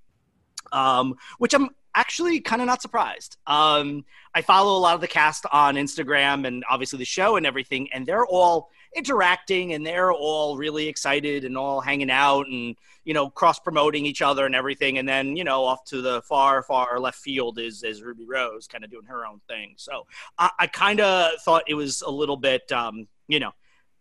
um, 0.70 1.16
which 1.38 1.54
I'm 1.54 1.70
actually 1.94 2.40
kind 2.40 2.62
of 2.62 2.66
not 2.66 2.82
surprised. 2.82 3.36
Um, 3.46 4.04
I 4.34 4.42
follow 4.42 4.76
a 4.76 4.80
lot 4.80 4.94
of 4.94 5.00
the 5.00 5.08
cast 5.08 5.44
on 5.52 5.76
Instagram 5.76 6.46
and 6.46 6.64
obviously 6.68 6.98
the 6.98 7.04
show 7.04 7.36
and 7.36 7.46
everything, 7.46 7.88
and 7.92 8.06
they're 8.06 8.26
all 8.26 8.70
interacting 8.94 9.72
and 9.72 9.86
they're 9.86 10.12
all 10.12 10.56
really 10.56 10.86
excited 10.88 11.44
and 11.44 11.56
all 11.56 11.80
hanging 11.80 12.10
out 12.10 12.46
and 12.46 12.76
you 13.04 13.14
know 13.14 13.30
cross 13.30 13.58
promoting 13.58 14.04
each 14.04 14.22
other 14.22 14.46
and 14.46 14.54
everything. 14.54 14.98
And 14.98 15.08
then 15.08 15.36
you 15.36 15.44
know 15.44 15.64
off 15.64 15.84
to 15.86 16.00
the 16.00 16.22
far 16.22 16.62
far 16.62 16.98
left 16.98 17.18
field 17.18 17.58
is 17.58 17.82
is 17.82 18.02
Ruby 18.02 18.26
Rose 18.26 18.66
kind 18.66 18.84
of 18.84 18.90
doing 18.90 19.06
her 19.06 19.26
own 19.26 19.40
thing. 19.48 19.74
So 19.76 20.06
I, 20.38 20.50
I 20.60 20.66
kind 20.66 21.00
of 21.00 21.32
thought 21.44 21.64
it 21.66 21.74
was 21.74 22.02
a 22.02 22.10
little 22.10 22.36
bit 22.36 22.70
um, 22.72 23.06
you 23.28 23.40
know 23.40 23.52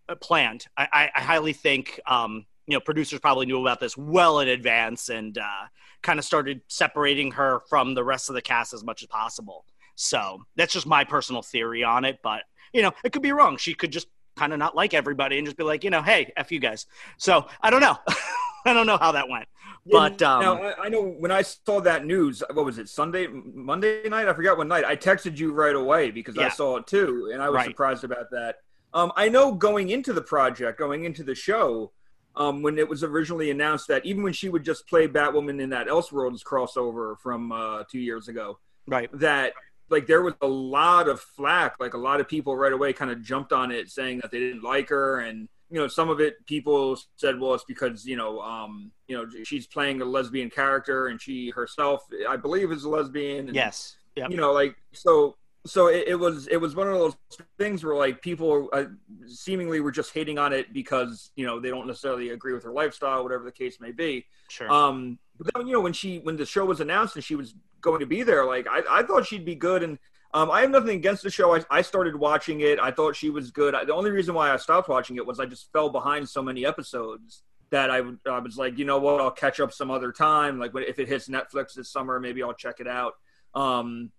uh, 0.08 0.16
planned. 0.16 0.66
I, 0.78 0.88
I, 0.92 1.12
I 1.16 1.22
highly 1.22 1.54
think 1.54 2.00
um, 2.06 2.46
you 2.68 2.76
know 2.76 2.82
producers 2.82 3.20
probably 3.20 3.46
knew 3.46 3.62
about 3.62 3.80
this 3.80 3.98
well 3.98 4.40
in 4.40 4.48
advance 4.48 5.10
and 5.10 5.38
uh, 5.38 5.66
kind 6.02 6.20
of 6.20 6.26
started 6.26 6.62
separating 6.68 7.32
her 7.32 7.62
from 7.70 7.94
the 7.94 8.04
rest 8.04 8.30
of 8.30 8.36
the 8.36 8.42
cast 8.42 8.74
as 8.74 8.84
much 8.84 9.02
as 9.04 9.08
possible. 9.08 9.66
So 9.96 10.44
that's 10.56 10.74
just 10.74 10.88
my 10.88 11.04
personal 11.04 11.42
theory 11.42 11.84
on 11.84 12.06
it, 12.06 12.20
but 12.24 12.44
you 12.74 12.82
know 12.82 12.92
it 13.04 13.12
could 13.14 13.22
be 13.22 13.32
wrong. 13.32 13.58
She 13.58 13.74
could 13.74 13.92
just 13.92 14.08
kind 14.38 14.54
of 14.54 14.60
not 14.60 14.76
like 14.76 14.94
everybody 14.94 15.38
and 15.38 15.46
just 15.46 15.58
be 15.58 15.64
like, 15.64 15.84
you 15.84 15.90
know, 15.90 16.02
hey, 16.02 16.32
f 16.38 16.52
you 16.52 16.60
guys. 16.60 16.86
So 17.18 17.48
I 17.62 17.70
don't 17.70 17.82
know. 17.82 17.98
I 18.66 18.74
don't 18.74 18.86
know 18.86 18.98
how 18.98 19.14
that 19.14 19.28
went, 19.28 19.48
but 19.90 20.22
um, 20.22 20.42
now 20.42 20.62
I, 20.62 20.86
I 20.86 20.90
know 20.90 21.02
when 21.04 21.32
I 21.32 21.42
saw 21.42 21.82
that 21.82 22.06
news, 22.06 22.44
what 22.54 22.66
was 22.66 22.78
it 22.78 22.90
Sunday, 22.90 23.28
Monday 23.28 24.08
night? 24.08 24.28
I 24.28 24.34
forgot 24.34 24.58
what 24.58 24.68
night. 24.68 24.86
I 24.86 24.96
texted 24.96 25.38
you 25.38 25.52
right 25.54 25.76
away 25.76 26.12
because 26.12 26.38
I 26.38 26.48
saw 26.48 26.78
it 26.78 26.88
too, 26.88 27.30
and 27.34 27.42
I 27.42 27.50
was 27.50 27.56
Right. 27.56 27.66
surprised 27.66 28.04
about 28.04 28.30
that. 28.32 28.58
Um, 28.94 29.12
I 29.16 29.30
know 29.30 29.54
going 29.54 29.90
into 29.90 30.14
the 30.14 30.22
project, 30.22 30.78
going 30.78 31.06
into 31.06 31.24
the 31.24 31.36
show, 31.36 31.92
um, 32.36 32.62
when 32.62 32.78
it 32.78 32.88
was 32.88 33.04
originally 33.04 33.52
announced 33.52 33.88
that 33.88 34.06
even 34.06 34.24
when 34.24 34.34
she 34.34 34.50
would 34.50 34.64
just 34.64 34.88
play 34.88 35.08
Batwoman 35.08 35.62
in 35.62 35.70
that 35.70 35.88
Elseworlds 35.88 36.44
crossover 36.44 37.18
from 37.20 37.52
uh, 37.52 37.84
two 37.90 38.00
years 38.00 38.28
ago, 38.28 38.60
right. 38.88 39.10
that 39.14 39.54
like 39.92 40.08
there 40.08 40.22
was 40.22 40.34
a 40.42 40.48
lot 40.48 41.08
of 41.08 41.20
flack 41.20 41.76
like 41.80 41.94
a 41.94 41.98
lot 41.98 42.20
of 42.20 42.28
people 42.28 42.56
right 42.56 42.72
away 42.72 42.94
kind 42.94 43.12
of 43.12 43.22
jumped 43.22 43.52
on 43.52 43.72
it 43.72 43.90
saying 43.90 44.20
that 44.20 44.32
they 44.32 44.40
didn't 44.40 44.64
like 44.64 44.90
her 44.90 45.20
and 45.20 45.50
you 45.70 45.78
know 45.78 45.88
some 45.88 46.10
of 46.10 46.20
it 46.20 46.44
people 46.48 46.98
said 47.18 47.40
well 47.40 47.54
it's 47.54 47.66
because 47.66 48.06
you 48.06 48.16
know 48.16 48.40
um 48.40 48.90
you 49.08 49.16
know 49.16 49.26
she's 49.44 49.68
playing 49.68 50.02
a 50.02 50.06
lesbian 50.06 50.50
character 50.50 51.08
and 51.08 51.22
she 51.22 51.50
herself 51.52 52.06
i 52.28 52.38
believe 52.38 52.72
is 52.72 52.86
a 52.86 52.90
lesbian 52.90 53.48
and, 53.48 53.56
Yes. 53.56 53.98
Yep. 54.16 54.32
you 54.32 54.38
know 54.38 54.52
like 54.52 54.76
so 54.94 55.36
so 55.66 55.88
it, 55.88 56.06
it 56.08 56.16
was 56.16 56.48
it 56.48 56.58
was 56.58 56.76
one 56.76 56.88
of 56.88 56.94
those 56.96 57.16
things 57.58 57.84
where 57.84 57.96
like 57.96 58.22
people 58.22 58.70
uh, 58.74 58.86
seemingly 59.28 59.80
were 59.80 59.92
just 59.92 60.14
hating 60.14 60.38
on 60.40 60.54
it 60.54 60.74
because 60.74 61.32
you 61.36 61.46
know 61.46 61.60
they 61.60 61.70
don't 61.70 61.88
necessarily 61.88 62.30
agree 62.30 62.54
with 62.54 62.64
her 62.64 62.72
lifestyle 62.72 63.24
whatever 63.24 63.44
the 63.44 63.52
case 63.52 63.80
may 63.80 63.92
be 63.92 64.26
Sure. 64.50 64.72
um, 64.72 65.20
but 65.38 65.54
then 65.54 65.68
you 65.68 65.74
know 65.74 65.82
when 65.82 65.94
she 65.94 66.20
when 66.20 66.36
the 66.36 66.46
show 66.46 66.66
was 66.66 66.82
announced 66.82 67.16
and 67.16 67.24
she 67.24 67.36
was 67.36 67.56
going 67.82 68.00
to 68.00 68.06
be 68.06 68.24
there, 68.24 68.46
like 68.46 68.68
I, 68.70 68.82
I 68.90 69.04
thought 69.04 69.26
she'd 69.26 69.46
be 69.46 69.56
good. 69.56 69.84
And 69.84 69.98
um, 70.34 70.50
I 70.50 70.62
have 70.62 70.70
nothing 70.70 70.96
against 70.96 71.24
the 71.24 71.30
show. 71.32 71.56
I, 71.56 71.64
I 71.70 71.82
started 71.82 72.16
watching 72.16 72.62
it. 72.62 72.80
I 72.80 72.92
thought 72.92 73.16
she 73.16 73.30
was 73.30 73.52
good. 73.52 73.76
I, 73.76 73.84
the 73.84 73.94
only 73.94 74.12
reason 74.12 74.34
why 74.34 74.52
I 74.52 74.58
stopped 74.58 74.88
watching 74.88 75.18
it 75.18 75.26
was 75.26 75.40
I 75.40 75.46
just 75.46 75.72
fell 75.74 75.90
behind 75.90 76.30
so 76.30 76.42
many 76.42 76.66
episodes 76.66 77.44
that 77.72 77.90
I, 77.90 78.02
I 78.30 78.40
was 78.40 78.58
like, 78.58 78.78
you 78.78 78.86
know 78.86 79.00
what, 79.00 79.22
I'll 79.22 79.32
catch 79.32 79.60
up 79.60 79.72
some 79.74 79.90
other 79.92 80.12
time. 80.12 80.60
Like 80.60 80.74
when, 80.74 80.84
if 80.84 81.00
it 81.00 81.08
hits 81.08 81.28
Netflix 81.28 81.74
this 81.74 81.90
summer, 81.90 82.20
maybe 82.20 82.44
I'll 82.44 82.54
check 82.54 82.80
it 82.80 82.88
out. 82.88 83.14
Um, 83.56 84.12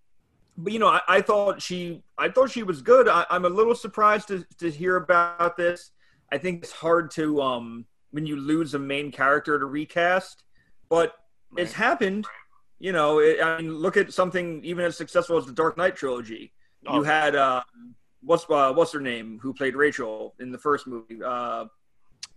but 0.56 0.72
you 0.72 0.78
know, 0.78 0.88
I, 0.88 1.00
I 1.08 1.20
thought 1.20 1.62
she 1.62 2.02
I 2.18 2.28
thought 2.28 2.50
she 2.50 2.62
was 2.62 2.82
good. 2.82 3.08
I, 3.08 3.24
I'm 3.30 3.44
a 3.44 3.48
little 3.48 3.74
surprised 3.74 4.28
to, 4.28 4.44
to 4.58 4.70
hear 4.70 4.96
about 4.96 5.56
this. 5.56 5.90
I 6.30 6.38
think 6.38 6.62
it's 6.62 6.72
hard 6.72 7.10
to 7.12 7.40
um 7.40 7.86
when 8.10 8.26
you 8.26 8.36
lose 8.36 8.74
a 8.74 8.78
main 8.78 9.10
character 9.10 9.58
to 9.58 9.66
recast, 9.66 10.44
but 10.88 11.14
it's 11.56 11.72
happened. 11.72 12.26
You 12.78 12.92
know, 12.92 13.20
it, 13.20 13.42
I 13.42 13.58
mean, 13.58 13.74
look 13.74 13.96
at 13.96 14.12
something 14.12 14.62
even 14.64 14.84
as 14.84 14.96
successful 14.96 15.36
as 15.36 15.46
the 15.46 15.52
Dark 15.52 15.76
Knight 15.76 15.96
trilogy. 15.96 16.52
Oh. 16.86 16.96
You 16.96 17.02
had 17.04 17.36
uh, 17.36 17.62
what's 18.22 18.44
uh, 18.48 18.72
what's 18.72 18.92
her 18.92 19.00
name 19.00 19.38
who 19.42 19.54
played 19.54 19.76
Rachel 19.76 20.34
in 20.40 20.52
the 20.52 20.58
first 20.58 20.86
movie? 20.86 21.22
Uh, 21.24 21.66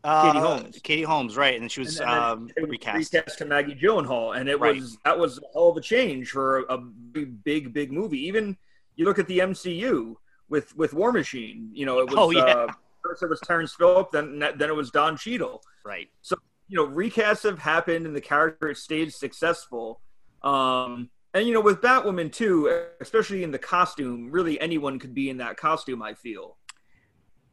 Uh, 0.05 0.31
Katie 0.31 0.39
Holmes. 0.39 0.79
Katie 0.83 1.01
Holmes, 1.03 1.35
right? 1.37 1.59
And 1.59 1.71
she 1.71 1.79
was 1.81 1.99
and 1.99 2.09
um, 2.09 2.49
was 2.57 2.69
recast. 2.69 3.13
recast 3.13 3.37
to 3.39 3.45
Maggie 3.45 3.75
Gyllenhaal, 3.75 4.37
and 4.37 4.47
it 4.47 4.59
Right. 4.59 4.75
was 4.79 4.97
that 5.03 5.17
was 5.17 5.39
a 5.39 5.41
hell 5.53 5.69
of 5.69 5.77
a 5.77 5.81
change 5.81 6.29
for 6.29 6.59
a, 6.59 6.75
a 6.75 6.77
big, 6.77 7.43
big, 7.43 7.73
big 7.73 7.91
movie. 7.91 8.19
Even 8.27 8.55
you 8.95 9.05
look 9.05 9.17
at 9.19 9.27
the 9.27 9.39
MCU 9.39 10.15
with 10.49 10.75
with 10.77 10.93
War 10.93 11.11
Machine. 11.11 11.69
You 11.73 11.85
know, 11.87 11.99
it 11.99 12.05
was 12.07 12.15
Oh, 12.17 12.29
yeah. 12.29 12.43
uh, 12.43 12.67
first 13.03 13.23
it 13.23 13.29
was 13.29 13.39
Terrence 13.41 13.73
Phillip, 13.73 14.11
then 14.11 14.39
then 14.39 14.69
it 14.69 14.75
was 14.75 14.91
Don 14.91 15.17
Cheadle. 15.17 15.61
Right. 15.83 16.07
So 16.21 16.35
you 16.67 16.75
know, 16.77 16.87
recasts 16.87 17.43
have 17.43 17.59
happened, 17.59 18.05
and 18.05 18.15
the 18.15 18.21
character 18.21 18.73
stayed 18.75 19.11
successful. 19.13 20.01
Um, 20.43 21.09
and 21.33 21.47
you 21.47 21.53
know, 21.53 21.61
with 21.61 21.81
Batwoman 21.81 22.31
too, 22.31 22.85
especially 23.01 23.43
in 23.43 23.51
the 23.51 23.59
costume, 23.59 24.29
really 24.31 24.59
anyone 24.59 24.99
could 24.99 25.13
be 25.15 25.29
in 25.29 25.37
that 25.37 25.57
costume. 25.57 26.01
I 26.03 26.13
feel. 26.13 26.57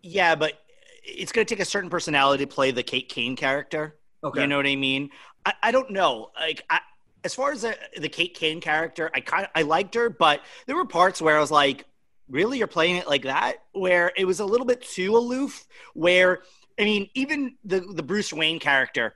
Yeah, 0.02 0.34
but 0.34 0.54
it's 1.02 1.32
going 1.32 1.46
to 1.46 1.54
take 1.54 1.62
a 1.62 1.68
certain 1.68 1.90
personality 1.90 2.44
to 2.44 2.52
play 2.52 2.70
the 2.70 2.82
Kate 2.82 3.08
Kane 3.08 3.36
character. 3.36 3.96
Okay. 4.24 4.42
You 4.42 4.46
know 4.46 4.56
what 4.56 4.66
I 4.66 4.76
mean? 4.76 5.10
I, 5.44 5.54
I 5.62 5.70
don't 5.72 5.90
know. 5.90 6.30
Like 6.38 6.62
I, 6.70 6.80
as 7.24 7.34
far 7.34 7.52
as 7.52 7.62
the, 7.62 7.76
the 7.96 8.08
Kate 8.08 8.34
Kane 8.34 8.60
character, 8.60 9.10
I 9.14 9.20
kind 9.20 9.44
of 9.44 9.50
I 9.54 9.62
liked 9.62 9.94
her, 9.94 10.10
but 10.10 10.40
there 10.66 10.76
were 10.76 10.84
parts 10.84 11.20
where 11.20 11.36
I 11.36 11.40
was 11.40 11.50
like, 11.50 11.84
really, 12.28 12.58
you're 12.58 12.66
playing 12.66 12.96
it 12.96 13.08
like 13.08 13.22
that, 13.24 13.56
where 13.72 14.12
it 14.16 14.24
was 14.24 14.40
a 14.40 14.44
little 14.44 14.66
bit 14.66 14.82
too 14.82 15.16
aloof. 15.16 15.66
Where 15.94 16.42
I 16.78 16.84
mean, 16.84 17.08
even 17.14 17.56
the 17.64 17.80
the 17.80 18.02
Bruce 18.02 18.32
Wayne 18.32 18.58
character, 18.58 19.14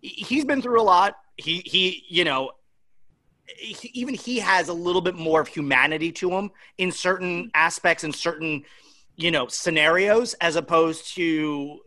he's 0.00 0.44
been 0.44 0.62
through 0.62 0.80
a 0.80 0.84
lot. 0.84 1.16
He 1.36 1.62
he, 1.64 2.04
you 2.08 2.24
know, 2.24 2.52
he, 3.56 3.90
even 3.94 4.14
he 4.14 4.38
has 4.38 4.68
a 4.68 4.72
little 4.72 5.00
bit 5.00 5.14
more 5.14 5.40
of 5.40 5.48
humanity 5.48 6.12
to 6.12 6.30
him 6.30 6.50
in 6.78 6.92
certain 6.92 7.50
aspects 7.54 8.04
and 8.04 8.14
certain, 8.14 8.64
you 9.22 9.30
know, 9.30 9.46
scenarios, 9.48 10.34
as 10.34 10.56
opposed 10.56 11.14
to 11.14 11.80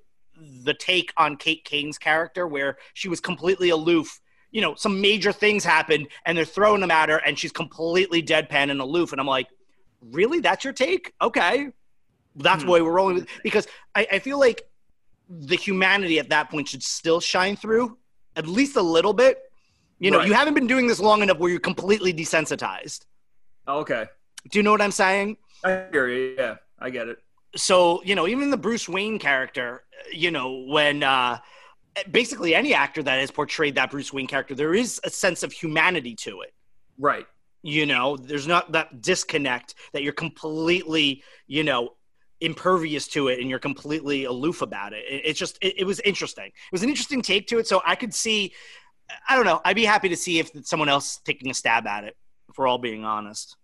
the 0.63 0.73
take 0.73 1.13
on 1.17 1.37
Kate 1.37 1.63
Kane's 1.63 1.97
character, 1.97 2.47
where 2.47 2.77
she 2.93 3.09
was 3.09 3.19
completely 3.19 3.69
aloof 3.69 4.19
you 4.53 4.61
know, 4.61 4.75
some 4.75 5.01
major 5.01 5.33
things 5.33 5.65
happened 5.65 6.07
and 6.25 6.37
they're 6.37 6.45
throwing 6.45 6.79
them 6.79 6.91
at 6.91 7.09
her 7.09 7.17
and 7.17 7.37
she's 7.37 7.51
completely 7.51 8.21
deadpan 8.21 8.69
and 8.69 8.79
aloof. 8.79 9.11
And 9.11 9.19
I'm 9.19 9.27
like, 9.27 9.47
really? 9.99 10.39
That's 10.39 10.63
your 10.63 10.73
take? 10.73 11.11
Okay. 11.21 11.69
That's 12.35 12.63
hmm. 12.63 12.69
why 12.69 12.81
we're 12.81 12.91
rolling 12.91 13.15
with 13.15 13.27
because 13.41 13.67
I, 13.95 14.07
I 14.11 14.19
feel 14.19 14.39
like 14.39 14.61
the 15.27 15.55
humanity 15.55 16.19
at 16.19 16.29
that 16.29 16.51
point 16.51 16.69
should 16.69 16.83
still 16.83 17.19
shine 17.19 17.55
through 17.55 17.97
at 18.35 18.47
least 18.47 18.75
a 18.75 18.81
little 18.81 19.13
bit. 19.13 19.39
You 19.99 20.11
know, 20.11 20.19
right. 20.19 20.27
you 20.27 20.33
haven't 20.33 20.53
been 20.53 20.67
doing 20.67 20.87
this 20.87 20.99
long 20.99 21.23
enough 21.23 21.39
where 21.39 21.49
you're 21.49 21.59
completely 21.59 22.13
desensitized. 22.13 23.05
Okay. 23.67 24.05
Do 24.51 24.59
you 24.59 24.63
know 24.63 24.71
what 24.71 24.81
I'm 24.81 24.91
saying? 24.91 25.37
I 25.63 25.85
hear 25.91 26.09
you. 26.09 26.35
Yeah, 26.37 26.55
I 26.83 26.91
get 26.91 27.07
it. 27.07 27.17
So, 27.55 28.03
you 28.03 28.13
know, 28.13 28.27
even 28.27 28.51
the 28.51 28.57
Bruce 28.57 28.87
Wayne 28.89 29.17
character, 29.17 29.83
you 30.11 30.29
know, 30.29 30.65
when 30.67 31.01
uh 31.01 31.39
basically 32.11 32.53
any 32.53 32.73
actor 32.73 33.01
that 33.03 33.19
has 33.19 33.31
portrayed 33.31 33.75
that 33.75 33.89
Bruce 33.91 34.11
Wayne 34.11 34.27
character, 34.27 34.53
there 34.53 34.73
is 34.75 34.99
a 35.03 35.09
sense 35.09 35.43
of 35.43 35.51
humanity 35.51 36.15
to 36.15 36.41
it. 36.41 36.53
Right. 36.99 37.25
You 37.61 37.85
know, 37.85 38.17
there's 38.17 38.47
not 38.47 38.73
that 38.73 39.01
disconnect 39.01 39.75
that 39.93 40.03
you're 40.03 40.11
completely, 40.11 41.23
you 41.47 41.63
know, 41.63 41.91
impervious 42.41 43.07
to 43.09 43.29
it 43.29 43.39
and 43.39 43.49
you're 43.49 43.59
completely 43.59 44.25
aloof 44.25 44.61
about 44.61 44.91
it. 44.91 45.05
It's 45.07 45.39
just, 45.39 45.57
it, 45.61 45.75
it 45.77 45.83
was 45.85 46.01
interesting. 46.01 46.47
It 46.47 46.71
was 46.73 46.83
an 46.83 46.89
interesting 46.89 47.21
take 47.21 47.47
to 47.47 47.59
it. 47.59 47.67
So 47.67 47.81
I 47.85 47.95
could 47.95 48.13
see, 48.13 48.53
I 49.29 49.35
don't 49.35 49.45
know, 49.45 49.61
I'd 49.63 49.77
be 49.77 49.85
happy 49.85 50.09
to 50.09 50.17
see 50.17 50.39
if 50.39 50.51
someone 50.65 50.89
else 50.89 51.21
taking 51.23 51.49
a 51.51 51.53
stab 51.53 51.87
at 51.87 52.03
it, 52.03 52.17
if 52.49 52.57
we're 52.57 52.67
all 52.67 52.79
being 52.79 53.05
honest. 53.05 53.55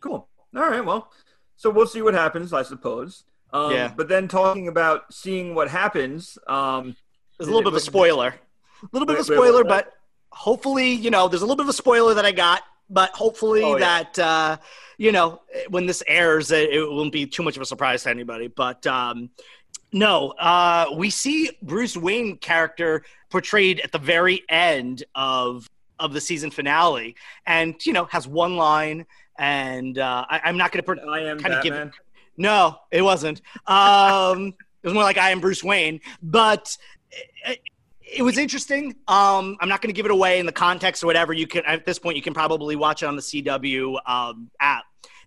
Cool. 0.00 0.28
All 0.56 0.70
right. 0.70 0.84
Well, 0.84 1.10
so 1.56 1.70
we'll 1.70 1.86
see 1.86 2.02
what 2.02 2.14
happens, 2.14 2.52
I 2.52 2.62
suppose. 2.62 3.24
Um, 3.52 3.72
yeah. 3.72 3.92
But 3.94 4.08
then 4.08 4.28
talking 4.28 4.68
about 4.68 5.12
seeing 5.12 5.54
what 5.54 5.68
happens, 5.68 6.38
um, 6.46 6.96
there's 7.38 7.48
a 7.48 7.50
little 7.50 7.62
bit 7.62 7.72
of 7.72 7.76
a 7.76 7.80
spoiler. 7.80 8.34
A 8.82 8.88
little 8.92 9.06
bit 9.06 9.14
of 9.14 9.20
a 9.20 9.24
spoiler, 9.24 9.64
but 9.64 9.92
hopefully, 10.30 10.92
you 10.92 11.10
know, 11.10 11.28
there's 11.28 11.42
a 11.42 11.46
little 11.46 11.56
bit 11.56 11.64
of 11.64 11.70
a 11.70 11.74
spoiler 11.74 12.14
that 12.14 12.26
I 12.26 12.32
got, 12.32 12.62
but 12.90 13.10
hopefully 13.10 13.62
oh, 13.62 13.76
yeah. 13.76 14.02
that, 14.02 14.18
uh, 14.18 14.56
you 14.98 15.12
know, 15.12 15.40
when 15.70 15.86
this 15.86 16.02
airs, 16.06 16.50
it, 16.50 16.70
it, 16.70 16.90
won't 16.90 17.12
be 17.12 17.26
too 17.26 17.42
much 17.42 17.56
of 17.56 17.62
a 17.62 17.66
surprise 17.66 18.02
to 18.02 18.10
anybody. 18.10 18.48
But 18.48 18.86
um, 18.86 19.30
no, 19.92 20.30
uh, 20.32 20.86
we 20.96 21.10
see 21.10 21.50
Bruce 21.62 21.96
Wayne 21.96 22.36
character 22.36 23.02
portrayed 23.30 23.80
at 23.80 23.92
the 23.92 23.98
very 23.98 24.42
end 24.48 25.04
of 25.14 25.68
of 25.98 26.12
the 26.12 26.20
season 26.20 26.50
finale, 26.50 27.16
and 27.46 27.74
you 27.86 27.92
know 27.92 28.04
has 28.06 28.28
one 28.28 28.56
line, 28.56 29.06
and 29.38 29.98
uh, 29.98 30.24
I, 30.28 30.48
am 30.48 30.56
not 30.56 30.72
going 30.72 30.84
to. 30.84 31.02
I 31.08 31.20
am 31.20 31.44
of 31.44 31.62
give. 31.62 31.92
No, 32.36 32.78
it 32.90 33.02
wasn't. 33.02 33.40
Um, 33.66 34.48
it 34.82 34.86
was 34.86 34.94
more 34.94 35.02
like 35.02 35.18
I 35.18 35.30
am 35.30 35.40
Bruce 35.40 35.64
Wayne, 35.64 36.00
but 36.22 36.76
it, 38.14 38.22
was 38.22 38.38
interesting. 38.38 38.94
Um, 39.08 39.56
I'm 39.60 39.68
not 39.68 39.82
going 39.82 39.88
to 39.88 39.96
give 39.96 40.06
it 40.06 40.12
away 40.12 40.38
in 40.38 40.46
the 40.46 40.52
context 40.52 41.02
or 41.02 41.06
whatever. 41.06 41.32
You 41.32 41.46
can 41.46 41.64
at 41.64 41.84
this 41.84 41.98
point 41.98 42.16
you 42.16 42.22
can 42.22 42.34
probably 42.34 42.76
watch 42.76 43.02
it 43.02 43.06
on 43.06 43.16
the 43.16 43.22
CW 43.22 43.98
um, 44.06 44.50
app, 44.60 44.84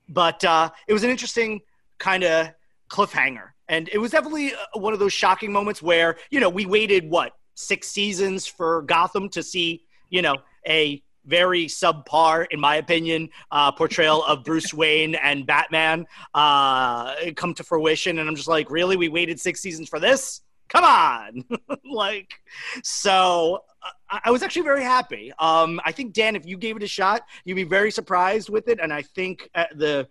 but 0.08 0.44
uh, 0.44 0.70
it 0.88 0.94
was 0.94 1.04
an 1.04 1.10
interesting 1.10 1.62
kind 1.98 2.24
of 2.24 2.50
cliffhanger, 2.90 3.50
and 3.68 3.90
it 3.90 3.98
was 3.98 4.12
definitely 4.12 4.54
uh, 4.54 4.80
one 4.80 4.94
of 4.94 5.00
those 5.00 5.14
shocking 5.14 5.52
moments 5.52 5.82
where 5.82 6.18
you 6.30 6.40
know 6.40 6.50
we 6.50 6.66
waited 6.66 7.10
what 7.10 7.34
six 7.56 7.90
seasons 7.90 8.48
for 8.48 8.84
Gotham 8.84 9.30
to 9.30 9.44
see 9.44 9.84
you 10.10 10.22
know 10.22 10.38
a 10.68 11.04
very 11.30 11.68
subpar, 11.68 12.48
in 12.52 12.60
my 12.60 12.78
opinion, 12.78 13.30
uh, 13.52 13.72
portrayal 13.72 14.24
of 14.26 14.44
Bruce 14.44 14.74
Wayne 14.74 15.16
and 15.16 15.46
Batman 15.46 16.06
uh, 16.34 17.14
come 17.36 17.54
to 17.54 17.64
fruition. 17.64 18.20
And 18.20 18.28
I'm 18.28 18.36
just 18.36 18.48
like, 18.48 18.70
really? 18.70 18.98
We 18.98 19.10
waited 19.10 19.40
six 19.40 19.62
seasons 19.62 19.88
for 19.88 20.00
this? 20.00 20.42
come 20.70 20.84
on 20.84 21.44
like 21.92 22.40
so 22.84 23.64
I, 24.10 24.22
I 24.26 24.32
was 24.32 24.44
actually 24.44 24.62
very 24.62 24.84
happy 24.84 25.34
um 25.40 25.82
i 25.84 25.92
think 25.92 26.14
dan 26.14 26.36
if 26.36 26.46
you 26.46 26.58
gave 26.58 26.78
it 26.78 26.84
a 26.84 26.88
shot 26.88 27.24
you'd 27.44 27.56
be 27.56 27.64
very 27.64 27.92
surprised 27.92 28.50
with 28.50 28.68
it 28.68 28.80
and 28.80 28.94
i 28.94 29.02
think 29.02 29.50
the 29.76 30.08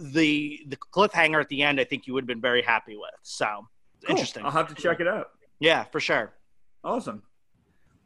the 0.00 0.60
the 0.68 0.76
cliffhanger 0.76 1.40
at 1.40 1.48
the 1.48 1.62
end 1.62 1.80
i 1.80 1.84
think 1.84 2.06
you 2.06 2.12
would 2.14 2.22
have 2.22 2.28
been 2.28 2.40
very 2.40 2.62
happy 2.62 2.96
with 2.96 3.10
so 3.22 3.66
cool. 4.06 4.10
interesting 4.10 4.44
i'll 4.44 4.50
have 4.50 4.68
to 4.68 4.74
check 4.74 5.00
it 5.00 5.08
out 5.08 5.30
yeah 5.58 5.84
for 5.84 6.00
sure 6.00 6.34
awesome 6.84 7.22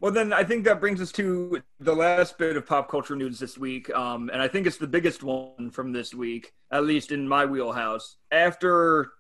well, 0.01 0.13
then 0.13 0.33
I 0.33 0.45
think 0.45 0.65
that 0.65 0.81
brings 0.81 1.01
us 1.01 1.11
to 1.13 1.63
the 1.81 1.95
last 1.95 2.39
bit 2.39 2.57
of 2.57 2.67
pop 2.67 2.89
culture 2.89 3.17
news 3.17 3.39
this 3.39 3.59
week. 3.59 3.95
Um, 3.95 4.31
and 4.33 4.41
I 4.41 4.49
think 4.49 4.67
it's 4.67 4.77
the 4.77 4.87
biggest 4.87 5.23
one 5.23 5.71
from 5.71 5.93
this 5.93 6.15
week, 6.15 6.53
at 6.71 6.85
least 6.85 7.11
in 7.11 7.27
my 7.27 7.45
wheelhouse. 7.45 8.17
After 8.31 9.13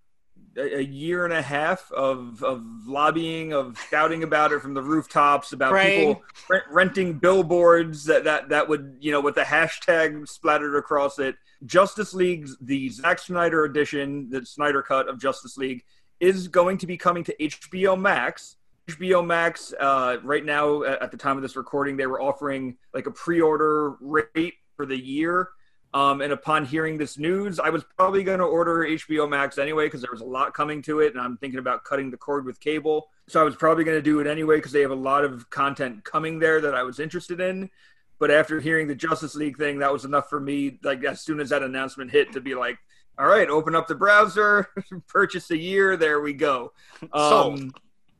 a 0.56 0.82
year 0.82 1.24
and 1.24 1.34
a 1.34 1.42
half 1.42 1.90
of, 1.92 2.42
of 2.42 2.64
lobbying, 2.86 3.52
of 3.52 3.78
shouting 3.90 4.22
about 4.22 4.52
it 4.52 4.60
from 4.60 4.74
the 4.74 4.82
rooftops, 4.82 5.52
about 5.52 5.70
Praying. 5.70 6.14
people 6.14 6.24
rent, 6.48 6.64
renting 6.70 7.12
billboards 7.14 8.04
that, 8.04 8.24
that, 8.24 8.48
that 8.48 8.68
would, 8.68 8.96
you 9.00 9.12
know, 9.12 9.20
with 9.20 9.34
the 9.34 9.42
hashtag 9.42 10.28
splattered 10.28 10.76
across 10.76 11.18
it. 11.18 11.36
Justice 11.66 12.14
League, 12.14 12.48
the 12.60 12.88
Zack 12.88 13.18
Snyder 13.18 13.64
edition, 13.64 14.30
the 14.30 14.44
Snyder 14.44 14.82
cut 14.82 15.08
of 15.08 15.20
Justice 15.20 15.56
League, 15.56 15.84
is 16.20 16.48
going 16.48 16.78
to 16.78 16.86
be 16.86 16.96
coming 16.96 17.24
to 17.24 17.34
HBO 17.36 17.98
Max. 17.98 18.56
HBO 18.88 19.24
Max, 19.24 19.74
uh, 19.79 20.16
right 20.22 20.44
now, 20.44 20.83
at 20.83 21.11
the 21.11 21.16
time 21.16 21.37
of 21.37 21.42
this 21.42 21.57
recording, 21.57 21.96
they 21.96 22.07
were 22.07 22.20
offering 22.20 22.77
like 22.94 23.07
a 23.07 23.11
pre 23.11 23.40
order 23.40 23.96
rate 24.01 24.55
for 24.77 24.87
the 24.87 24.96
year 24.96 25.51
um, 25.94 26.20
and 26.20 26.33
upon 26.33 26.66
hearing 26.66 26.98
this 26.98 27.16
news, 27.16 27.59
I 27.59 27.70
was 27.70 27.83
probably 27.96 28.22
going 28.22 28.40
to 28.40 28.44
order 28.44 28.85
HBO 28.87 29.29
Max 29.29 29.57
anyway 29.57 29.87
because 29.87 30.03
there 30.03 30.11
was 30.11 30.20
a 30.20 30.27
lot 30.27 30.53
coming 30.53 30.83
to 30.83 31.01
it, 31.01 31.14
and 31.14 31.20
I'm 31.20 31.38
thinking 31.38 31.59
about 31.59 31.85
cutting 31.85 32.11
the 32.11 32.16
cord 32.16 32.44
with 32.44 32.61
cable. 32.61 33.09
So 33.27 33.40
I 33.40 33.44
was 33.44 33.57
probably 33.57 33.85
going 33.85 33.96
to 33.96 34.03
do 34.03 34.20
it 34.20 34.27
anyway 34.27 34.57
because 34.57 34.72
they 34.72 34.83
have 34.83 34.90
a 34.90 34.94
lot 34.96 35.24
of 35.24 35.48
content 35.48 36.05
coming 36.05 36.38
there 36.38 36.61
that 36.61 36.74
I 36.74 36.83
was 36.83 37.01
interested 37.01 37.40
in. 37.40 37.70
But 38.18 38.31
after 38.31 38.61
hearing 38.61 38.87
the 38.87 38.94
Justice 38.94 39.35
League 39.35 39.57
thing, 39.57 39.79
that 39.79 39.92
was 39.92 40.05
enough 40.05 40.29
for 40.29 40.40
me. 40.40 40.79
Like 40.83 41.05
as 41.05 41.22
soon 41.22 41.40
as 41.40 41.51
that 41.51 41.62
announcement 41.62 42.11
hit, 42.11 42.33
to 42.33 42.40
be 42.40 42.55
like, 42.55 42.77
"All 43.18 43.27
right, 43.27 43.48
open 43.48 43.74
up 43.74 43.87
the 43.87 43.94
browser, 43.94 44.68
purchase 45.09 45.51
a 45.51 45.57
year. 45.57 45.96
There 45.96 46.20
we 46.20 46.35
go." 46.35 46.72
Um, 47.12 47.72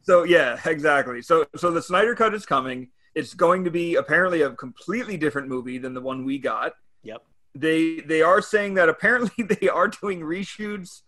so 0.09 0.25
yeah, 0.25 0.59
exactly. 0.65 1.23
So 1.23 1.47
so 1.57 1.71
the 1.71 1.83
Snyder 1.83 2.15
Cut 2.15 2.35
is 2.35 2.47
coming. 2.47 2.89
It's 3.15 3.35
going 3.35 3.65
to 3.65 3.71
be 3.71 3.97
apparently 3.97 4.43
a 4.43 4.51
completely 4.51 5.17
different 5.17 5.49
movie 5.49 5.79
than 5.79 5.95
the 5.95 6.01
one 6.01 6.25
we 6.25 6.39
got. 6.39 6.73
Yep 7.03 7.23
they 7.55 8.01
they 8.01 8.23
are 8.23 8.41
saying 8.41 8.75
that 8.75 8.89
apparently 8.89 9.45
they 9.61 9.69
are 9.69 9.89
doing 9.89 10.21
reshoots 10.21 11.03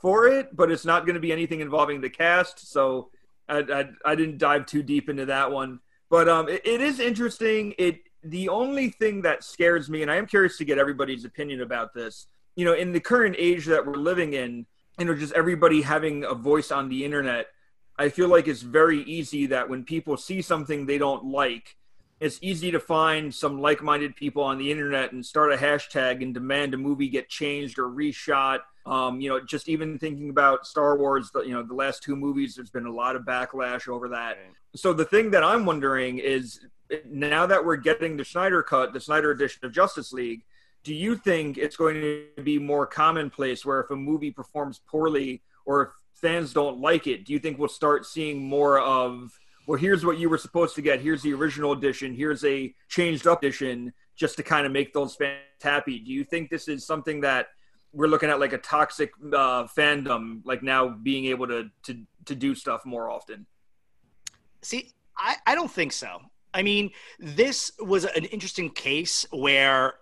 for 0.00 0.26
it, 0.26 0.54
but 0.54 0.70
it's 0.70 0.84
not 0.84 1.06
going 1.06 1.14
to 1.14 1.20
be 1.20 1.32
anything 1.32 1.60
involving 1.60 2.00
the 2.00 2.10
cast. 2.10 2.70
So 2.70 3.10
I, 3.48 3.58
I, 3.58 3.88
I 4.04 4.14
didn't 4.14 4.38
dive 4.38 4.66
too 4.66 4.82
deep 4.82 5.08
into 5.08 5.26
that 5.26 5.50
one, 5.50 5.80
but 6.10 6.28
um, 6.28 6.48
it, 6.48 6.66
it 6.66 6.80
is 6.80 7.00
interesting. 7.00 7.74
It 7.78 8.00
the 8.22 8.48
only 8.48 8.90
thing 8.90 9.22
that 9.22 9.44
scares 9.44 9.88
me, 9.88 10.02
and 10.02 10.10
I 10.10 10.16
am 10.16 10.26
curious 10.26 10.56
to 10.58 10.64
get 10.64 10.78
everybody's 10.78 11.24
opinion 11.24 11.60
about 11.60 11.94
this. 11.94 12.26
You 12.56 12.64
know, 12.64 12.74
in 12.74 12.92
the 12.92 13.00
current 13.00 13.36
age 13.38 13.66
that 13.66 13.84
we're 13.84 13.94
living 13.94 14.34
in, 14.34 14.66
you 14.98 15.04
know, 15.04 15.14
just 15.14 15.32
everybody 15.34 15.82
having 15.82 16.24
a 16.24 16.34
voice 16.34 16.70
on 16.70 16.88
the 16.88 17.04
internet, 17.04 17.48
I 17.98 18.08
feel 18.08 18.28
like 18.28 18.48
it's 18.48 18.62
very 18.62 19.02
easy 19.02 19.46
that 19.46 19.68
when 19.68 19.84
people 19.84 20.16
see 20.16 20.42
something 20.42 20.86
they 20.86 20.98
don't 20.98 21.26
like, 21.26 21.76
it's 22.20 22.38
easy 22.42 22.70
to 22.70 22.80
find 22.80 23.34
some 23.34 23.60
like-minded 23.60 24.16
people 24.16 24.42
on 24.42 24.58
the 24.58 24.70
internet 24.70 25.12
and 25.12 25.24
start 25.24 25.52
a 25.52 25.56
hashtag 25.56 26.22
and 26.22 26.32
demand 26.32 26.74
a 26.74 26.76
movie 26.76 27.08
get 27.08 27.28
changed 27.28 27.78
or 27.78 27.84
reshot. 27.84 28.60
Um, 28.86 29.20
you 29.20 29.28
know, 29.28 29.40
just 29.40 29.68
even 29.68 29.98
thinking 29.98 30.30
about 30.30 30.66
Star 30.66 30.96
Wars, 30.98 31.30
you 31.34 31.52
know, 31.52 31.62
the 31.62 31.74
last 31.74 32.02
two 32.02 32.16
movies, 32.16 32.54
there's 32.54 32.70
been 32.70 32.86
a 32.86 32.92
lot 32.92 33.16
of 33.16 33.22
backlash 33.22 33.88
over 33.88 34.08
that. 34.10 34.38
So 34.74 34.92
the 34.92 35.04
thing 35.04 35.30
that 35.32 35.44
I'm 35.44 35.64
wondering 35.64 36.18
is, 36.18 36.60
now 37.06 37.46
that 37.46 37.64
we're 37.64 37.76
getting 37.76 38.16
the 38.16 38.24
Snyder 38.24 38.62
cut, 38.62 38.92
the 38.92 39.00
Snyder 39.00 39.30
edition 39.30 39.64
of 39.64 39.72
Justice 39.72 40.12
League, 40.12 40.44
do 40.82 40.94
you 40.94 41.16
think 41.16 41.56
it's 41.56 41.76
going 41.76 41.94
to 41.94 42.42
be 42.42 42.58
more 42.58 42.86
commonplace 42.86 43.64
where 43.64 43.80
if 43.80 43.90
a 43.90 43.96
movie 43.96 44.30
performs 44.30 44.80
poorly 44.86 45.42
or 45.64 45.82
if 45.82 45.88
fans 46.24 46.54
don't 46.54 46.80
like 46.80 47.06
it, 47.06 47.26
do 47.26 47.34
you 47.34 47.38
think 47.38 47.58
we'll 47.58 47.68
start 47.68 48.06
seeing 48.06 48.42
more 48.42 48.80
of 48.80 49.38
well, 49.66 49.78
here's 49.78 50.04
what 50.04 50.18
you 50.18 50.28
were 50.28 50.38
supposed 50.38 50.74
to 50.74 50.82
get. 50.82 51.00
Here's 51.00 51.22
the 51.22 51.32
original 51.32 51.72
edition. 51.72 52.14
Here's 52.14 52.44
a 52.44 52.74
changed 52.88 53.26
up 53.26 53.42
edition 53.42 53.92
just 54.14 54.36
to 54.36 54.42
kind 54.42 54.66
of 54.66 54.72
make 54.72 54.92
those 54.92 55.16
fans 55.16 55.38
happy. 55.62 55.98
Do 55.98 56.12
you 56.12 56.22
think 56.22 56.50
this 56.50 56.68
is 56.68 56.86
something 56.86 57.22
that 57.22 57.46
we're 57.92 58.08
looking 58.08 58.28
at 58.28 58.40
like 58.40 58.52
a 58.52 58.58
toxic 58.58 59.10
uh, 59.32 59.64
fandom, 59.64 60.42
like 60.44 60.62
now 60.62 60.88
being 60.88 61.26
able 61.26 61.46
to, 61.46 61.70
to, 61.84 61.98
to 62.26 62.34
do 62.34 62.54
stuff 62.54 62.84
more 62.84 63.10
often? 63.10 63.46
See, 64.60 64.92
I, 65.16 65.36
I 65.46 65.54
don't 65.54 65.70
think 65.70 65.92
so. 65.92 66.18
I 66.52 66.62
mean, 66.62 66.90
this 67.18 67.72
was 67.80 68.04
an 68.04 68.26
interesting 68.26 68.70
case 68.70 69.24
where 69.30 69.94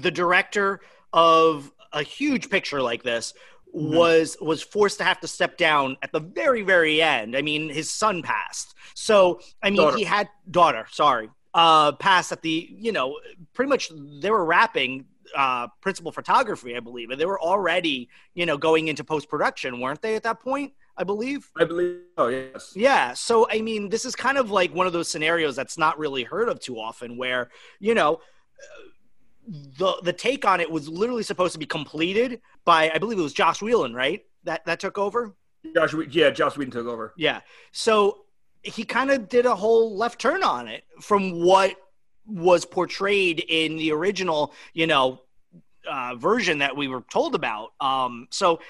the 0.00 0.10
director 0.10 0.80
of 1.12 1.70
a 1.92 2.02
huge 2.02 2.50
picture 2.50 2.82
like 2.82 3.02
this 3.02 3.34
mm-hmm. 3.74 3.94
was 3.94 4.36
was 4.40 4.62
forced 4.62 4.98
to 4.98 5.04
have 5.04 5.20
to 5.20 5.28
step 5.28 5.56
down 5.56 5.96
at 6.02 6.12
the 6.12 6.20
very 6.20 6.62
very 6.62 7.02
end. 7.02 7.36
I 7.36 7.42
mean, 7.42 7.68
his 7.68 7.90
son 7.90 8.22
passed, 8.22 8.74
so 8.94 9.40
I 9.62 9.70
mean, 9.70 9.82
daughter. 9.82 9.96
he 9.96 10.04
had 10.04 10.28
daughter. 10.50 10.86
Sorry, 10.90 11.30
uh, 11.52 11.92
passed 11.92 12.32
at 12.32 12.42
the 12.42 12.68
you 12.70 12.92
know 12.92 13.18
pretty 13.52 13.68
much 13.68 13.90
they 14.20 14.30
were 14.30 14.44
wrapping 14.44 15.06
uh, 15.36 15.68
principal 15.80 16.12
photography, 16.12 16.76
I 16.76 16.80
believe, 16.80 17.10
and 17.10 17.20
they 17.20 17.26
were 17.26 17.40
already 17.40 18.08
you 18.34 18.46
know 18.46 18.56
going 18.56 18.88
into 18.88 19.04
post 19.04 19.28
production, 19.28 19.80
weren't 19.80 20.02
they 20.02 20.16
at 20.16 20.22
that 20.22 20.40
point? 20.40 20.72
I 20.96 21.02
believe. 21.02 21.50
I 21.56 21.64
believe. 21.64 21.98
Oh 22.16 22.28
yes. 22.28 22.72
Yeah. 22.76 23.14
So 23.14 23.48
I 23.50 23.60
mean, 23.60 23.88
this 23.88 24.04
is 24.04 24.14
kind 24.14 24.38
of 24.38 24.50
like 24.50 24.72
one 24.72 24.86
of 24.86 24.92
those 24.92 25.08
scenarios 25.08 25.56
that's 25.56 25.76
not 25.76 25.98
really 25.98 26.22
heard 26.22 26.48
of 26.48 26.60
too 26.60 26.78
often, 26.78 27.16
where 27.16 27.50
you 27.80 27.94
know 27.94 28.20
the 29.46 30.00
the 30.02 30.12
take 30.12 30.44
on 30.44 30.60
it 30.60 30.70
was 30.70 30.88
literally 30.88 31.22
supposed 31.22 31.52
to 31.52 31.58
be 31.58 31.66
completed 31.66 32.40
by 32.64 32.90
I 32.90 32.98
believe 32.98 33.18
it 33.18 33.22
was 33.22 33.32
Josh 33.32 33.60
Whedon, 33.60 33.94
right? 33.94 34.24
That 34.44 34.64
that 34.66 34.80
took 34.80 34.98
over. 34.98 35.34
Josh, 35.74 35.94
yeah, 36.10 36.30
Josh 36.30 36.56
Whedon 36.56 36.72
took 36.72 36.86
over. 36.86 37.14
Yeah, 37.16 37.40
so 37.72 38.24
he 38.62 38.84
kind 38.84 39.10
of 39.10 39.28
did 39.28 39.46
a 39.46 39.54
whole 39.54 39.96
left 39.96 40.20
turn 40.20 40.42
on 40.42 40.68
it 40.68 40.84
from 41.00 41.42
what 41.42 41.74
was 42.26 42.64
portrayed 42.64 43.44
in 43.48 43.76
the 43.76 43.92
original, 43.92 44.54
you 44.72 44.86
know, 44.86 45.20
uh, 45.88 46.14
version 46.14 46.58
that 46.58 46.76
we 46.76 46.88
were 46.88 47.04
told 47.10 47.34
about. 47.34 47.72
Um, 47.80 48.26
so 48.30 48.60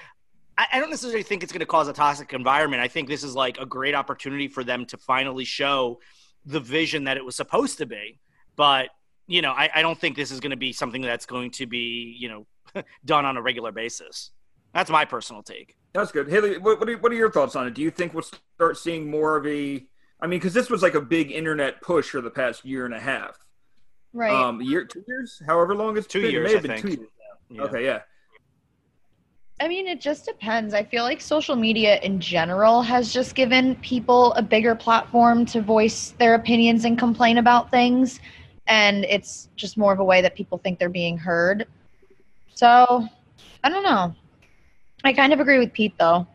I, 0.57 0.67
I 0.73 0.79
don't 0.79 0.89
necessarily 0.89 1.23
think 1.23 1.43
it's 1.43 1.53
going 1.53 1.61
to 1.61 1.65
cause 1.65 1.87
a 1.87 1.93
toxic 1.93 2.33
environment. 2.33 2.81
I 2.81 2.89
think 2.89 3.07
this 3.07 3.23
is 3.23 3.35
like 3.35 3.57
a 3.57 3.65
great 3.65 3.95
opportunity 3.95 4.49
for 4.49 4.63
them 4.63 4.85
to 4.87 4.97
finally 4.97 5.45
show 5.45 5.99
the 6.45 6.59
vision 6.59 7.05
that 7.05 7.17
it 7.17 7.25
was 7.25 7.35
supposed 7.35 7.77
to 7.77 7.85
be. 7.85 8.19
But 8.55 8.89
you 9.27 9.41
know, 9.41 9.51
I, 9.51 9.69
I 9.75 9.81
don't 9.81 9.99
think 9.99 10.15
this 10.15 10.31
is 10.31 10.39
going 10.39 10.51
to 10.51 10.57
be 10.57 10.71
something 10.71 11.01
that's 11.01 11.25
going 11.25 11.51
to 11.51 11.65
be, 11.65 12.15
you 12.19 12.29
know, 12.29 12.83
done 13.05 13.25
on 13.25 13.37
a 13.37 13.41
regular 13.41 13.71
basis. 13.71 14.31
That's 14.73 14.89
my 14.89 15.05
personal 15.05 15.41
take. 15.41 15.75
That's 15.93 16.11
good. 16.11 16.29
Haley, 16.29 16.57
what, 16.57 16.79
what, 16.79 16.89
are, 16.89 16.97
what 16.97 17.11
are 17.11 17.15
your 17.15 17.31
thoughts 17.31 17.55
on 17.55 17.67
it? 17.67 17.73
Do 17.73 17.81
you 17.81 17.89
think 17.89 18.13
we'll 18.13 18.23
start 18.57 18.77
seeing 18.77 19.09
more 19.09 19.37
of 19.37 19.47
a, 19.47 19.85
I 20.19 20.27
mean, 20.27 20.39
because 20.39 20.53
this 20.53 20.69
was 20.69 20.83
like 20.83 20.95
a 20.95 21.01
big 21.01 21.31
internet 21.31 21.81
push 21.81 22.09
for 22.09 22.21
the 22.21 22.29
past 22.29 22.65
year 22.65 22.85
and 22.85 22.93
a 22.93 22.99
half. 22.99 23.37
Right. 24.13 24.31
Um, 24.31 24.61
year, 24.61 24.85
two 24.85 25.03
years, 25.07 25.41
however 25.45 25.75
long 25.75 25.97
it's 25.97 26.07
two 26.07 26.21
been. 26.21 26.31
years. 26.31 26.51
It 26.51 26.63
may 26.63 26.69
have 26.69 26.81
been 26.81 26.81
two 26.81 26.87
years 26.89 27.09
now. 27.49 27.55
Yeah. 27.55 27.61
Okay, 27.63 27.85
yeah. 27.85 28.01
I 29.61 29.69
mean, 29.69 29.87
it 29.87 30.01
just 30.01 30.25
depends. 30.25 30.73
I 30.73 30.83
feel 30.83 31.03
like 31.03 31.21
social 31.21 31.55
media 31.55 31.99
in 32.01 32.19
general 32.19 32.81
has 32.81 33.13
just 33.13 33.35
given 33.35 33.75
people 33.77 34.33
a 34.33 34.41
bigger 34.41 34.75
platform 34.75 35.45
to 35.47 35.61
voice 35.61 36.13
their 36.19 36.35
opinions 36.35 36.83
and 36.83 36.99
complain 36.99 37.37
about 37.37 37.71
things 37.71 38.19
and 38.67 39.05
it's 39.05 39.49
just 39.55 39.77
more 39.77 39.93
of 39.93 39.99
a 39.99 40.03
way 40.03 40.21
that 40.21 40.35
people 40.35 40.57
think 40.57 40.79
they're 40.79 40.89
being 40.89 41.17
heard. 41.17 41.67
So, 42.53 43.07
I 43.63 43.69
don't 43.69 43.83
know. 43.83 44.15
I 45.03 45.13
kind 45.13 45.33
of 45.33 45.39
agree 45.39 45.59
with 45.59 45.73
Pete 45.73 45.93
though. 45.99 46.25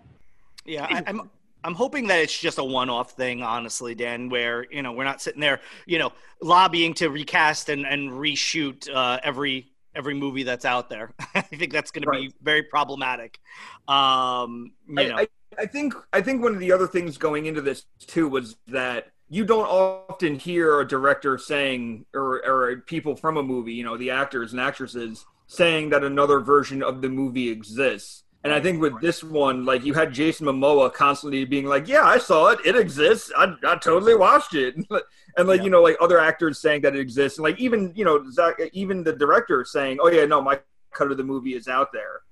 Yeah, 0.64 0.86
I, 0.88 1.02
I'm 1.06 1.30
I'm 1.64 1.74
hoping 1.74 2.06
that 2.08 2.20
it's 2.20 2.38
just 2.38 2.58
a 2.58 2.64
one-off 2.64 3.12
thing, 3.12 3.42
honestly, 3.42 3.94
Dan. 3.94 4.28
Where 4.28 4.66
you 4.70 4.82
know 4.82 4.92
we're 4.92 5.04
not 5.04 5.20
sitting 5.20 5.40
there, 5.40 5.60
you 5.86 5.98
know, 5.98 6.12
lobbying 6.40 6.94
to 6.94 7.10
recast 7.10 7.68
and 7.68 7.86
and 7.86 8.10
reshoot 8.10 8.88
uh, 8.94 9.18
every 9.22 9.70
every 9.94 10.14
movie 10.14 10.42
that's 10.42 10.64
out 10.64 10.88
there. 10.88 11.12
I 11.34 11.40
think 11.40 11.72
that's 11.72 11.90
going 11.90 12.06
right. 12.06 12.24
to 12.24 12.28
be 12.28 12.34
very 12.42 12.62
problematic. 12.62 13.40
Um, 13.88 14.72
you 14.88 15.00
I, 15.00 15.08
know, 15.08 15.16
I, 15.16 15.28
I 15.58 15.66
think 15.66 15.94
I 16.12 16.20
think 16.20 16.42
one 16.42 16.54
of 16.54 16.60
the 16.60 16.72
other 16.72 16.86
things 16.86 17.18
going 17.18 17.46
into 17.46 17.60
this 17.60 17.86
too 17.98 18.28
was 18.28 18.56
that 18.68 19.08
you 19.30 19.44
don't 19.44 19.66
often 19.66 20.34
hear 20.34 20.80
a 20.80 20.86
director 20.86 21.38
saying 21.38 22.04
or, 22.12 22.44
or 22.44 22.76
people 22.78 23.16
from 23.16 23.36
a 23.38 23.42
movie 23.42 23.72
you 23.72 23.84
know 23.84 23.96
the 23.96 24.10
actors 24.10 24.52
and 24.52 24.60
actresses 24.60 25.24
saying 25.46 25.90
that 25.90 26.04
another 26.04 26.40
version 26.40 26.82
of 26.82 27.02
the 27.02 27.08
movie 27.08 27.48
exists. 27.48 28.24
And 28.42 28.52
i 28.54 28.60
think 28.60 28.80
with 28.80 29.00
this 29.00 29.22
one 29.22 29.64
like 29.66 29.84
you 29.84 29.92
had 29.94 30.14
jason 30.14 30.46
momoa 30.46 30.92
constantly 30.92 31.44
being 31.44 31.66
like 31.66 31.88
yeah 31.88 32.04
i 32.04 32.18
saw 32.18 32.48
it. 32.48 32.58
It 32.64 32.76
exists. 32.76 33.30
I, 33.36 33.54
I 33.66 33.76
totally 33.76 34.14
watched 34.14 34.54
it. 34.54 34.74
And 35.36 35.46
like 35.46 35.58
yeah. 35.58 35.64
you 35.66 35.70
know 35.70 35.80
like 35.80 35.96
other 36.00 36.18
actors 36.18 36.58
saying 36.58 36.80
that 36.82 36.96
it 36.96 36.98
exists. 36.98 37.38
And 37.38 37.44
like 37.44 37.60
even 37.60 37.92
you 37.94 38.04
know 38.04 38.28
Zack, 38.32 38.58
even 38.72 39.04
the 39.04 39.12
director 39.12 39.64
saying 39.64 39.98
oh 40.02 40.08
yeah 40.10 40.26
no 40.26 40.42
my 40.42 40.58
cut 40.92 41.12
of 41.12 41.18
the 41.18 41.22
movie 41.22 41.54
is 41.54 41.68
out 41.68 41.92
there. 41.92 42.22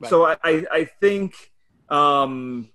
Right. 0.00 0.10
so 0.10 0.26
I, 0.26 0.36
I 0.42 0.66
i 0.72 0.84
think 1.00 1.34
um 1.88 2.68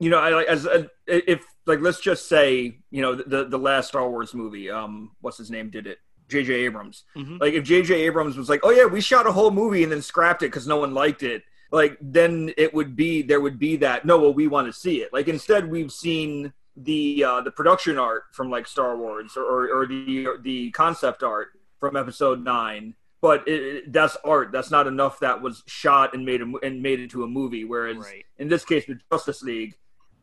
you 0.00 0.10
know 0.10 0.18
i 0.18 0.42
as 0.44 0.66
a, 0.66 0.90
if 1.06 1.44
like 1.66 1.80
let's 1.80 2.00
just 2.00 2.28
say 2.28 2.78
you 2.90 3.00
know 3.00 3.14
the 3.14 3.44
the 3.44 3.58
last 3.58 3.88
Star 3.88 4.08
Wars 4.10 4.34
movie, 4.34 4.70
um, 4.70 5.12
what's 5.20 5.38
his 5.38 5.50
name 5.50 5.70
did 5.70 5.86
it? 5.86 5.98
J.J. 6.28 6.52
Abrams. 6.52 7.04
Mm-hmm. 7.16 7.38
Like 7.40 7.54
if 7.54 7.64
J.J. 7.64 7.94
Abrams 7.94 8.36
was 8.36 8.48
like, 8.48 8.60
oh 8.62 8.70
yeah, 8.70 8.84
we 8.84 9.00
shot 9.00 9.26
a 9.26 9.32
whole 9.32 9.50
movie 9.50 9.82
and 9.82 9.90
then 9.90 10.02
scrapped 10.02 10.42
it 10.42 10.46
because 10.46 10.66
no 10.66 10.76
one 10.76 10.94
liked 10.94 11.22
it. 11.22 11.42
Like 11.72 11.96
then 12.00 12.52
it 12.56 12.74
would 12.74 12.96
be 12.96 13.22
there 13.22 13.40
would 13.40 13.58
be 13.58 13.76
that 13.76 14.04
no, 14.04 14.18
well 14.18 14.34
we 14.34 14.46
want 14.46 14.66
to 14.66 14.72
see 14.72 15.02
it. 15.02 15.12
Like 15.12 15.28
instead 15.28 15.70
we've 15.70 15.92
seen 15.92 16.52
the 16.76 17.24
uh, 17.24 17.40
the 17.42 17.50
production 17.50 17.98
art 17.98 18.24
from 18.32 18.50
like 18.50 18.66
Star 18.66 18.96
Wars 18.96 19.36
or, 19.36 19.44
or, 19.44 19.82
or 19.82 19.86
the 19.86 20.26
or 20.26 20.38
the 20.38 20.70
concept 20.72 21.22
art 21.22 21.48
from 21.78 21.96
Episode 21.96 22.42
Nine. 22.42 22.94
But 23.22 23.46
it, 23.46 23.62
it, 23.62 23.92
that's 23.92 24.16
art. 24.24 24.50
That's 24.50 24.70
not 24.70 24.86
enough. 24.86 25.20
That 25.20 25.42
was 25.42 25.62
shot 25.66 26.14
and 26.14 26.24
made 26.24 26.40
a, 26.40 26.50
and 26.62 26.82
made 26.82 27.00
into 27.00 27.22
a 27.22 27.28
movie. 27.28 27.64
Whereas 27.64 27.98
right. 27.98 28.24
in 28.38 28.48
this 28.48 28.64
case 28.64 28.88
with 28.88 28.98
Justice 29.12 29.42
League, 29.42 29.74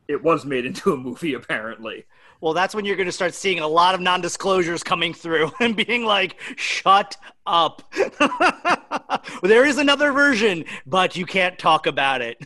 it 0.07 0.23
was 0.23 0.45
made 0.45 0.65
into 0.65 0.93
a 0.93 0.97
movie 0.97 1.33
apparently. 1.33 2.05
Well, 2.39 2.53
that's 2.53 2.75
when 2.75 2.85
you're 2.85 2.95
going 2.95 3.07
to 3.07 3.11
start 3.11 3.33
seeing 3.33 3.59
a 3.59 3.67
lot 3.67 3.95
of 3.95 4.01
non-disclosures 4.01 4.83
coming 4.83 5.13
through 5.13 5.51
and 5.59 5.75
being 5.75 6.05
like, 6.05 6.39
"Shut 6.55 7.17
up." 7.45 7.81
there 9.43 9.65
is 9.65 9.77
another 9.77 10.11
version, 10.11 10.65
but 10.85 11.15
you 11.15 11.25
can't 11.25 11.57
talk 11.57 11.87
about 11.87 12.21
it. 12.21 12.37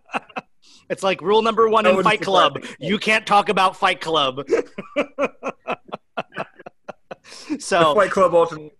it's 0.90 1.02
like 1.02 1.20
rule 1.20 1.42
number 1.42 1.68
1 1.68 1.86
in 1.86 2.02
Fight 2.02 2.20
Club. 2.20 2.64
You 2.80 2.98
can't 2.98 3.26
talk 3.26 3.48
about 3.48 3.76
Fight 3.76 4.00
Club. 4.00 4.42
so 7.58 7.78
the 7.78 7.94
Fight 7.94 8.10
Club 8.10 8.34
alternate 8.34 8.72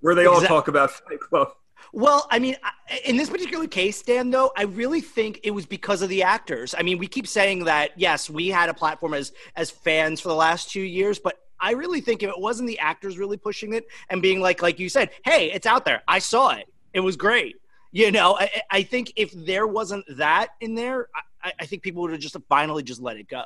where 0.00 0.14
they 0.14 0.26
all 0.26 0.42
talk 0.42 0.68
about 0.68 0.90
Fight 0.90 1.18
Club. 1.18 1.48
Well, 1.96 2.26
I 2.28 2.40
mean, 2.40 2.56
in 3.04 3.16
this 3.16 3.30
particular 3.30 3.68
case, 3.68 4.02
Dan, 4.02 4.28
though, 4.30 4.50
I 4.56 4.64
really 4.64 5.00
think 5.00 5.38
it 5.44 5.52
was 5.52 5.64
because 5.64 6.02
of 6.02 6.08
the 6.08 6.24
actors. 6.24 6.74
I 6.76 6.82
mean, 6.82 6.98
we 6.98 7.06
keep 7.06 7.28
saying 7.28 7.66
that 7.66 7.92
yes, 7.94 8.28
we 8.28 8.48
had 8.48 8.68
a 8.68 8.74
platform 8.74 9.14
as 9.14 9.32
as 9.54 9.70
fans 9.70 10.20
for 10.20 10.28
the 10.28 10.34
last 10.34 10.70
two 10.70 10.80
years, 10.82 11.20
but 11.20 11.38
I 11.60 11.70
really 11.70 12.00
think 12.00 12.24
if 12.24 12.30
it 12.30 12.38
wasn't 12.38 12.66
the 12.66 12.80
actors 12.80 13.16
really 13.16 13.36
pushing 13.36 13.74
it 13.74 13.86
and 14.10 14.20
being 14.20 14.40
like, 14.40 14.60
like 14.60 14.80
you 14.80 14.88
said, 14.88 15.10
hey, 15.24 15.52
it's 15.52 15.66
out 15.66 15.84
there. 15.84 16.02
I 16.08 16.18
saw 16.18 16.50
it. 16.50 16.66
It 16.94 17.00
was 17.00 17.16
great. 17.16 17.56
You 17.92 18.10
know, 18.10 18.36
I, 18.40 18.50
I 18.72 18.82
think 18.82 19.12
if 19.14 19.30
there 19.32 19.68
wasn't 19.68 20.04
that 20.16 20.48
in 20.60 20.74
there, 20.74 21.06
I, 21.44 21.52
I 21.60 21.66
think 21.66 21.82
people 21.82 22.02
would 22.02 22.10
have 22.10 22.20
just 22.20 22.36
finally 22.48 22.82
just 22.82 23.00
let 23.00 23.18
it 23.18 23.28
go. 23.28 23.44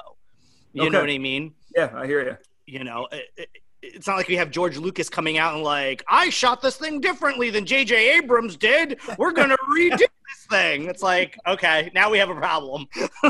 You 0.72 0.84
okay. 0.84 0.90
know 0.90 1.00
what 1.02 1.10
I 1.10 1.18
mean? 1.18 1.52
Yeah, 1.76 1.90
I 1.94 2.06
hear 2.06 2.24
you. 2.24 2.36
You 2.78 2.84
know, 2.84 3.08
it, 3.12 3.50
it's 3.82 4.06
not 4.06 4.16
like 4.16 4.28
we 4.28 4.36
have 4.36 4.50
George 4.50 4.76
Lucas 4.76 5.08
coming 5.08 5.38
out 5.38 5.54
and 5.54 5.62
like, 5.62 6.04
I 6.08 6.30
shot 6.30 6.62
this 6.62 6.76
thing 6.76 7.00
differently 7.00 7.50
than 7.50 7.64
J.J. 7.64 8.18
Abrams 8.18 8.56
did. 8.56 8.98
We're 9.18 9.32
gonna 9.32 9.56
redo 9.70 9.98
this 9.98 10.46
thing. 10.50 10.84
It's 10.84 11.02
like, 11.02 11.38
okay, 11.46 11.90
now 11.94 12.10
we 12.10 12.18
have 12.18 12.30
a 12.30 12.34
problem. 12.34 12.86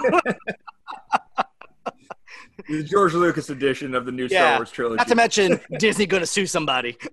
the 2.69 2.83
George 2.83 3.15
Lucas 3.15 3.51
edition 3.51 3.95
of 3.95 4.07
the 4.07 4.13
new 4.13 4.27
yeah, 4.27 4.29
Star 4.29 4.59
Wars 4.59 4.71
trilogy. 4.71 4.97
Not 4.97 5.09
to 5.09 5.15
mention 5.15 5.61
Disney 5.79 6.07
gonna 6.07 6.27
sue 6.27 6.47
somebody. 6.47 6.97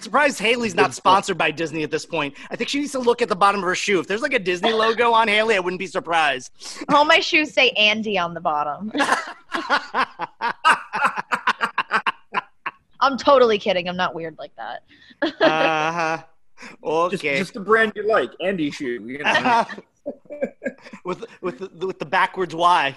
I'm 0.00 0.04
surprised 0.04 0.38
Haley's 0.38 0.74
not 0.74 0.94
sponsored 0.94 1.36
by 1.36 1.50
Disney 1.50 1.82
at 1.82 1.90
this 1.90 2.06
point. 2.06 2.34
I 2.50 2.56
think 2.56 2.70
she 2.70 2.80
needs 2.80 2.92
to 2.92 2.98
look 2.98 3.20
at 3.20 3.28
the 3.28 3.36
bottom 3.36 3.60
of 3.60 3.66
her 3.66 3.74
shoe. 3.74 4.00
If 4.00 4.06
there's 4.06 4.22
like 4.22 4.32
a 4.32 4.38
Disney 4.38 4.72
logo 4.72 5.12
on 5.12 5.28
Haley, 5.28 5.56
I 5.56 5.60
wouldn't 5.60 5.78
be 5.78 5.86
surprised. 5.86 6.50
All 6.88 7.04
my 7.04 7.20
shoes 7.20 7.52
say 7.52 7.68
Andy 7.72 8.16
on 8.16 8.32
the 8.32 8.40
bottom. 8.40 8.90
I'm 13.00 13.18
totally 13.18 13.58
kidding. 13.58 13.90
I'm 13.90 13.96
not 13.98 14.14
weird 14.14 14.38
like 14.38 14.52
that. 14.56 14.84
uh 15.22 15.92
huh. 15.92 16.22
Okay. 16.82 17.36
Just, 17.36 17.40
just 17.40 17.52
the 17.52 17.60
brand 17.60 17.92
you 17.94 18.08
like, 18.08 18.30
Andy 18.40 18.70
shoe. 18.70 19.06
You 19.06 19.18
know? 19.18 19.66
with 21.04 21.26
with 21.42 21.58
the, 21.58 21.86
with 21.86 21.98
the 21.98 22.06
backwards 22.06 22.54
Y. 22.54 22.96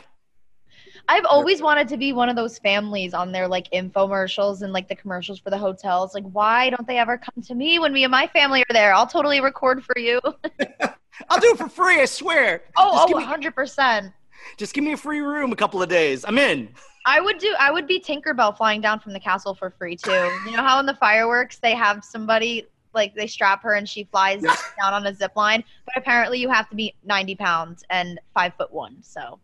I've 1.09 1.25
always 1.25 1.61
wanted 1.61 1.87
to 1.89 1.97
be 1.97 2.13
one 2.13 2.29
of 2.29 2.35
those 2.35 2.57
families 2.59 3.13
on 3.13 3.31
their 3.31 3.47
like 3.47 3.69
infomercials 3.71 4.61
and 4.61 4.71
like 4.71 4.87
the 4.87 4.95
commercials 4.95 5.39
for 5.39 5.49
the 5.49 5.57
hotels. 5.57 6.13
Like, 6.13 6.23
why 6.31 6.69
don't 6.69 6.87
they 6.87 6.97
ever 6.97 7.17
come 7.17 7.43
to 7.43 7.55
me 7.55 7.79
when 7.79 7.91
me 7.91 8.03
and 8.03 8.11
my 8.11 8.27
family 8.27 8.61
are 8.61 8.73
there? 8.73 8.93
I'll 8.93 9.07
totally 9.07 9.41
record 9.41 9.83
for 9.83 9.97
you. 9.97 10.21
I'll 11.29 11.39
do 11.39 11.51
it 11.51 11.57
for 11.57 11.69
free, 11.69 12.01
I 12.01 12.05
swear. 12.05 12.63
Oh, 12.77 13.07
Just 13.09 13.29
oh, 13.29 13.37
100%. 13.37 14.13
Just 14.57 14.73
give 14.73 14.83
me 14.83 14.93
a 14.93 14.97
free 14.97 15.19
room 15.19 15.51
a 15.51 15.55
couple 15.55 15.81
of 15.81 15.89
days. 15.89 16.25
I'm 16.27 16.37
in. 16.37 16.69
I 17.05 17.19
would 17.19 17.37
do 17.37 17.53
I 17.59 17.69
would 17.69 17.85
be 17.85 17.99
Tinkerbell 17.99 18.55
flying 18.55 18.79
down 18.79 18.99
from 18.99 19.11
the 19.11 19.19
castle 19.19 19.53
for 19.53 19.69
free 19.71 19.97
too. 19.97 20.31
You 20.45 20.51
know 20.55 20.63
how 20.63 20.79
in 20.79 20.85
the 20.85 20.95
fireworks 20.95 21.59
they 21.59 21.75
have 21.75 22.03
somebody 22.03 22.65
like 22.93 23.13
they 23.13 23.27
strap 23.27 23.61
her 23.63 23.73
and 23.73 23.89
she 23.89 24.05
flies 24.05 24.41
down 24.41 24.93
on 24.93 25.05
a 25.05 25.13
zip 25.13 25.35
line, 25.35 25.63
but 25.85 25.97
apparently 25.97 26.39
you 26.39 26.49
have 26.49 26.69
to 26.69 26.75
be 26.75 26.93
90 27.03 27.35
pounds 27.35 27.83
and 27.89 28.19
five 28.33 28.53
foot 28.55 28.71
one. 28.71 28.97
So 29.01 29.39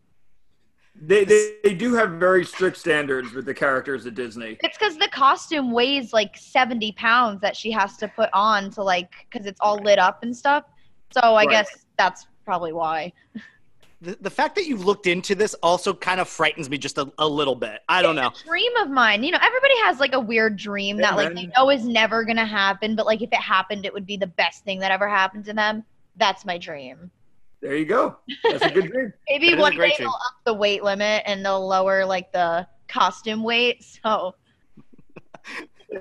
They, 1.02 1.24
they 1.24 1.56
they 1.64 1.74
do 1.74 1.94
have 1.94 2.12
very 2.12 2.44
strict 2.46 2.78
standards 2.78 3.34
with 3.34 3.46
the 3.46 3.54
characters 3.54 4.06
at 4.06 4.16
Disney. 4.16 4.58
It's 4.62 4.78
because 4.78 4.98
the 4.98 5.08
costume 5.14 5.72
weighs 5.72 6.12
like 6.12 6.36
70 6.38 6.92
pounds 6.94 7.40
that 7.42 7.56
she 7.56 7.72
has 7.72 7.96
to 7.98 8.08
put 8.10 8.30
on 8.34 8.70
to 8.72 8.84
like, 8.84 9.10
because 9.32 9.48
it's 9.48 9.60
all 9.62 9.82
lit 9.82 9.98
up 10.00 10.24
and 10.24 10.36
stuff. 10.36 10.66
So 11.12 11.22
I 11.22 11.46
Right. 11.46 11.50
guess 11.50 11.86
that's 11.98 12.28
probably 12.46 12.74
why. 12.74 13.14
The, 14.02 14.18
the 14.22 14.30
fact 14.30 14.56
that 14.56 14.66
you've 14.66 14.86
looked 14.86 15.08
into 15.08 15.36
this 15.36 15.54
also 15.56 15.94
kind 15.94 16.20
of 16.22 16.30
frightens 16.30 16.70
me 16.70 16.78
just 16.78 16.98
a, 16.98 17.12
a 17.18 17.28
little 17.28 17.56
bit. 17.56 17.80
I 17.90 18.02
don't 18.02 18.16
know. 18.16 18.28
A 18.28 18.48
dream 18.48 18.72
of 18.78 18.90
mine. 18.90 19.24
You 19.24 19.32
know, 19.32 19.40
everybody 19.42 19.74
has 19.84 20.00
like 20.00 20.14
a 20.14 20.20
weird 20.20 20.56
dream 20.58 20.98
Yeah, 21.00 21.12
that 21.12 21.18
like 21.18 21.36
they 21.36 21.50
know 21.58 21.70
is 21.70 21.86
never 21.86 22.24
gonna 22.24 22.46
happen, 22.46 22.96
but 22.96 23.06
like 23.06 23.22
if 23.22 23.30
it 23.32 23.40
happened, 23.42 23.86
it 23.86 23.94
would 23.94 24.06
be 24.06 24.16
the 24.18 24.28
best 24.28 24.64
thing 24.64 24.80
that 24.80 24.92
ever 24.92 25.10
happened 25.10 25.46
to 25.46 25.54
them. 25.54 25.84
That's 26.16 26.46
my 26.46 26.58
dream. 26.58 27.12
There 27.62 27.76
you 27.76 27.86
go. 27.86 28.17
That's 28.43 28.63
a 28.65 28.69
good 28.69 28.86
dream. 28.91 29.13
Maybe 29.28 29.50
That 29.50 29.56
is 29.58 29.62
one 29.62 29.76
great 29.76 29.91
day 29.91 29.98
dream. 29.98 30.08
they'll 30.10 30.13
up 30.15 30.36
the 30.45 30.54
weight 30.54 30.84
limit 30.84 31.24
and 31.26 31.43
they'll 31.45 31.67
lower 31.67 32.06
like 32.06 32.32
the 32.32 32.65
costume 32.88 33.43
weight. 33.43 33.84
So 34.04 34.36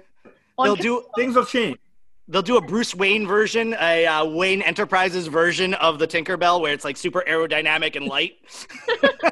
They'll 0.62 0.75
do 0.77 1.05
Things 1.16 1.37
will 1.37 1.44
change. 1.44 1.79
they'll 2.27 2.42
do 2.42 2.57
a 2.57 2.61
Bruce 2.61 2.94
Wayne 2.94 3.27
version, 3.27 3.75
a 3.81 4.07
uh, 4.07 4.25
Wayne 4.25 4.61
Enterprises 4.62 5.27
version 5.29 5.75
of 5.75 5.99
the 6.01 6.07
Tinkerbell, 6.07 6.61
where 6.61 6.73
it's 6.73 6.85
like 6.85 6.97
super 6.97 7.23
aerodynamic 7.29 7.94
and 7.97 8.07
light. 8.07 8.35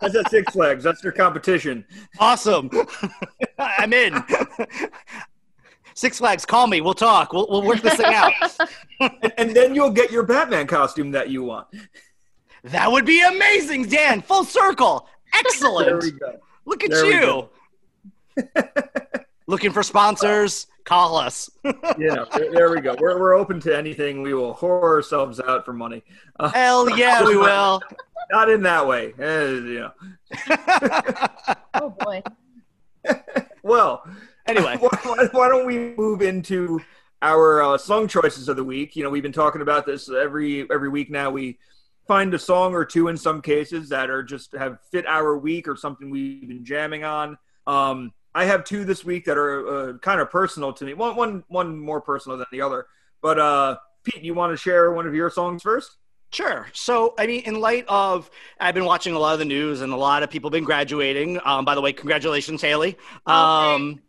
That's 0.00 0.14
at 0.16 0.30
Six 0.30 0.52
Flags. 0.52 0.82
That's 0.82 1.00
their 1.02 1.12
competition. 1.12 1.84
awesome. 2.18 2.68
I'm 3.58 3.92
in. 3.92 4.14
Six 6.00 6.16
Flags, 6.16 6.46
call 6.46 6.66
me. 6.66 6.80
We'll 6.80 6.94
talk. 6.94 7.34
We'll, 7.34 7.46
we'll 7.50 7.60
work 7.62 7.82
this 7.82 7.96
thing 7.96 8.14
out. 8.14 8.32
And, 9.00 9.32
and 9.36 9.54
then 9.54 9.74
you'll 9.74 9.90
get 9.90 10.10
your 10.10 10.22
Batman 10.22 10.66
costume 10.66 11.10
that 11.10 11.28
you 11.28 11.42
want. 11.42 11.66
That 12.64 12.90
would 12.90 13.04
be 13.04 13.20
amazing, 13.22 13.86
Dan. 13.86 14.22
Full 14.22 14.44
circle. 14.44 15.06
Excellent. 15.34 15.88
There 15.88 15.96
Excellent. 15.98 16.14
we 16.14 16.18
go. 16.32 16.40
Look 16.64 16.84
at 16.84 16.90
There 16.90 17.04
we 17.04 17.14
you. 17.16 17.20
go. 17.20 17.50
Looking 19.46 19.72
for 19.72 19.82
sponsors? 19.82 20.68
Call 20.84 21.16
us. 21.18 21.50
Yeah, 21.98 22.24
there, 22.32 22.50
there 22.50 22.70
we 22.70 22.80
go. 22.80 22.96
We're, 22.98 23.20
we're 23.20 23.34
open 23.34 23.60
to 23.60 23.76
anything. 23.76 24.22
We 24.22 24.32
will 24.32 24.54
whore 24.54 24.82
ourselves 24.82 25.38
out 25.38 25.66
for 25.66 25.74
money. 25.74 26.02
Uh, 26.38 26.48
Hell 26.48 26.96
yeah, 26.98 27.22
we 27.22 27.36
will. 27.36 27.82
not 28.30 28.48
in 28.48 28.62
that 28.62 28.86
way. 28.86 29.12
Eh, 29.18 29.48
you 29.50 29.80
know. 29.80 29.92
oh 31.74 31.90
boy. 31.90 32.22
Well, 33.62 34.02
anyway, 34.50 34.76
why, 34.80 35.28
why 35.32 35.48
don't 35.48 35.66
we 35.66 35.94
move 35.96 36.22
into 36.22 36.80
our 37.22 37.62
uh, 37.62 37.78
song 37.78 38.08
choices 38.08 38.48
of 38.48 38.56
the 38.56 38.64
week? 38.64 38.96
You 38.96 39.04
know, 39.04 39.10
we've 39.10 39.22
been 39.22 39.32
talking 39.32 39.62
about 39.62 39.86
this 39.86 40.10
every 40.10 40.70
every 40.70 40.88
week 40.88 41.10
now. 41.10 41.30
We 41.30 41.58
find 42.06 42.34
a 42.34 42.38
song 42.38 42.74
or 42.74 42.84
two 42.84 43.08
in 43.08 43.16
some 43.16 43.40
cases 43.40 43.88
that 43.90 44.10
are 44.10 44.22
just 44.22 44.52
have 44.52 44.78
fit 44.90 45.06
our 45.06 45.36
week 45.38 45.68
or 45.68 45.76
something 45.76 46.10
we've 46.10 46.48
been 46.48 46.64
jamming 46.64 47.04
on. 47.04 47.38
Um, 47.66 48.12
I 48.34 48.44
have 48.44 48.64
two 48.64 48.84
this 48.84 49.04
week 49.04 49.24
that 49.26 49.36
are 49.36 49.68
uh, 49.68 49.98
kind 49.98 50.20
of 50.20 50.30
personal 50.30 50.72
to 50.74 50.84
me. 50.84 50.94
One 50.94 51.16
one 51.16 51.44
one 51.48 51.78
more 51.78 52.00
personal 52.00 52.38
than 52.38 52.46
the 52.52 52.62
other. 52.62 52.86
But 53.22 53.38
uh, 53.38 53.76
Pete, 54.04 54.22
you 54.22 54.34
want 54.34 54.52
to 54.52 54.56
share 54.56 54.92
one 54.92 55.06
of 55.06 55.14
your 55.14 55.30
songs 55.30 55.62
first? 55.62 55.96
Sure. 56.32 56.68
So, 56.72 57.14
I 57.18 57.26
mean, 57.26 57.42
in 57.42 57.60
light 57.60 57.84
of, 57.88 58.30
I've 58.60 58.74
been 58.74 58.84
watching 58.84 59.14
a 59.14 59.18
lot 59.18 59.32
of 59.32 59.40
the 59.40 59.44
news, 59.44 59.80
and 59.80 59.92
a 59.92 59.96
lot 59.96 60.22
of 60.22 60.30
people 60.30 60.48
have 60.48 60.52
been 60.52 60.64
graduating. 60.64 61.40
Um, 61.44 61.64
by 61.64 61.74
the 61.74 61.80
way, 61.80 61.92
congratulations, 61.92 62.62
Haley. 62.62 62.96
Um, 63.26 64.00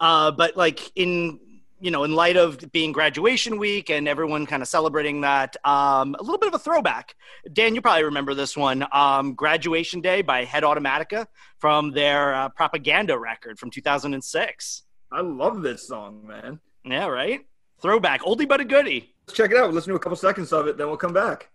uh, 0.00 0.30
but 0.30 0.56
like 0.56 0.92
in, 0.96 1.40
you 1.80 1.90
know, 1.90 2.04
in 2.04 2.14
light 2.14 2.36
of 2.36 2.72
being 2.72 2.92
graduation 2.92 3.58
week 3.58 3.90
and 3.90 4.08
everyone 4.08 4.46
kind 4.46 4.62
of 4.62 4.68
celebrating 4.68 5.20
that, 5.20 5.56
um, 5.64 6.14
a 6.18 6.22
little 6.22 6.38
bit 6.38 6.48
of 6.48 6.54
a 6.54 6.58
throwback. 6.58 7.14
Dan, 7.52 7.74
you 7.74 7.82
probably 7.82 8.04
remember 8.04 8.34
this 8.34 8.56
one, 8.56 8.86
um, 8.92 9.34
"Graduation 9.34 10.00
Day" 10.00 10.22
by 10.22 10.44
Head 10.44 10.62
Automatica 10.62 11.26
from 11.58 11.90
their 11.92 12.34
uh, 12.34 12.48
Popaganda 12.48 13.18
record 13.20 13.58
from 13.58 13.70
2006. 13.70 14.82
I 15.12 15.20
love 15.20 15.62
this 15.62 15.86
song, 15.86 16.26
man. 16.26 16.60
Yeah, 16.84 17.06
right. 17.06 17.40
Throwback, 17.80 18.22
oldie 18.22 18.48
but 18.48 18.60
a 18.60 18.64
goodie. 18.64 19.14
Let's 19.26 19.36
check 19.36 19.50
it 19.50 19.56
out. 19.56 19.72
Listen 19.72 19.90
to 19.90 19.96
a 19.96 20.00
couple 20.00 20.16
seconds 20.16 20.52
of 20.52 20.66
it, 20.66 20.76
then 20.76 20.86
we'll 20.88 20.96
come 20.96 21.12
back. 21.12 21.50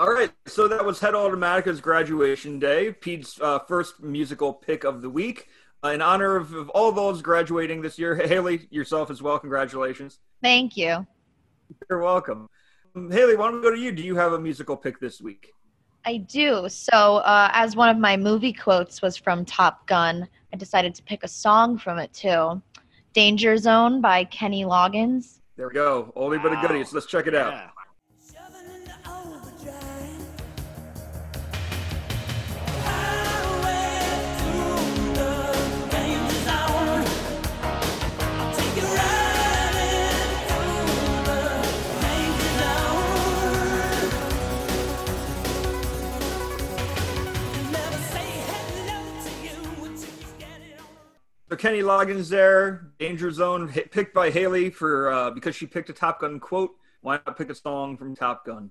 All 0.00 0.10
right, 0.10 0.32
so 0.46 0.66
that 0.66 0.82
was 0.82 0.98
Head 0.98 1.14
Automatica's 1.14 1.78
graduation 1.78 2.58
day, 2.58 2.90
Pete's 2.90 3.38
uh, 3.38 3.58
first 3.58 4.02
musical 4.02 4.50
pick 4.50 4.82
of 4.84 5.02
the 5.02 5.10
week. 5.10 5.48
Uh, 5.84 5.88
in 5.88 6.00
honor 6.00 6.36
of, 6.36 6.54
of 6.54 6.70
all 6.70 6.90
those 6.90 7.20
graduating 7.20 7.82
this 7.82 7.98
year, 7.98 8.14
Haley, 8.26 8.66
yourself 8.70 9.10
as 9.10 9.20
well, 9.20 9.38
congratulations. 9.38 10.18
Thank 10.42 10.78
you. 10.78 11.06
You're 11.90 12.00
welcome. 12.00 12.48
Um, 12.96 13.10
Haley, 13.10 13.36
why 13.36 13.48
don't 13.48 13.56
we 13.56 13.62
go 13.62 13.74
to 13.74 13.78
you? 13.78 13.92
Do 13.92 14.02
you 14.02 14.16
have 14.16 14.32
a 14.32 14.40
musical 14.40 14.74
pick 14.74 14.98
this 15.00 15.20
week? 15.20 15.52
I 16.06 16.16
do. 16.16 16.66
So, 16.70 17.16
uh, 17.18 17.50
as 17.52 17.76
one 17.76 17.90
of 17.90 17.98
my 17.98 18.16
movie 18.16 18.54
quotes 18.54 19.02
was 19.02 19.18
from 19.18 19.44
Top 19.44 19.86
Gun, 19.86 20.26
I 20.50 20.56
decided 20.56 20.94
to 20.94 21.02
pick 21.02 21.24
a 21.24 21.28
song 21.28 21.76
from 21.76 21.98
it 21.98 22.10
too. 22.14 22.62
Danger 23.12 23.58
Zone 23.58 24.00
by 24.00 24.24
Kenny 24.24 24.64
Loggins. 24.64 25.40
There 25.58 25.68
we 25.68 25.74
go. 25.74 26.10
Oldie 26.16 26.42
but 26.42 26.54
a 26.54 26.66
goodie. 26.66 26.84
So 26.84 26.94
let's 26.94 27.06
check 27.06 27.26
it 27.26 27.34
out. 27.34 27.52
Yeah. 27.52 27.66
So 27.66 27.79
Kenny 51.60 51.82
Loggins 51.82 52.30
there, 52.30 52.90
Danger 52.98 53.30
Zone, 53.30 53.68
hit, 53.68 53.90
picked 53.90 54.14
by 54.14 54.30
Haley 54.30 54.70
for 54.70 55.12
uh, 55.12 55.30
because 55.30 55.54
she 55.54 55.66
picked 55.66 55.90
a 55.90 55.92
Top 55.92 56.22
Gun 56.22 56.40
quote. 56.40 56.70
Why 57.02 57.20
not 57.26 57.36
pick 57.36 57.50
a 57.50 57.54
song 57.54 57.98
from 57.98 58.16
Top 58.16 58.46
Gun? 58.46 58.70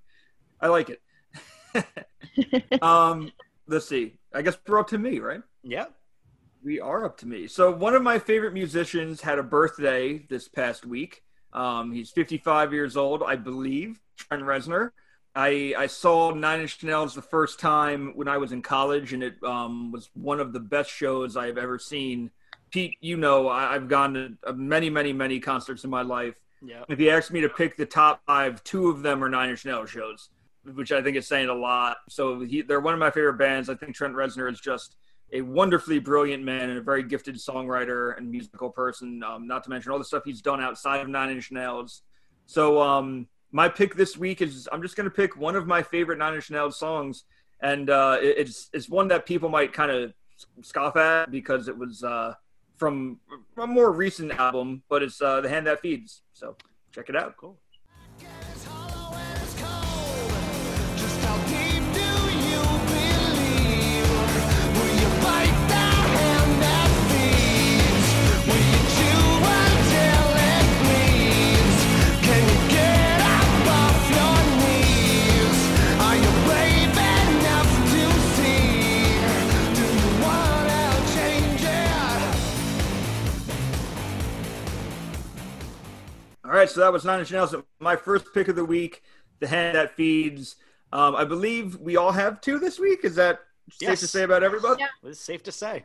I 0.59 0.69
like 0.69 0.89
it. 0.89 2.81
um, 2.81 3.31
let's 3.67 3.87
see. 3.87 4.17
I 4.33 4.41
guess 4.41 4.57
we're 4.67 4.79
up 4.79 4.87
to 4.87 4.97
me, 4.97 5.19
right? 5.19 5.41
Yeah. 5.61 5.85
We 6.63 6.79
are 6.79 7.05
up 7.05 7.19
to 7.19 7.27
me. 7.27 7.45
So 7.45 7.71
one 7.71 7.93
of 7.93 8.01
my 8.01 8.17
favorite 8.17 8.53
musicians 8.53 9.21
had 9.21 9.37
a 9.37 9.43
birthday 9.43 10.25
this 10.27 10.47
past 10.47 10.83
week. 10.83 11.21
Um, 11.53 11.91
he's 11.91 12.09
55 12.09 12.73
years 12.73 12.97
old, 12.97 13.21
I 13.21 13.35
believe. 13.35 13.99
Trent 14.17 14.41
Reznor. 14.41 14.93
I 15.35 15.75
I 15.77 15.85
saw 15.85 16.31
Nine 16.31 16.61
Inch 16.61 16.81
Nails 16.81 17.13
the 17.13 17.21
first 17.21 17.59
time 17.59 18.13
when 18.15 18.27
I 18.27 18.37
was 18.37 18.51
in 18.51 18.63
college, 18.63 19.13
and 19.13 19.21
it 19.21 19.35
um, 19.43 19.91
was 19.91 20.09
one 20.15 20.39
of 20.39 20.53
the 20.53 20.59
best 20.59 20.89
shows 20.89 21.37
I've 21.37 21.59
ever 21.59 21.77
seen. 21.77 22.31
Pete, 22.71 22.95
you 23.01 23.17
know 23.17 23.47
I, 23.47 23.75
I've 23.75 23.87
gone 23.87 24.13
to 24.13 24.37
uh, 24.45 24.53
many, 24.53 24.89
many, 24.89 25.13
many 25.13 25.39
concerts 25.39 25.83
in 25.83 25.89
my 25.89 26.01
life. 26.01 26.35
Yeah. 26.61 26.83
If 26.89 26.99
you 26.99 27.09
ask 27.09 27.31
me 27.31 27.41
to 27.41 27.49
pick 27.49 27.77
the 27.77 27.85
top 27.85 28.21
five, 28.27 28.63
two 28.63 28.89
of 28.89 29.01
them 29.01 29.23
are 29.23 29.29
Nine 29.29 29.49
Inch 29.49 29.65
Nails 29.65 29.89
shows, 29.89 30.29
which 30.73 30.91
I 30.91 31.01
think 31.01 31.15
is 31.17 31.27
saying 31.27 31.49
a 31.49 31.53
lot. 31.53 31.97
So 32.09 32.41
he, 32.41 32.61
they're 32.61 32.81
one 32.81 32.93
of 32.93 32.99
my 32.99 33.11
favorite 33.11 33.37
bands. 33.37 33.69
I 33.69 33.75
think 33.75 33.95
Trent 33.95 34.13
Reznor 34.13 34.51
is 34.51 34.59
just 34.59 34.95
a 35.31 35.41
wonderfully 35.41 35.99
brilliant 35.99 36.43
man 36.43 36.69
and 36.69 36.77
a 36.79 36.81
very 36.81 37.03
gifted 37.03 37.35
songwriter 37.35 38.17
and 38.17 38.29
musical 38.29 38.69
person. 38.69 39.23
Um, 39.23 39.47
not 39.47 39.63
to 39.65 39.69
mention 39.69 39.91
all 39.91 39.99
the 39.99 40.03
stuff 40.03 40.23
he's 40.25 40.41
done 40.41 40.59
outside 40.61 40.99
of 41.01 41.07
Nine 41.07 41.29
Inch 41.29 41.51
Nails. 41.51 42.01
So 42.45 42.81
um, 42.81 43.27
my 43.51 43.69
pick 43.69 43.95
this 43.95 44.17
week 44.17 44.41
is 44.41 44.67
I'm 44.71 44.81
just 44.81 44.95
going 44.95 45.05
to 45.09 45.15
pick 45.15 45.37
one 45.37 45.55
of 45.55 45.65
my 45.67 45.81
favorite 45.81 46.17
Nine 46.17 46.33
Inch 46.35 46.49
Nails 46.51 46.77
songs, 46.77 47.23
and 47.61 47.89
uh, 47.89 48.17
it- 48.21 48.37
it's 48.39 48.69
it's 48.73 48.89
one 48.89 49.07
that 49.09 49.25
people 49.25 49.49
might 49.49 49.71
kind 49.71 49.91
of 49.91 50.13
scoff 50.61 50.95
at 50.97 51.31
because 51.31 51.67
it 51.67 51.77
was 51.77 52.03
uh, 52.03 52.33
from 52.79 53.19
a 53.57 53.67
more 53.67 53.91
recent 53.91 54.31
album, 54.31 54.81
but 54.89 55.03
it's 55.03 55.21
uh, 55.21 55.41
The 55.41 55.49
Hand 55.49 55.67
That 55.67 55.81
Feeds. 55.81 56.21
So 56.33 56.55
check 56.91 57.09
it 57.09 57.15
out. 57.15 57.35
Cool. 57.37 57.57
So 86.79 86.85
that 86.85 86.93
was 86.93 87.03
Nine 87.03 87.19
Inch 87.19 87.31
Nails. 87.33 87.53
My 87.81 87.97
first 87.97 88.33
pick 88.33 88.47
of 88.47 88.55
the 88.55 88.63
week, 88.63 89.03
the 89.39 89.47
hand 89.47 89.75
that 89.75 89.97
feeds. 89.97 90.55
Um, 90.93 91.13
I 91.13 91.25
believe 91.25 91.75
we 91.75 91.97
all 91.97 92.13
have 92.13 92.39
two 92.39 92.57
this 92.57 92.79
week. 92.79 93.01
Is 93.03 93.15
that 93.15 93.41
safe 93.69 93.89
Yes. 93.89 93.99
to 93.99 94.07
say 94.07 94.23
about 94.23 94.43
everybody? 94.43 94.81
Yeah. 94.81 95.09
It's 95.09 95.19
safe 95.19 95.43
to 95.43 95.51
say. 95.51 95.83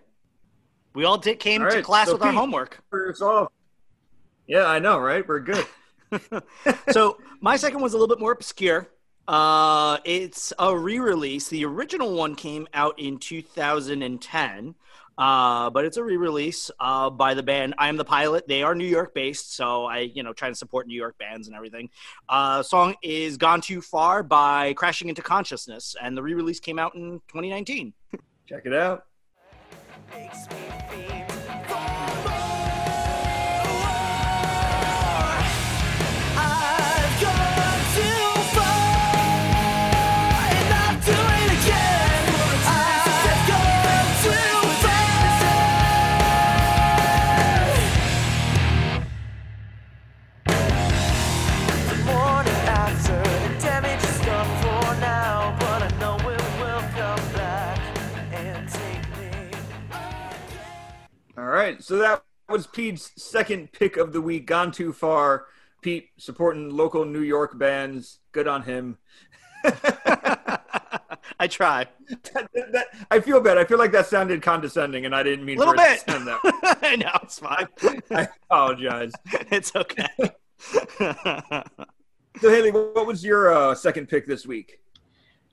We 0.95 1.05
all 1.05 1.18
did 1.18 1.40
came 1.40 1.64
All 1.64 1.70
to 1.70 1.82
class 1.82 2.07
so 2.07 2.12
with 2.12 2.22
our 2.22 2.30
homework. 2.32 2.78
First 2.92 3.22
off, 3.22 3.51
yeah, 4.47 4.66
I 4.66 4.78
know, 4.78 5.01
right? 5.01 5.26
We're 5.26 5.40
good. 5.40 5.66
so 6.92 7.18
my 7.40 7.57
second 7.57 7.80
was 7.80 7.95
a 7.95 7.99
little 7.99 8.14
bit 8.14 8.20
more 8.20 8.30
obscure. 8.30 8.88
Uh, 9.26 9.99
it's 10.05 10.53
a 10.61 10.76
re-release. 10.76 11.49
The 11.49 11.64
original 11.64 12.14
one 12.14 12.36
came 12.36 12.68
out 12.72 12.97
in 13.01 13.18
2010, 13.18 14.76
uh, 15.18 15.70
but 15.70 15.84
it's 15.84 15.96
a 15.96 16.04
re-release 16.04 16.70
uh, 16.80 17.10
by 17.10 17.34
the 17.34 17.42
band 17.42 17.74
I 17.78 17.88
Am 17.88 17.96
the 17.96 18.04
Pilot. 18.04 18.48
They 18.48 18.62
are 18.62 18.74
New 18.74 18.86
York 18.86 19.14
based, 19.14 19.54
so 19.54 19.84
I, 19.84 20.00
you 20.00 20.22
know, 20.22 20.32
try 20.32 20.48
to 20.48 20.54
support 20.54 20.86
New 20.86 20.96
York 20.96 21.16
bands 21.18 21.46
and 21.46 21.56
everything. 21.56 21.90
Uh, 22.28 22.62
song 22.62 22.94
is 23.02 23.36
"Gone 23.36 23.60
Too 23.60 23.80
Far" 23.80 24.22
by 24.22 24.72
Crashing 24.74 25.08
Into 25.08 25.22
Consciousness, 25.22 25.94
and 26.00 26.16
the 26.16 26.22
re-release 26.22 26.60
came 26.60 26.78
out 26.78 26.94
in 26.94 27.20
2019. 27.28 27.92
Check 28.46 28.66
it 28.66 28.74
out. 28.74 29.04
Right, 61.64 61.82
so 61.82 61.96
that 61.98 62.22
was 62.48 62.66
Pete's 62.66 63.10
second 63.16 63.72
pick 63.72 63.96
of 63.96 64.12
the 64.12 64.20
week. 64.20 64.46
Gone 64.46 64.70
too 64.70 64.92
far. 64.92 65.46
Pete 65.82 66.10
supporting 66.16 66.70
local 66.70 67.04
New 67.04 67.20
York 67.22 67.58
bands. 67.58 68.18
Good 68.32 68.48
on 68.48 68.62
him. 68.62 68.98
I 69.64 71.46
try. 71.48 71.86
That- 72.34 72.48
that- 72.72 72.86
I 73.10 73.20
feel 73.20 73.40
bad. 73.40 73.58
I 73.58 73.64
feel 73.64 73.78
like 73.78 73.92
that 73.92 74.06
sounded 74.06 74.42
condescending, 74.42 75.06
and 75.06 75.14
I 75.14 75.22
didn't 75.22 75.44
mean 75.44 75.58
Little 75.58 75.74
for 75.74 75.80
it 75.80 76.04
bit. 76.06 76.06
to 76.06 76.12
sound 76.12 76.26
that. 76.28 76.78
I 76.82 76.96
know 76.96 77.10
it's 77.22 77.38
fine. 77.38 77.68
I 78.10 78.28
apologize. 78.50 79.12
it's 79.50 79.74
okay. 79.74 80.08
So 82.40 82.50
Haley, 82.50 82.72
what 82.72 83.06
was 83.06 83.24
your 83.24 83.52
uh, 83.54 83.74
second 83.74 84.08
pick 84.08 84.26
this 84.26 84.44
week? 84.46 84.80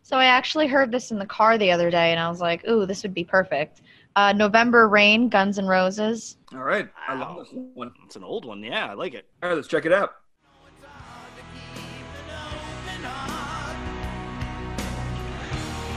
So 0.03 0.17
I 0.17 0.25
actually 0.25 0.67
heard 0.67 0.91
this 0.91 1.11
in 1.11 1.19
the 1.19 1.25
car 1.25 1.57
the 1.57 1.71
other 1.71 1.89
day, 1.91 2.11
and 2.11 2.19
I 2.19 2.27
was 2.29 2.41
like, 2.41 2.67
"Ooh, 2.67 2.85
this 2.85 3.03
would 3.03 3.13
be 3.13 3.23
perfect." 3.23 3.81
Uh, 4.15 4.33
November 4.33 4.87
Rain, 4.89 5.29
Guns 5.29 5.57
N' 5.57 5.65
Roses. 5.67 6.37
All 6.53 6.63
right, 6.63 6.89
I 7.07 7.15
love 7.15 7.37
this 7.37 7.47
one. 7.73 7.93
it's 8.05 8.17
an 8.17 8.23
old 8.23 8.43
one. 8.45 8.61
Yeah, 8.61 8.87
I 8.87 8.93
like 8.93 9.13
it. 9.13 9.27
All 9.41 9.49
right, 9.49 9.55
let's 9.55 9.67
check 9.69 9.85
it 9.85 9.93
out. 9.93 10.15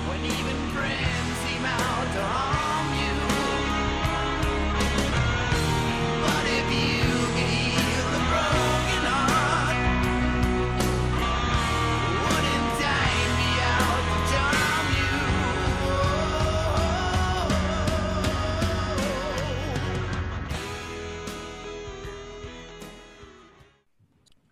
When 0.09 0.25
even 0.25 0.54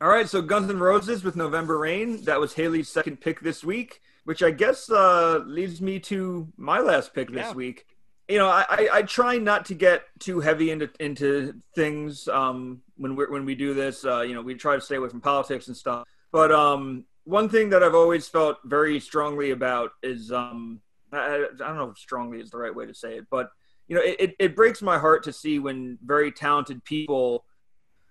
All 0.02 0.08
right, 0.08 0.28
so 0.28 0.42
Guns 0.42 0.68
N' 0.68 0.80
Roses 0.80 1.22
with 1.22 1.36
November 1.36 1.78
Rain. 1.78 2.24
That 2.24 2.40
was 2.40 2.54
Haley's 2.54 2.88
second 2.88 3.20
pick 3.20 3.38
this 3.38 3.62
week, 3.62 4.00
which 4.24 4.42
I 4.42 4.50
guess 4.50 4.90
uh, 4.90 5.44
leads 5.46 5.80
me 5.80 6.00
to 6.00 6.52
my 6.56 6.80
last 6.80 7.14
pick 7.14 7.30
this 7.30 7.54
week. 7.54 7.86
You 8.26 8.38
know, 8.38 8.48
I, 8.48 8.64
I, 8.68 8.88
I 8.94 9.02
try 9.02 9.38
not 9.38 9.66
to 9.66 9.74
get 9.74 10.02
too 10.18 10.40
heavy 10.40 10.72
into 10.72 10.90
into 10.98 11.54
things 11.76 12.26
um, 12.26 12.82
when 12.96 13.14
we 13.14 13.26
when 13.26 13.44
we 13.44 13.54
do 13.54 13.74
this. 13.74 14.04
Uh, 14.04 14.22
you 14.22 14.34
know, 14.34 14.42
we 14.42 14.56
try 14.56 14.74
to 14.74 14.80
stay 14.80 14.96
away 14.96 15.08
from 15.08 15.20
politics 15.20 15.68
and 15.68 15.76
stuff. 15.76 16.04
But 16.32 16.50
um, 16.50 17.04
one 17.22 17.48
thing 17.48 17.70
that 17.70 17.84
I've 17.84 17.94
always 17.94 18.26
felt 18.26 18.56
very 18.64 18.98
strongly 18.98 19.52
about 19.52 19.92
is 20.02 20.32
um, 20.32 20.80
I, 21.12 21.18
I 21.18 21.38
don't 21.56 21.76
know 21.76 21.90
if 21.90 21.98
strongly 21.98 22.40
is 22.40 22.50
the 22.50 22.58
right 22.58 22.74
way 22.74 22.86
to 22.86 22.94
say 22.94 23.18
it, 23.18 23.26
but 23.30 23.50
you 23.86 23.94
know, 23.94 24.02
it, 24.02 24.16
it, 24.18 24.36
it 24.40 24.56
breaks 24.56 24.82
my 24.82 24.98
heart 24.98 25.22
to 25.24 25.32
see 25.32 25.60
when 25.60 25.96
very 26.04 26.32
talented 26.32 26.82
people 26.84 27.44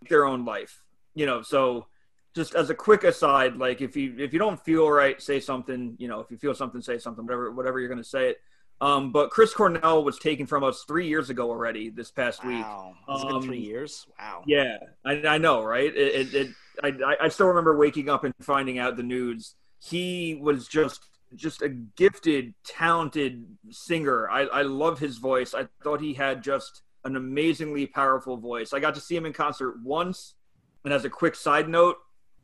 take 0.01 0.09
their 0.09 0.23
own 0.23 0.45
life. 0.45 0.81
You 1.15 1.25
know, 1.25 1.41
so 1.41 1.87
just 2.33 2.55
as 2.55 2.69
a 2.69 2.75
quick 2.75 3.03
aside, 3.03 3.57
like 3.57 3.81
if 3.81 3.95
you 3.97 4.15
if 4.17 4.31
you 4.33 4.39
don't 4.39 4.59
feel 4.63 4.89
right, 4.89 5.21
say 5.21 5.39
something. 5.39 5.95
You 5.99 6.07
know, 6.07 6.19
if 6.21 6.31
you 6.31 6.37
feel 6.37 6.53
something, 6.55 6.81
say 6.81 6.97
something. 6.97 7.25
Whatever 7.25 7.51
whatever 7.51 7.79
you're 7.79 7.89
going 7.89 8.01
to 8.03 8.07
say 8.07 8.29
it. 8.29 8.37
Um, 8.79 9.11
but 9.11 9.29
Chris 9.29 9.53
Cornell 9.53 10.03
was 10.03 10.17
taken 10.17 10.47
from 10.47 10.63
us 10.63 10.85
three 10.87 11.07
years 11.07 11.29
ago 11.29 11.49
already. 11.51 11.89
This 11.89 12.09
past 12.09 12.43
week. 12.43 12.63
Wow, 12.63 12.95
it's 13.09 13.23
been 13.25 13.41
three 13.43 13.57
Um, 13.59 13.63
years. 13.63 14.07
Wow. 14.17 14.43
Yeah, 14.47 14.77
I, 15.05 15.21
I 15.27 15.37
know, 15.37 15.63
right? 15.63 15.95
It, 15.95 16.33
it, 16.33 16.33
it 16.33 16.47
I, 16.83 16.87
I- 17.05 17.25
I 17.25 17.27
still 17.27 17.47
remember 17.47 17.77
waking 17.77 18.09
up 18.09 18.23
and 18.23 18.33
finding 18.41 18.79
out 18.79 18.95
the 18.97 19.03
news. 19.03 19.55
He 19.79 20.39
was 20.41 20.67
just 20.67 21.01
just 21.35 21.61
a 21.61 21.69
gifted, 21.69 22.53
talented 22.65 23.45
singer. 23.69 24.29
I, 24.29 24.41
I 24.47 24.61
love 24.63 24.99
his 24.99 25.17
voice. 25.17 25.53
I 25.53 25.67
thought 25.83 26.01
he 26.01 26.13
had 26.13 26.43
just 26.43 26.81
an 27.05 27.15
amazingly 27.15 27.85
powerful 27.87 28.35
voice. 28.37 28.73
I 28.73 28.79
got 28.79 28.95
to 28.95 29.01
see 29.01 29.15
him 29.15 29.25
in 29.25 29.31
concert 29.33 29.75
once, 29.83 30.35
and 30.83 30.93
as 30.93 31.05
a 31.05 31.09
quick 31.09 31.35
side 31.35 31.69
note, 31.69 31.97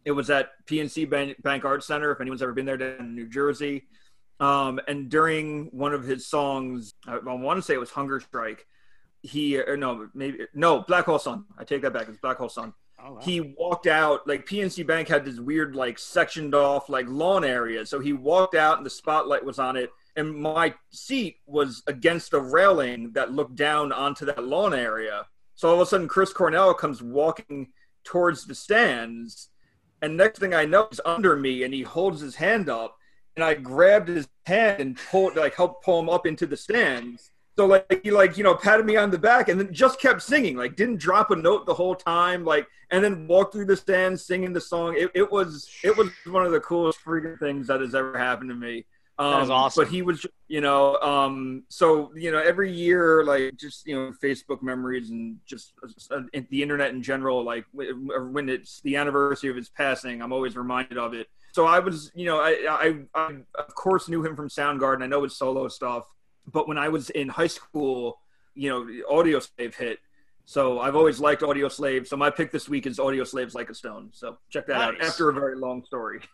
it 0.05 0.11
was 0.11 0.29
at 0.29 0.49
PNC 0.65 1.09
Bank, 1.09 1.41
Bank 1.41 1.65
Arts 1.65 1.85
Center. 1.85 2.11
If 2.11 2.21
anyone's 2.21 2.41
ever 2.41 2.53
been 2.53 2.65
there, 2.65 2.77
down 2.77 2.99
in 2.99 3.15
New 3.15 3.27
Jersey. 3.27 3.85
Um, 4.39 4.79
and 4.87 5.09
during 5.09 5.65
one 5.67 5.93
of 5.93 6.03
his 6.03 6.27
songs, 6.27 6.93
I, 7.07 7.15
I 7.15 7.33
want 7.33 7.57
to 7.57 7.61
say 7.61 7.73
it 7.73 7.79
was 7.79 7.89
Hunger 7.89 8.19
Strike. 8.19 8.65
He 9.23 9.59
or 9.59 9.75
no, 9.75 10.07
maybe 10.13 10.45
no 10.53 10.81
Black 10.81 11.05
Hole 11.05 11.19
Sun. 11.19 11.45
I 11.57 11.63
take 11.63 11.81
that 11.81 11.93
back. 11.93 12.07
It's 12.07 12.19
Black 12.19 12.37
Hole 12.37 12.49
Sun 12.49 12.73
Oh, 12.99 13.13
wow. 13.13 13.19
he 13.21 13.41
walked 13.41 13.85
out 13.85 14.27
like 14.27 14.47
PNC 14.47 14.85
Bank 14.87 15.07
had 15.07 15.23
this 15.23 15.39
weird 15.39 15.75
like 15.75 15.99
sectioned 15.99 16.55
off 16.55 16.89
like 16.89 17.05
lawn 17.07 17.43
area. 17.45 17.85
So 17.85 17.99
he 17.99 18.13
walked 18.13 18.55
out 18.55 18.77
and 18.77 18.85
the 18.85 18.89
spotlight 18.89 19.45
was 19.45 19.59
on 19.59 19.75
it 19.75 19.91
and 20.15 20.35
my 20.35 20.73
seat 20.91 21.37
was 21.45 21.83
against 21.85 22.31
the 22.31 22.41
railing 22.41 23.11
that 23.13 23.31
looked 23.31 23.55
down 23.55 23.91
onto 23.91 24.25
that 24.25 24.43
lawn 24.43 24.73
area. 24.73 25.27
So 25.53 25.69
all 25.69 25.75
of 25.75 25.81
a 25.81 25.85
sudden 25.85 26.07
Chris 26.07 26.33
Cornell 26.33 26.73
comes 26.73 27.01
walking 27.03 27.67
towards 28.07 28.45
the 28.45 28.55
stands 28.55 29.49
and 30.01 30.15
next 30.15 30.39
thing 30.39 30.53
I 30.53 30.65
know 30.65 30.87
he's 30.89 31.01
under 31.05 31.35
me 31.35 31.63
and 31.63 31.73
he 31.73 31.81
holds 31.81 32.21
his 32.21 32.35
hand 32.35 32.69
up 32.69 32.97
and 33.35 33.43
I 33.43 33.53
grabbed 33.53 34.09
his 34.09 34.27
hand 34.45 34.81
and 34.81 34.97
pulled 35.09 35.35
like 35.35 35.55
helped 35.55 35.83
pull 35.83 35.99
him 35.99 36.09
up 36.09 36.25
into 36.25 36.45
the 36.45 36.57
stands. 36.57 37.31
So 37.57 37.65
like 37.65 38.01
he 38.03 38.11
like 38.11 38.37
you 38.37 38.43
know 38.43 38.55
patted 38.55 38.85
me 38.85 38.97
on 38.97 39.09
the 39.09 39.17
back 39.17 39.49
and 39.49 39.59
then 39.59 39.73
just 39.73 39.99
kept 39.99 40.21
singing 40.21 40.55
like 40.55 40.75
didn't 40.75 40.99
drop 40.99 41.31
a 41.31 41.35
note 41.35 41.65
the 41.65 41.73
whole 41.73 41.95
time 41.95 42.45
like 42.45 42.67
and 42.91 43.03
then 43.03 43.27
walked 43.27 43.53
through 43.53 43.65
the 43.65 43.75
stands 43.75 44.25
singing 44.25 44.53
the 44.53 44.61
song. 44.61 44.95
It, 44.97 45.11
it 45.15 45.31
was 45.31 45.67
it 45.83 45.95
was 45.97 46.09
one 46.27 46.45
of 46.45 46.51
the 46.51 46.59
coolest 46.59 47.03
freaking 47.03 47.39
things 47.39 47.67
that 47.67 47.81
has 47.81 47.95
ever 47.95 48.17
happened 48.17 48.49
to 48.49 48.55
me. 48.55 48.85
Um, 49.19 49.49
awesome. 49.51 49.83
But 49.83 49.91
he 49.91 50.03
was 50.03 50.25
you 50.47 50.61
know 50.61 50.97
um 50.97 51.63
so 51.69 52.11
you 52.15 52.31
know 52.31 52.39
every 52.39 52.71
year 52.71 53.23
like 53.23 53.57
just 53.57 53.87
you 53.87 53.95
know 53.95 54.13
Facebook 54.23 54.61
memories 54.61 55.09
and 55.09 55.37
just 55.45 55.73
uh, 56.11 56.21
the 56.49 56.61
internet 56.61 56.91
in 56.91 57.01
general 57.01 57.43
like 57.43 57.65
when 57.73 58.47
it's 58.47 58.79
the 58.81 58.95
anniversary 58.95 59.49
of 59.49 59.55
his 59.55 59.69
passing 59.69 60.21
I'm 60.21 60.31
always 60.31 60.55
reminded 60.55 60.97
of 60.97 61.13
it. 61.13 61.27
So 61.51 61.65
I 61.65 61.79
was 61.79 62.11
you 62.13 62.25
know 62.25 62.39
I 62.39 62.67
I, 62.69 62.99
I 63.15 63.35
of 63.57 63.73
course 63.73 64.07
knew 64.07 64.23
him 64.23 64.35
from 64.35 64.49
Soundgarden. 64.49 65.01
I 65.01 65.07
know 65.07 65.23
his 65.23 65.35
solo 65.35 65.67
stuff 65.67 66.05
but 66.51 66.67
when 66.67 66.77
I 66.77 66.89
was 66.89 67.09
in 67.09 67.29
high 67.29 67.47
school, 67.47 68.19
you 68.55 68.69
know, 68.69 68.85
Audioslave 69.11 69.75
hit. 69.75 69.99
So 70.45 70.79
I've 70.79 70.95
always 70.95 71.19
liked 71.19 71.41
Audioslave. 71.41 72.07
So 72.07 72.15
my 72.15 72.29
pick 72.29 72.51
this 72.51 72.69
week 72.69 72.87
is 72.87 72.99
Audioslave's 72.99 73.53
Like 73.53 73.69
a 73.69 73.75
Stone. 73.75 74.09
So 74.13 74.37
check 74.49 74.67
that 74.67 74.77
out 74.77 75.01
after 75.01 75.29
a 75.29 75.33
very 75.33 75.57
long 75.57 75.83
story. 75.83 76.21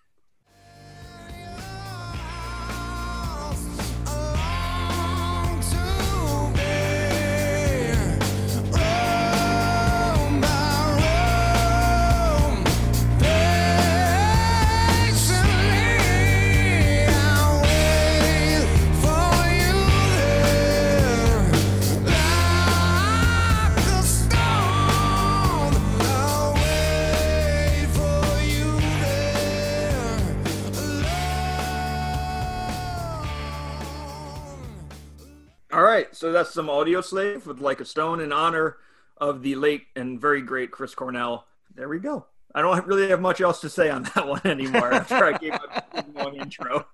right, 35.93 36.15
so 36.15 36.31
that's 36.31 36.51
some 36.53 36.67
Audioslave 36.67 37.45
with 37.45 37.59
like 37.61 37.79
a 37.79 37.85
stone 37.85 38.19
in 38.19 38.31
honor 38.31 38.77
of 39.17 39.41
the 39.43 39.55
late 39.55 39.83
and 39.95 40.19
very 40.19 40.41
great 40.41 40.71
Chris 40.71 40.95
Cornell. 40.95 41.45
There 41.75 41.87
we 41.89 41.99
go. 41.99 42.25
I 42.55 42.61
don't 42.61 42.85
really 42.85 43.09
have 43.09 43.21
much 43.21 43.41
else 43.41 43.61
to 43.61 43.69
say 43.69 43.89
on 43.89 44.03
that 44.15 44.27
one 44.35 44.41
anymore 44.45 44.93
after 44.93 45.23
I 45.25 45.37
gave 45.37 45.53
a 45.53 46.05
long 46.15 46.35
intro. 46.35 46.85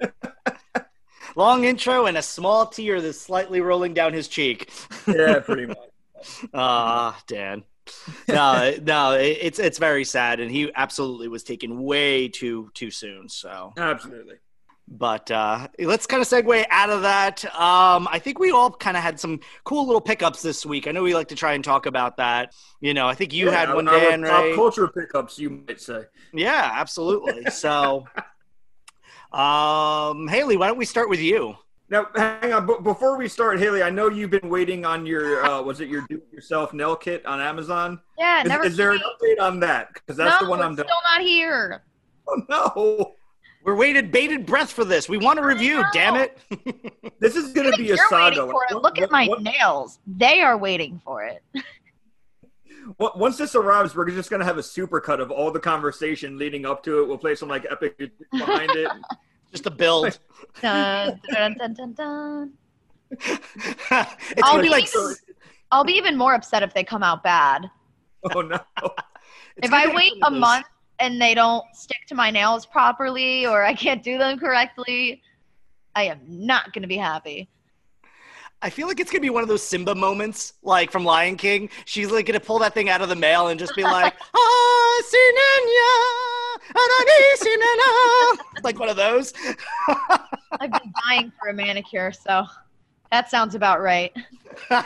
Long 1.36 1.64
intro 1.64 2.06
and 2.06 2.16
a 2.16 2.22
small 2.22 2.66
tear 2.66 3.00
that's 3.00 3.20
slightly 3.20 3.60
rolling 3.60 3.92
down 3.92 4.12
his 4.12 4.28
cheek. 4.28 4.70
Yeah, 5.08 5.40
pretty 5.40 5.66
much. 5.66 5.78
Ah, 6.54 7.20
Dan. 7.26 7.64
No, 8.28 8.72
no, 8.82 9.12
it- 9.12 9.38
it's 9.42 9.58
it's 9.58 9.78
very 9.78 10.04
sad, 10.04 10.38
and 10.40 10.50
he 10.50 10.70
absolutely 10.74 11.28
was 11.28 11.42
taken 11.42 11.82
way 11.82 12.28
too 12.28 12.70
too 12.72 12.90
soon. 12.90 13.28
So, 13.28 13.72
Absolutely. 13.76 14.36
But 14.86 15.30
uh, 15.30 15.68
let's 15.78 16.06
kind 16.06 16.20
of 16.20 16.28
segue 16.28 16.64
out 16.70 16.90
of 16.90 17.02
that. 17.02 17.44
Um, 17.54 18.06
I 18.10 18.18
think 18.18 18.38
we 18.38 18.50
all 18.50 18.70
kind 18.70 18.96
of 18.96 19.02
had 19.02 19.18
some 19.18 19.40
cool 19.64 19.86
little 19.86 20.00
pickups 20.00 20.42
this 20.42 20.64
week. 20.66 20.86
I 20.86 20.92
know 20.92 21.02
we 21.02 21.14
like 21.14 21.28
to 21.28 21.34
try 21.34 21.54
and 21.54 21.64
talk 21.64 21.86
about 21.86 22.16
that. 22.18 22.52
You 22.80 22.94
know, 22.94 23.06
I 23.08 23.14
think 23.14 23.32
you 23.32 23.46
Yeah, 23.46 23.52
had 23.66 23.74
one, 23.74 23.88
our 23.88 23.98
Dan. 23.98 24.22
Pop 24.22 24.42
Ray. 24.44 24.54
culture 24.54 24.88
pickups, 24.88 25.38
you 25.38 25.50
might 25.50 25.80
say. 25.80 26.02
Yeah, 26.32 26.70
absolutely. 26.74 27.46
So, 27.50 28.04
um, 29.32 30.28
Haley, 30.28 30.56
why 30.56 30.66
don't 30.68 30.78
we 30.78 30.84
start 30.84 31.08
with 31.08 31.20
you? 31.20 31.56
Now, 31.90 32.06
hang 32.14 32.52
on. 32.52 32.66
But 32.66 32.82
before 32.82 33.16
we 33.18 33.28
start, 33.28 33.58
Haley, 33.58 33.82
I 33.82 33.90
know 33.90 34.08
you've 34.08 34.30
been 34.30 34.48
waiting 34.48 34.84
on 34.84 35.06
your 35.06 35.44
uh, 35.44 35.62
was 35.68 35.80
it 35.80 35.88
your 35.88 36.04
do-it-yourself 36.08 36.72
nail 36.72 36.96
kit 36.96 37.24
on 37.26 37.40
Amazon? 37.40 38.00
Yeah, 38.18 38.42
Is, 38.42 38.48
never. 38.48 38.64
is 38.64 38.76
there 38.76 38.92
an 38.92 39.00
update 39.00 39.40
on 39.40 39.60
that? 39.60 39.92
Because 39.94 40.16
that's 40.16 40.40
no, 40.40 40.46
the 40.46 40.50
one 40.50 40.60
I'm 40.60 40.72
it's 40.72 40.78
done. 40.78 40.86
still 40.86 41.18
not 41.18 41.22
here. 41.26 41.82
Oh 42.26 42.42
no! 42.48 43.14
We're 43.64 43.74
waited 43.74 44.12
bated 44.12 44.44
breath 44.44 44.70
for 44.70 44.84
this. 44.84 45.08
We 45.08 45.16
want 45.16 45.38
a 45.38 45.42
review. 45.44 45.82
Damn 45.92 46.16
it! 46.16 46.38
This 47.20 47.36
is 47.36 47.52
going 47.52 47.70
to 47.70 47.76
be 47.78 47.84
a 47.84 47.96
You're 47.96 48.08
saga. 48.10 48.44
waiting 48.44 48.50
for 48.52 48.62
it. 48.68 48.74
Like, 48.74 48.82
Look 48.82 48.98
at 48.98 49.10
my 49.10 49.26
what- 49.26 49.40
nails. 49.42 49.98
They 50.06 50.42
are 50.42 50.58
waiting 50.58 51.00
for 51.02 51.22
it. 51.24 51.42
Once 52.98 53.38
this 53.38 53.54
arrives, 53.54 53.94
we're 53.96 54.10
just 54.10 54.28
going 54.28 54.40
to 54.40 54.44
have 54.46 54.58
a 54.58 54.62
supercut 54.62 55.20
of 55.20 55.30
all 55.30 55.50
the 55.50 55.60
conversation 55.60 56.36
leading 56.36 56.66
up 56.66 56.82
to 56.82 57.00
it. 57.02 57.08
We'll 57.08 57.16
play 57.16 57.34
some 57.34 57.48
like 57.48 57.66
epic 57.70 57.96
behind 58.30 58.70
it. 58.72 58.90
Just 59.52 59.64
a 59.66 59.70
build. 59.70 60.18
Dun, 60.60 61.18
dun, 61.32 61.56
dun, 61.56 61.72
dun, 61.74 61.92
dun. 61.94 62.52
I'll 64.42 64.56
be 64.56 64.62
be 64.64 64.68
like 64.68 64.84
even- 64.94 65.14
I'll 65.70 65.84
be 65.84 65.92
even 65.94 66.16
more 66.18 66.34
upset 66.34 66.62
if 66.62 66.74
they 66.74 66.84
come 66.84 67.02
out 67.02 67.22
bad. 67.22 67.70
Oh 68.34 68.40
no! 68.42 68.58
it's 69.56 69.68
if 69.68 69.72
I 69.72 69.94
wait 69.94 70.12
a 70.22 70.26
of 70.26 70.32
month 70.34 70.66
and 71.04 71.20
they 71.20 71.34
don't 71.34 71.64
stick 71.74 71.98
to 72.08 72.14
my 72.14 72.30
nails 72.30 72.64
properly 72.64 73.46
or 73.46 73.62
I 73.62 73.74
can't 73.74 74.02
do 74.02 74.16
them 74.16 74.38
correctly, 74.38 75.20
I 75.94 76.04
am 76.04 76.20
not 76.26 76.72
going 76.72 76.82
to 76.82 76.88
be 76.88 76.96
happy. 76.96 77.48
I 78.62 78.70
feel 78.70 78.88
like 78.88 78.98
it's 78.98 79.10
gonna 79.10 79.20
be 79.20 79.28
one 79.28 79.42
of 79.42 79.48
those 79.50 79.62
Simba 79.62 79.94
moments, 79.94 80.54
like 80.62 80.90
from 80.90 81.04
Lion 81.04 81.36
King. 81.36 81.68
She's 81.84 82.10
like 82.10 82.24
gonna 82.24 82.40
pull 82.40 82.58
that 82.60 82.72
thing 82.72 82.88
out 82.88 83.02
of 83.02 83.10
the 83.10 83.14
mail 83.14 83.48
and 83.48 83.60
just 83.60 83.76
be 83.76 83.82
like, 83.82 84.14
"Ah, 84.34 85.02
sinanya, 85.04 85.92
anani, 86.72 87.34
sinana." 87.42 88.38
like 88.64 88.78
one 88.78 88.88
of 88.88 88.96
those. 88.96 89.34
I've 90.60 90.72
been 90.72 90.94
dying 91.06 91.30
for 91.38 91.50
a 91.50 91.52
manicure, 91.52 92.10
so 92.10 92.46
that 93.12 93.28
sounds 93.28 93.54
about 93.54 93.82
right. 93.82 94.16
I 94.70 94.84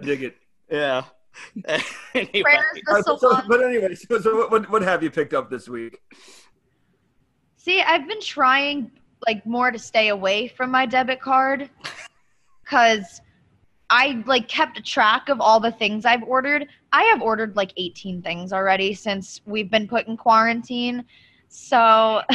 dig 0.00 0.22
it. 0.22 0.36
yeah. 0.70 1.02
anyway, 2.14 2.42
Prayers 2.42 2.64
right, 2.88 3.04
so- 3.04 3.42
but 3.48 3.62
anyway, 3.62 3.94
so, 3.94 4.20
so 4.20 4.36
what- 4.36 4.50
what, 4.50 4.70
what 4.70 4.82
have 4.82 5.02
you 5.02 5.10
picked 5.10 5.34
up 5.34 5.50
this 5.50 5.68
week? 5.68 6.00
See, 7.56 7.82
I've 7.82 8.06
been 8.08 8.20
trying 8.20 8.90
like 9.26 9.44
more 9.44 9.70
to 9.70 9.78
stay 9.78 10.08
away 10.08 10.48
from 10.48 10.70
my 10.70 10.86
debit 10.86 11.20
card 11.20 11.68
cuz 12.64 13.20
I 13.90 14.22
like 14.26 14.48
kept 14.48 14.84
track 14.86 15.28
of 15.28 15.40
all 15.40 15.60
the 15.60 15.72
things 15.72 16.04
I've 16.04 16.22
ordered. 16.22 16.66
I 16.92 17.04
have 17.04 17.22
ordered 17.22 17.56
like 17.56 17.72
18 17.76 18.22
things 18.22 18.52
already 18.52 18.94
since 18.94 19.40
we've 19.46 19.70
been 19.70 19.88
put 19.88 20.06
in 20.06 20.16
quarantine. 20.16 21.04
So 21.48 22.22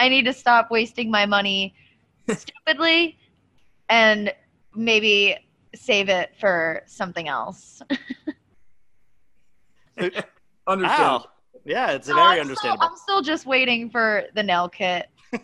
I 0.00 0.08
need 0.08 0.24
to 0.24 0.32
stop 0.32 0.70
wasting 0.70 1.10
my 1.10 1.26
money 1.26 1.74
stupidly 2.32 3.18
and 3.88 4.32
maybe 4.74 5.36
save 5.74 6.08
it 6.08 6.30
for 6.38 6.82
something 6.86 7.28
else. 7.28 7.82
Understand. 10.66 11.02
wow. 11.02 11.24
Yeah, 11.64 11.90
it's 11.92 12.08
No, 12.08 12.14
very 12.14 12.26
I'm 12.26 12.32
still- 12.34 12.40
understandable. 12.42 12.84
I'm 12.84 12.96
still 12.96 13.22
just 13.22 13.46
waiting 13.46 13.90
for 13.90 14.24
the 14.34 14.42
nail 14.42 14.68
kit. 14.68 15.08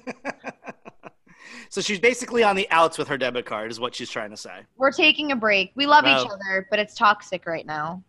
so 1.69 1.81
she's 1.81 1.99
basically 2.01 2.43
on 2.43 2.57
the 2.57 2.67
outs 2.71 2.97
with 2.97 3.09
her 3.09 3.19
debit 3.19 3.45
card, 3.45 3.71
is 3.71 3.79
what 3.79 3.95
she's 3.95 4.11
trying 4.11 4.31
to 4.31 4.37
say. 4.37 4.61
We're 4.77 4.93
taking 4.93 5.33
a 5.33 5.37
break. 5.37 5.73
We 5.75 5.87
love 5.87 6.05
each 6.05 6.27
other, 6.27 6.67
but 6.71 6.79
it's 6.79 6.95
toxic 6.95 7.47
right 7.47 7.67
now. 7.67 8.03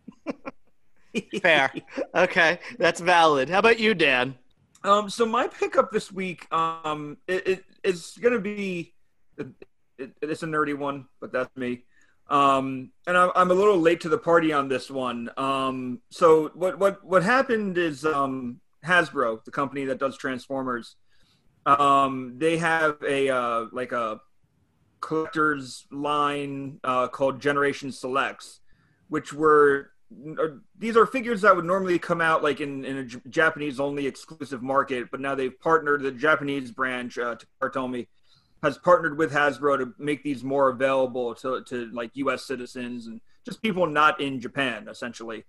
Fair. 1.41 1.71
okay, 2.15 2.59
that's 2.77 2.99
valid. 3.01 3.49
How 3.49 3.59
about 3.59 3.79
you, 3.79 3.93
Dan? 3.93 4.35
Um, 4.83 5.09
so 5.09 5.25
my 5.25 5.47
pickup 5.47 5.91
this 5.91 6.11
week, 6.11 6.47
um, 6.53 7.17
it, 7.27 7.47
it 7.47 7.63
it's 7.83 8.17
gonna 8.17 8.39
be, 8.39 8.93
it, 9.37 9.47
it, 9.97 10.11
it's 10.21 10.43
a 10.43 10.45
nerdy 10.45 10.77
one, 10.77 11.07
but 11.19 11.31
that's 11.33 11.53
me. 11.57 11.83
Um, 12.29 12.91
and 13.05 13.17
I'm, 13.17 13.31
I'm 13.35 13.51
a 13.51 13.53
little 13.53 13.79
late 13.79 14.01
to 14.01 14.09
the 14.09 14.17
party 14.17 14.51
on 14.51 14.67
this 14.67 14.91
one. 14.91 15.29
Um, 15.37 16.01
so 16.09 16.49
what 16.53 16.77
what 16.77 17.03
what 17.03 17.23
happened 17.23 17.77
is 17.77 18.05
um, 18.05 18.59
Hasbro, 18.85 19.43
the 19.45 19.51
company 19.51 19.85
that 19.85 19.99
does 19.99 20.17
Transformers, 20.17 20.95
um, 21.65 22.33
they 22.37 22.57
have 22.57 22.97
a 23.07 23.29
uh, 23.29 23.65
like 23.71 23.91
a 23.91 24.19
collector's 24.99 25.85
line 25.91 26.79
uh, 26.83 27.07
called 27.07 27.39
Generation 27.39 27.91
Selects, 27.91 28.59
which 29.07 29.31
were 29.31 29.91
uh, 30.39 30.47
these 30.77 30.95
are 30.95 31.05
figures 31.05 31.41
that 31.41 31.55
would 31.55 31.65
normally 31.65 31.99
come 31.99 32.21
out 32.21 32.41
like 32.41 32.61
in, 32.61 32.85
in 32.85 33.09
Japanese 33.29 33.79
only 33.79 34.07
exclusive 34.07 34.63
market, 34.63 35.11
but 35.11 35.19
now 35.19 35.35
they've 35.35 35.59
partnered 35.59 36.01
the 36.01 36.11
Japanese 36.11 36.71
branch, 36.71 37.17
uh, 37.17 37.35
Takatomi, 37.61 38.07
has 38.63 38.77
partnered 38.77 39.17
with 39.17 39.31
Hasbro 39.31 39.79
to 39.79 39.93
make 39.97 40.23
these 40.23 40.43
more 40.43 40.69
available 40.69 41.35
to, 41.35 41.63
to 41.65 41.89
like 41.91 42.11
U.S. 42.15 42.45
citizens 42.45 43.07
and 43.07 43.21
just 43.45 43.61
people 43.61 43.85
not 43.85 44.19
in 44.19 44.39
Japan, 44.39 44.87
essentially. 44.89 45.45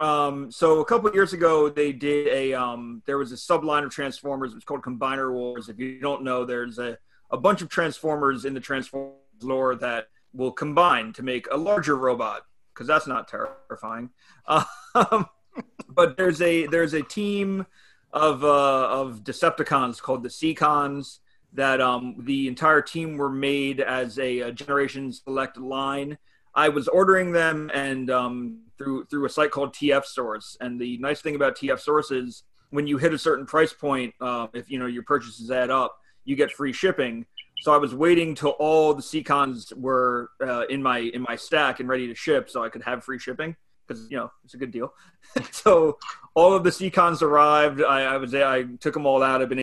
Um, 0.00 0.50
so 0.50 0.80
a 0.80 0.84
couple 0.84 1.12
years 1.12 1.32
ago, 1.32 1.68
they 1.68 1.92
did 1.92 2.28
a 2.28 2.54
um, 2.54 3.02
there 3.06 3.18
was 3.18 3.32
a 3.32 3.36
subline 3.36 3.84
of 3.84 3.90
Transformers. 3.90 4.54
It's 4.54 4.64
called 4.64 4.82
Combiner 4.82 5.32
Wars. 5.32 5.68
If 5.68 5.78
you 5.78 6.00
don't 6.00 6.24
know, 6.24 6.44
there's 6.44 6.78
a 6.78 6.98
a 7.30 7.36
bunch 7.36 7.62
of 7.62 7.68
Transformers 7.68 8.44
in 8.44 8.54
the 8.54 8.60
Transformers 8.60 9.14
lore 9.42 9.74
that 9.76 10.08
will 10.32 10.52
combine 10.52 11.12
to 11.14 11.22
make 11.22 11.46
a 11.50 11.56
larger 11.56 11.96
robot 11.96 12.42
because 12.72 12.86
that's 12.86 13.06
not 13.06 13.28
terrifying. 13.28 14.10
Um, 14.46 14.66
but 15.88 16.16
there's 16.16 16.40
a 16.40 16.66
there's 16.66 16.94
a 16.94 17.02
team 17.02 17.66
of 18.12 18.44
uh, 18.44 18.88
of 18.88 19.22
Decepticons 19.22 20.00
called 20.00 20.22
the 20.22 20.30
Seacons 20.30 21.20
that 21.54 21.80
um, 21.80 22.16
the 22.18 22.48
entire 22.48 22.80
team 22.80 23.16
were 23.16 23.30
made 23.30 23.80
as 23.80 24.18
a, 24.18 24.40
a 24.40 24.52
Generation 24.52 25.12
Select 25.12 25.58
line. 25.58 26.18
I 26.54 26.68
was 26.68 26.88
ordering 26.88 27.32
them 27.32 27.70
and 27.72 28.10
um, 28.10 28.60
through 28.78 29.06
through 29.06 29.24
a 29.26 29.28
site 29.28 29.50
called 29.50 29.74
TF 29.74 30.04
Source. 30.04 30.56
And 30.60 30.80
the 30.80 30.98
nice 30.98 31.20
thing 31.20 31.34
about 31.34 31.56
TF 31.56 31.80
Source 31.80 32.10
is 32.10 32.44
when 32.70 32.86
you 32.86 32.98
hit 32.98 33.12
a 33.12 33.18
certain 33.18 33.46
price 33.46 33.72
point, 33.72 34.14
uh, 34.20 34.48
if 34.52 34.70
you 34.70 34.78
know 34.78 34.86
your 34.86 35.02
purchases 35.02 35.50
add 35.50 35.70
up, 35.70 35.96
you 36.24 36.36
get 36.36 36.50
free 36.50 36.72
shipping. 36.72 37.26
So 37.60 37.72
I 37.72 37.76
was 37.76 37.94
waiting 37.94 38.34
till 38.34 38.50
all 38.58 38.92
the 38.92 39.02
Seacons 39.02 39.72
were 39.76 40.30
uh, 40.40 40.66
in 40.66 40.82
my 40.82 40.98
in 40.98 41.22
my 41.22 41.36
stack 41.36 41.80
and 41.80 41.88
ready 41.88 42.08
to 42.08 42.14
ship, 42.14 42.50
so 42.50 42.64
I 42.64 42.68
could 42.68 42.82
have 42.82 43.04
free 43.04 43.18
shipping 43.18 43.56
because 43.86 44.10
you 44.10 44.16
know 44.16 44.30
it's 44.44 44.54
a 44.54 44.56
good 44.56 44.70
deal. 44.70 44.92
so 45.50 45.98
all 46.34 46.54
of 46.54 46.64
the 46.64 46.72
Seacons 46.72 47.22
arrived. 47.22 47.82
I, 47.82 48.02
I 48.02 48.16
was 48.16 48.34
I 48.34 48.64
took 48.80 48.94
them 48.94 49.06
all 49.06 49.22
out. 49.22 49.42
I've 49.42 49.48
been 49.48 49.58